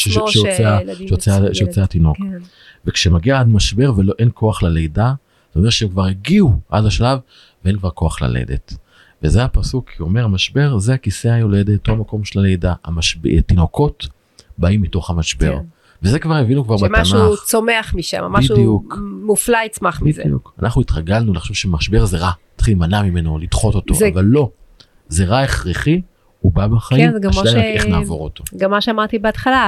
[1.53, 1.82] שיוצא.
[1.82, 2.16] התינוק.
[2.16, 2.39] כן.
[2.85, 5.14] וכשמגיע עד משבר ואין כוח ללידה,
[5.55, 7.18] זה אומר שהם כבר הגיעו עד השלב
[7.64, 8.74] ואין כבר כוח ללדת.
[9.22, 12.74] וזה הפסוק, כי אומר, המשבר זה הכיסא היולדת, הוא המקום של הלידה.
[12.85, 14.09] המשבר, תינוקות
[14.59, 15.59] באים מתוך המשבר.
[15.59, 15.64] כן.
[16.05, 17.44] וזה כבר הבינו כבר שמשהו בתנ"ך.
[17.44, 18.98] צומח משם, משהו בדיוק.
[19.22, 20.22] מופלא יצמח מזה.
[20.24, 20.55] בדיוק.
[20.62, 24.50] אנחנו התרגלנו לחשוב שמשבר זה רע, צריכים להימנע ממנו, לדחות אותו, זה- אבל לא.
[25.09, 26.00] זה רע הכרחי,
[26.40, 28.44] הוא בא בחיים, כן, השאלה כמו היא רק ש- איך נעבור אותו.
[28.57, 29.62] גם מה שאמרתי בהתחלה,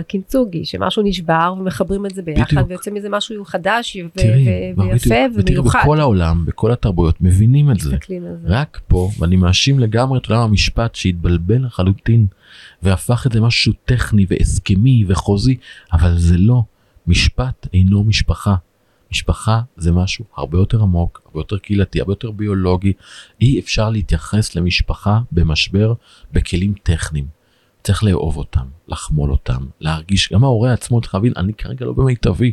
[0.00, 2.70] הקינצוגי, שמשהו נשבר ומחברים את זה ביחד, בדיוק.
[2.70, 5.38] ויוצא מזה משהו חדש ו- תראי, ו- כבר ויפה בדיוק.
[5.38, 5.78] ותראי, ומיוחד.
[5.82, 7.96] בכל העולם, בכל התרבויות, מבינים את זה.
[8.44, 12.26] רק פה, ואני מאשים לגמרי את עולם המשפט שהתבלבל לחלוטין,
[12.82, 15.56] והפך את זה משהו טכני והסכמי וחוזי,
[15.92, 16.62] אבל זה לא.
[17.06, 18.54] משפט אינו משפחה.
[19.10, 22.92] משפחה זה משהו הרבה יותר עמוק, הרבה יותר קהילתי, הרבה יותר ביולוגי.
[23.40, 25.94] אי אפשר להתייחס למשפחה במשבר
[26.32, 27.26] בכלים טכניים.
[27.82, 32.52] צריך לאהוב אותם, לחמול אותם, להרגיש, גם ההורה עצמו צריך להבין, אני כרגע לא במיטבי,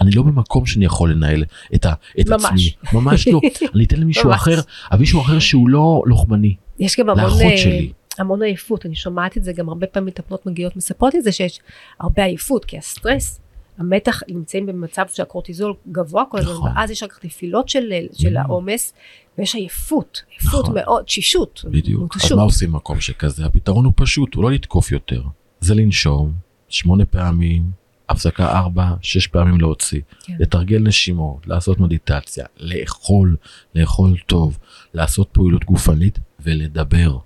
[0.00, 2.44] אני לא במקום שאני יכול לנהל את, ה, את ממש.
[2.44, 3.40] עצמי, ממש לא,
[3.74, 4.32] אני אתן למישהו.
[4.32, 4.60] אחר,
[4.90, 7.92] אבל מישהו אחר שהוא לא לוחמני, יש גם המון, אה, שלי.
[8.20, 11.60] המון עייפות, אני שומעת את זה גם הרבה פעמים מטפלות מגיעות מספרות את זה שיש
[12.00, 13.40] הרבה עייפות, כי הסטרס,
[13.78, 16.72] המתח, נמצאים במצב שהקורטיזול גבוה כל הזמן, נכון.
[16.76, 18.40] ואז יש רק נפילות של, של Mm.
[18.40, 18.92] העומס,
[19.38, 20.74] ויש עייפות, עייפות נכון.
[20.74, 22.16] מאוד, תשישות, בדיוק.
[22.16, 22.38] אז מותשות.
[22.38, 23.46] מה עושים במקום שכזה?
[23.46, 25.22] הפתרון הוא פשוט, הוא לא לתקוף יותר.
[25.60, 26.32] זה לנשום,
[26.68, 27.70] שמונה פעמים,
[28.08, 30.00] הפסקה ארבע, שש פעמים להוציא.
[30.24, 30.36] כן.
[30.38, 33.36] לתרגל נשימות, לעשות מדיטציה, לאכול,
[33.74, 34.58] לאכול טוב,
[34.94, 37.18] לעשות פעילות גופנית ולדבר.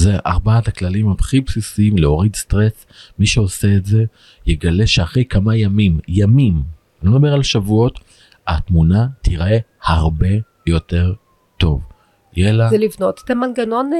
[0.00, 2.86] זה ארבעת הכללים הכי בסיסיים להוריד סטרס.
[3.18, 4.04] מי שעושה את זה
[4.46, 6.62] יגלה שאחרי כמה ימים, ימים,
[7.02, 8.00] אני לא מדבר על שבועות,
[8.46, 10.28] התמונה תיראה הרבה
[10.66, 11.14] יותר
[11.58, 11.82] טוב.
[12.36, 13.98] יהיה לה זה לבנות את המנגנון, אה,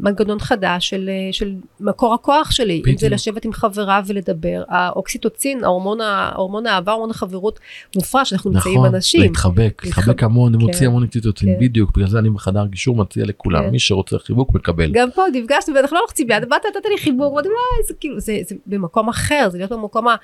[0.00, 3.08] מנגנון חדש של, אה, של מקור הכוח שלי, אם זה.
[3.08, 7.60] לשבת עם חברה ולדבר, האוקסיטוצין, ההורמון, ה- הורמון האהבה, הורמון החברות
[7.96, 9.20] מופרש, אנחנו נמצאים עם נכון, אנשים.
[9.20, 10.58] להתחבק, להתחבק, להתחבק המון, כן.
[10.64, 11.60] מוציא המון אקציטוצין, כן.
[11.60, 13.70] בדיוק, בגלל זה אני בחדר גישור מציע לכולם, כן.
[13.70, 14.90] מי שרוצה חיבוק מקבל.
[14.92, 18.20] גם פה נפגשנו ואנחנו לא לוחצים יד, באת נתת לי חיבור, ואתם לא, זה כאילו,
[18.20, 20.16] זה, זה במקום אחר, זה להיות במקום ה-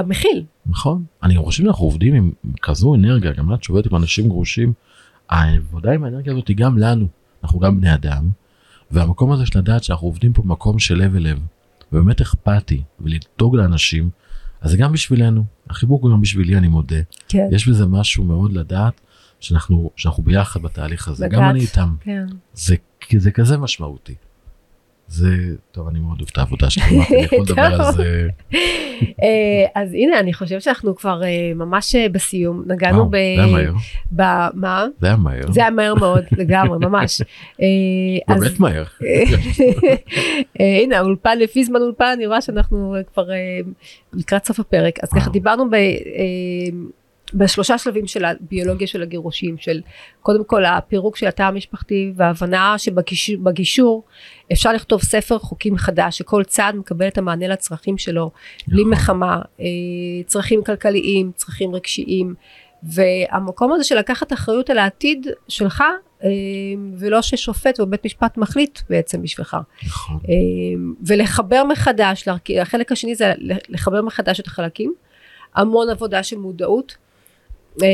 [0.00, 0.44] המכיל.
[0.66, 2.30] נכון, אני חושב שאנחנו עובדים עם
[2.62, 4.72] כזו אנרגיה, גם את שעובדת עם אנשים גרושים,
[5.28, 7.06] העבודה עם האנרגיה הזאת היא גם לנו,
[7.42, 8.30] אנחנו גם בני אדם,
[8.90, 11.38] והמקום הזה של לדעת שאנחנו עובדים פה במקום של לב אל לב,
[11.92, 14.10] ובאמת אכפתי, ולדאוג לאנשים,
[14.60, 16.96] אז זה גם בשבילנו, החיבוק הוא גם בשבילי אני מודה,
[17.28, 17.48] כן.
[17.52, 19.00] יש בזה משהו מאוד לדעת
[19.40, 21.50] שאנחנו, שאנחנו ביחד בתהליך הזה, גם לגעת.
[21.50, 22.26] אני איתם, כן.
[22.54, 22.76] זה,
[23.18, 24.14] זה כזה משמעותי.
[25.12, 25.28] זה,
[25.72, 27.92] טוב אני מאוד אוהב את העבודה אמרתי, אני יכול לדבר על.
[27.92, 28.28] זה,
[29.22, 33.10] אה, אז הנה, אני חושבת שאנחנו כבר אה, ממש אה, בסיום, נגענו ב...
[33.10, 34.50] זה היה מהר.
[34.54, 34.86] מה?
[35.00, 37.22] זה היה מהר, זה היה מהר מאוד, לגמרי, ממש.
[38.28, 38.84] באמת מהר.
[40.82, 43.26] הנה האולפן לפי זמן אולפן אני רואה שאנחנו כבר
[44.12, 45.30] לקראת סוף הפרק אז ככה.
[45.30, 45.76] דיברנו ב,
[47.34, 49.80] בשלושה שלבים של הביולוגיה של הגירושים של
[50.22, 54.04] קודם כל הפירוק של התא המשפחתי וההבנה שבגישור
[54.52, 58.30] אפשר לכתוב ספר חוקים חדש שכל צד מקבל את המענה לצרכים שלו
[58.68, 58.90] בלי נכון.
[58.90, 59.66] מלחמה אה,
[60.26, 62.34] צרכים כלכליים צרכים רגשיים
[62.82, 65.84] והמקום הזה של לקחת אחריות על העתיד שלך
[66.24, 66.28] אה,
[66.98, 69.56] ולא ששופט או בית משפט מחליט בעצם בשבילך.
[69.86, 70.18] נכון.
[70.28, 70.34] אה,
[71.06, 72.28] ולחבר מחדש,
[72.60, 73.32] החלק השני זה
[73.68, 74.94] לחבר מחדש את החלקים,
[75.54, 77.01] המון עבודה של מודעות.
[77.82, 77.86] אה,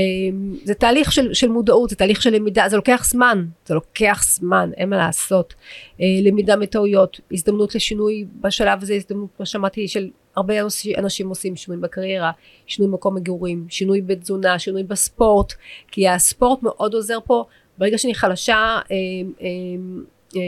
[0.65, 4.71] זה תהליך של, של מודעות, זה תהליך של למידה, זה לוקח זמן, זה לוקח זמן,
[4.77, 5.55] אין מה לעשות.
[6.01, 10.55] אה, למידה מטעויות, הזדמנות לשינוי בשלב הזה, הזדמנות, כמו שאמרתי, של הרבה
[10.99, 12.31] אנשים- עושים שינוי בקריירה,
[12.67, 15.53] שינוי במקום מגורים, שינוי בתזונה, שינוי בספורט,
[15.91, 17.45] כי הספורט מאוד עוזר פה,
[17.79, 20.39] ברגע שאני חלשה אה,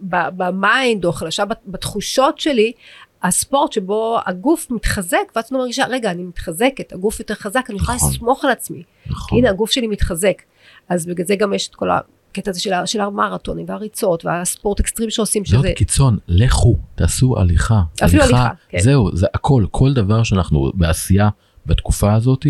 [0.00, 2.72] ב- ב mind או חלשה בת- בתחושות שלי,
[3.26, 7.96] הספורט שבו הגוף מתחזק ואת לא מרגישה רגע אני מתחזקת הגוף יותר חזק אני יכולה
[7.96, 8.10] נכון.
[8.10, 9.38] לסמוך על עצמי נכון.
[9.38, 10.42] הנה הגוף שלי מתחזק
[10.88, 15.10] אז בגלל זה גם יש את כל הקטע הזה של, של המרתונים והריצות והספורט אקסטרים
[15.10, 17.82] שעושים שזה קיצון, לכו, תעשו הליכה.
[18.04, 18.78] אפילו הליכה, כן.
[18.78, 21.28] זהו, זה הכל, כל דבר שאנחנו בעשייה
[21.66, 22.46] בתקופה הזאת,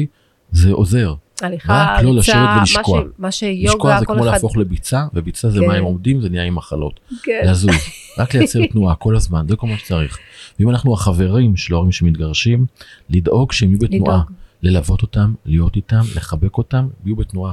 [0.53, 1.15] זה עוזר.
[1.43, 3.03] הליכה, רק לא לשבת מה ולשקוע.
[3.19, 5.67] מה שיוגה לשקוע זה כמו אחד להפוך לביצה, וביצה זה כן.
[5.69, 7.01] מים עומדים, זה נהיה עם מחלות.
[7.23, 7.71] כן, לזוז,
[8.19, 10.19] רק לייצר תנועה כל הזמן, זה כל מה שצריך.
[10.61, 12.67] ואם אנחנו החברים של ההורים שמתגרשים,
[13.11, 14.33] לדאוג שהם יהיו בתנועה, לדאוג.
[14.63, 17.53] ללוות אותם, להיות איתם, לחבק אותם, ויהיו בתנועה.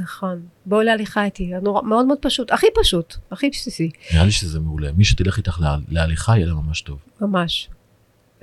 [0.00, 4.60] נכון בואו להליכה איתי נורא- מאוד מאוד פשוט הכי פשוט הכי בסיסי נראה לי שזה
[4.60, 4.88] מעולה.
[4.96, 6.98] מי שתלך איתך לה- להליכה יהיה לה ממש טוב.
[7.20, 7.68] ממש.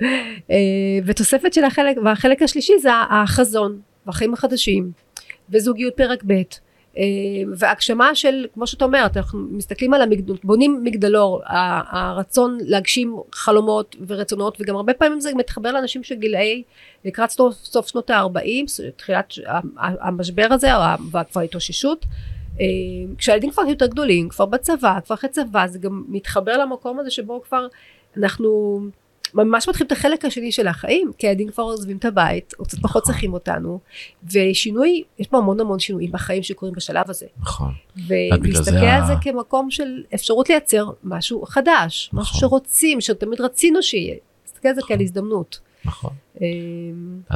[0.00, 0.06] אה,
[1.06, 4.92] ותוספת של החלק, והחלק השלישי זה החזון, והחיים החדשים,
[5.50, 6.32] וזוגיות פרק ב',
[6.98, 7.02] אה,
[7.56, 11.40] והגשמה של, כמו שאת אומרת, אנחנו מסתכלים על המגדל, בונים מגדלור,
[11.90, 16.62] הרצון להגשים חלומות ורצונות, וגם הרבה פעמים זה מתחבר לאנשים של גילאי,
[17.04, 19.34] לקראת סוף, סוף שנות ה-40, תחילת
[19.76, 20.68] המשבר הזה,
[21.10, 22.06] והכבר התאוששות.
[22.60, 22.66] אה,
[23.18, 27.42] כשהילדים כבר יותר גדולים, כבר בצבא, כבר אחרי צבא, זה גם מתחבר למקום הזה שבו
[27.42, 27.66] כבר
[28.16, 28.80] אנחנו
[29.34, 32.78] ממש מתחילים את החלק השני של החיים, כי הילדים כבר עוזבים את הבית, או קצת
[32.78, 33.12] פחות נכון.
[33.12, 33.80] צריכים אותנו,
[34.32, 37.72] ושינוי, יש פה המון המון שינויים בחיים שקורים בשלב הזה, נכון.
[38.06, 42.40] ולהסתכל זה על זה כמקום של אפשרות לייצר משהו חדש, משהו נכון.
[42.40, 44.96] שרוצים, שתמיד רצינו שיהיה, להסתכל על זה נכון.
[44.96, 45.60] כעל הזדמנות.
[45.84, 46.10] נכון.
[46.42, 46.46] אה,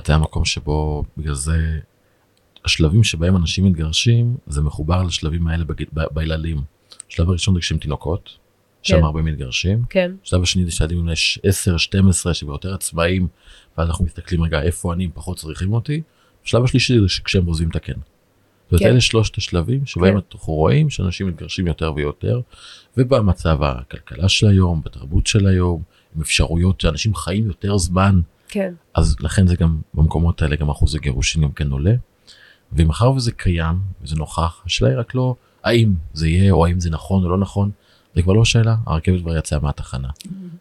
[0.07, 1.57] זה המקום שבו, בגלל זה,
[2.65, 5.65] השלבים שבהם אנשים מתגרשים, זה מחובר לשלבים האלה
[6.11, 6.63] בילדים.
[7.11, 8.39] השלב הראשון זה כשהם תינוקות,
[8.85, 9.05] שם כן.
[9.05, 9.83] הרבה מתגרשים.
[9.91, 11.13] כן, השלב השני זה שילדים בני
[11.43, 13.29] 10, 12, שהם יותר עצמאים,
[13.79, 16.03] ואז אנחנו מסתכלים רגע איפה אני, פחות צריכים אותי.
[16.45, 17.93] השלב השלישי זה כשהם עוזבים את הקן.
[17.93, 18.89] זאת אומרת, כן.
[18.89, 20.27] אלה שלושת השלבים שבהם כן.
[20.33, 22.41] אנחנו רואים שאנשים מתגרשים יותר ויותר,
[22.97, 25.83] ובמצב הכלכלה של היום, בתרבות של היום,
[26.17, 30.95] עם אפשרויות שאנשים חיים יותר זמן, כן, אז לכן זה גם במקומות האלה גם אחוז
[30.95, 31.95] הגירושין גם כן עולה.
[32.73, 36.91] ומאחר וזה קיים וזה נוכח, השאלה היא רק לא האם זה יהיה או האם זה
[36.91, 37.71] נכון או לא נכון,
[38.15, 40.09] זה כבר לא שאלה, הרכבת כבר יצאה מהתחנה.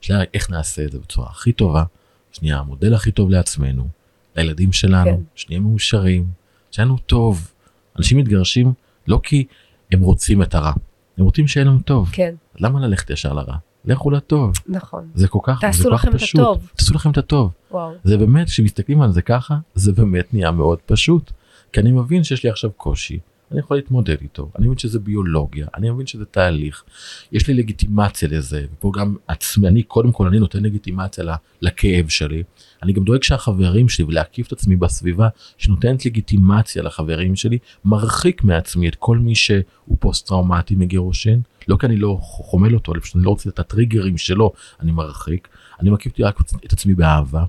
[0.03, 1.83] השאלה היא איך נעשה את זה בצורה הכי טובה,
[2.31, 3.87] שנייה המודל הכי טוב לעצמנו,
[4.35, 5.23] לילדים שלנו, כן.
[5.35, 6.27] שנהיה מאושרים,
[6.71, 7.51] שיהיה לנו טוב.
[7.97, 8.73] אנשים מתגרשים
[9.07, 9.45] לא כי
[9.91, 10.73] הם רוצים את הרע,
[11.17, 12.09] הם רוצים שיהיה לנו טוב.
[12.11, 13.55] כן, למה ללכת ישר לרע?
[13.85, 16.41] לכו לטוב, נכון, זה כל כך, תעשו זה כל כך לכם את פשוט.
[16.41, 16.69] הטוב.
[16.75, 17.53] תעשו לכם את הטוב.
[17.71, 21.31] וואו, זה באמת, כשמסתכלים על זה ככה, זה באמת נהיה מאוד פשוט.
[21.73, 23.19] כי אני מבין שיש לי עכשיו קושי,
[23.53, 26.83] אני יכול להתמודד איתו, אני מבין שזה ביולוגיה, אני מבין שזה תהליך,
[27.31, 31.23] יש לי לגיטימציה לזה, ופה גם עצמי, אני קודם כל, אני נותן לגיטימציה
[31.61, 32.43] לכאב שלי,
[32.83, 35.27] אני גם דואג שהחברים שלי ולהקיף את עצמי בסביבה
[35.57, 41.85] שנותנת לגיטימציה לחברים שלי, מרחיק מעצמי את כל מי שהוא פוסט טראומטי מגירושין, לא כי
[41.85, 45.47] אני לא חומל אותו, אלא פשוט אני לא רוצה את הטריגרים שלו, אני מרחיק,
[45.79, 47.43] אני מקיף רק את עצמי באהבה,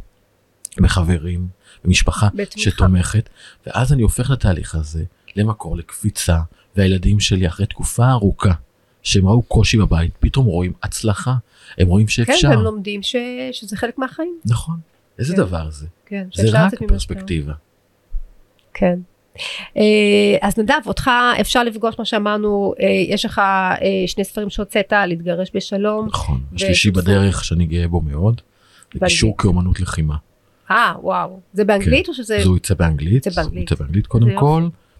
[0.80, 1.48] בחברים,
[1.84, 2.70] במשפחה בתמיכה.
[2.70, 3.28] שתומכת,
[3.66, 5.04] ואז אני הופך לתהליך הזה
[5.36, 6.38] למקור לקפיצה,
[6.76, 8.52] והילדים שלי אחרי תקופה ארוכה,
[9.02, 11.34] שהם ראו קושי בבית, פתאום רואים הצלחה,
[11.78, 12.48] הם רואים כן, שאפשר.
[12.48, 13.16] והם לומדים ש-
[13.52, 14.76] שזה חלק מהחיים, נכון,
[15.18, 15.42] איזה כן.
[15.42, 15.86] דבר זה?
[16.06, 16.72] כן, זה רק.
[16.88, 17.52] פרספקטיבה.
[18.74, 18.98] כן.
[19.76, 19.82] אה,
[20.42, 21.10] אז נדב, אותך
[21.40, 26.06] אפשר לפגוש, מה שאמרנו, אה, יש לך אה, שני ספרים שהוצאת, להתגרש בשלום.
[26.06, 26.90] נכון, השלישי.
[26.90, 28.40] בדרך שאני גאה בו מאוד,
[28.94, 29.06] זה.
[29.06, 30.16] קישור כאומנות לחימה.
[30.70, 31.40] אה, וואו.
[31.52, 32.36] זה באנגלית או שזה...
[32.36, 33.26] אז הוא יצא באנגלית.
[33.26, 34.40] הוא יצא באנגלית קודם יופי.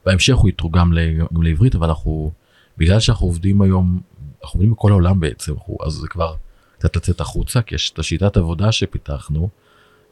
[0.07, 0.93] בהמשך הוא יתורגם
[1.35, 2.33] גם לעברית, אבל אנחנו,
[2.79, 4.01] בגלל שאנחנו עובדים היום,
[4.43, 5.55] אנחנו עובדים בכל העולם בעצם,
[5.87, 6.35] אז זה כבר
[6.79, 9.49] קצת לצאת החוצה, כי יש את השיטת עבודה שפיתחנו,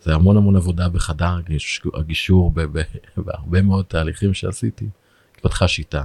[0.03, 2.53] זה המון המון עבודה בחדר הגיש- הגישור,
[3.17, 4.89] בהרבה מאוד תהליכים שעשיתי,
[5.37, 6.05] התפתחה שיטה,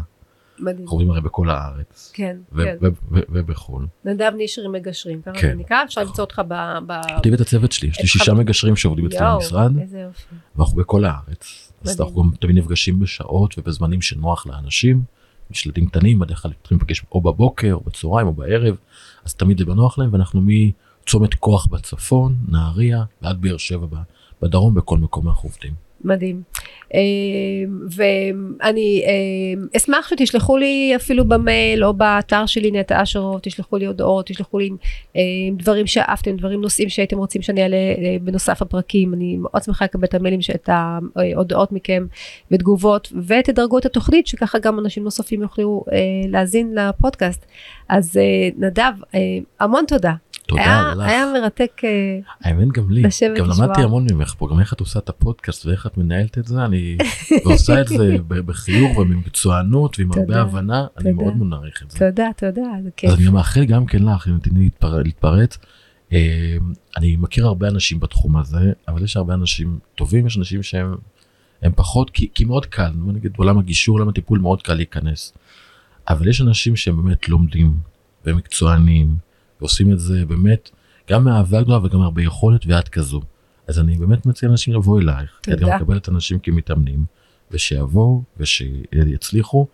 [0.60, 0.82] מדהים.
[0.82, 2.76] אנחנו עובדים הרי בכל הארץ, כן, ו- כן.
[2.82, 3.88] ו- ו- ובחו"ל.
[4.05, 5.47] נדב נישרי מגשרים, ככה כן.
[5.47, 6.53] זה נקרא, אפשר למצוא אותך ב...
[6.88, 10.36] ב- כותב את הצוות שלי, יש לי שישה מגשרים שעובדים אצלי יואו, במשרד, איזה יופי.
[10.55, 11.72] ואנחנו בכל הארץ.
[11.84, 12.01] אז.
[12.01, 15.01] אנחנו גם תמיד נפגשים בשעות ובזמנים שנוח לאנשים.
[15.51, 18.76] יש ילדים קטנים, בדרך כלל צריכים להיפגש או בבוקר, או בצהריים, או בערב,
[19.26, 20.41] אז תמיד זה בנוח להם, ואנחנו
[21.03, 23.88] מצומת כוח בצפון, נהריה, ועד באר שבע
[24.41, 25.87] בדרום, בכל מקום אנחנו עובדים.
[26.04, 26.41] מדהים.
[26.93, 27.00] אה,
[27.95, 34.26] ואני אה, אשמח שתשלחו לי אפילו במייל או באתר שלי נטע אשרוב, תשלחו לי הודעות,
[34.26, 34.70] תשלחו לי
[35.16, 35.22] אה,
[35.58, 37.78] דברים שאהבתם, דברים נושאים שהייתם רוצים שאני אעלה
[38.22, 40.70] בנוסף הפרקים, אני מאוד שמחה לקבל את המיילים, את
[41.16, 42.06] ההודעות מכם
[42.52, 45.84] ותגובות, ותדרגו את התוכנית שככה גם אנשים נוספים יוכלו
[46.28, 47.45] להאזין לפודקאסט.
[47.89, 48.20] אז
[48.58, 48.91] נדב,
[49.60, 50.14] המון תודה.
[50.48, 51.08] תודה היה, לך.
[51.08, 53.04] היה מרתק אה, האמת גם לי,
[53.38, 53.45] גם.
[53.50, 56.66] למדתי המון ממך פה, גם איך את עושה את הפודקאסט ואיך את מנהלת את זה,
[56.66, 56.98] אני
[57.45, 61.12] ועושה את זה בחיוך ובמקצוענות ועם הרבה הבנה, אני.
[61.12, 62.00] מאוד מעריך את זה.
[62.00, 63.10] תודה, תודה, זה כיף.
[63.10, 64.70] אז אני מאחל גם כן לך, אם תתני
[65.04, 65.58] להתפרץ.
[66.14, 66.58] אה,
[66.98, 70.95] אני מכיר הרבה אנשים בתחום הזה, אבל יש הרבה אנשים טובים, יש אנשים שהם
[71.62, 75.34] הם פחות, כי, כי מאוד קל, נגיד בעולם הגישור, עולם הטיפול מאוד קל להיכנס.
[76.10, 77.74] אבל יש אנשים שהם באמת לומדים
[78.26, 79.26] ומקצוענים
[79.62, 80.70] ועושים את זה באמת
[81.10, 83.22] גם מאהבה גדולה וגם הרבה יכולת ואת כזו.
[83.68, 85.76] אז אני באמת מציע לאנשים לבוא אלייך, כי את גם תודה.
[85.78, 87.05] מקבלת אנשים כמתאמנים,
[87.51, 89.68] ושיבואו ושיצליחו,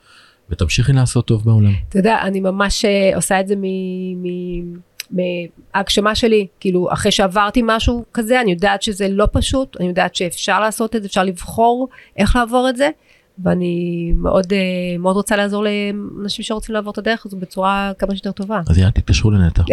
[0.50, 1.74] ותמשיכי לעשות טוב בעולם.
[1.90, 4.80] אתה יודע, אני ממש אה, עושה את זה מ- מ-
[5.12, 10.60] מההגשמה שלי, כאילו אחרי שעברתי משהו כזה, אני יודעת שזה לא פשוט, אני יודעת שאפשר
[10.60, 12.90] לעשות את זה, אפשר לבחור איך לעבור את זה,
[13.44, 14.58] ואני מאוד, אה,
[15.00, 18.62] מאוד רוצה לעזור לאנשים שרוצים לעבור את הדרך הזו בצורה כמה שיותר טובה.
[18.70, 19.64] אז יאללה תתקשרו לנטע,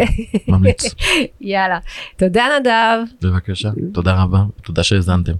[0.47, 0.95] ממליץ.
[1.41, 1.79] יאללה,
[2.17, 2.97] תודה נדב.
[3.21, 5.33] בבקשה, תודה רבה, תודה שהאזנתם.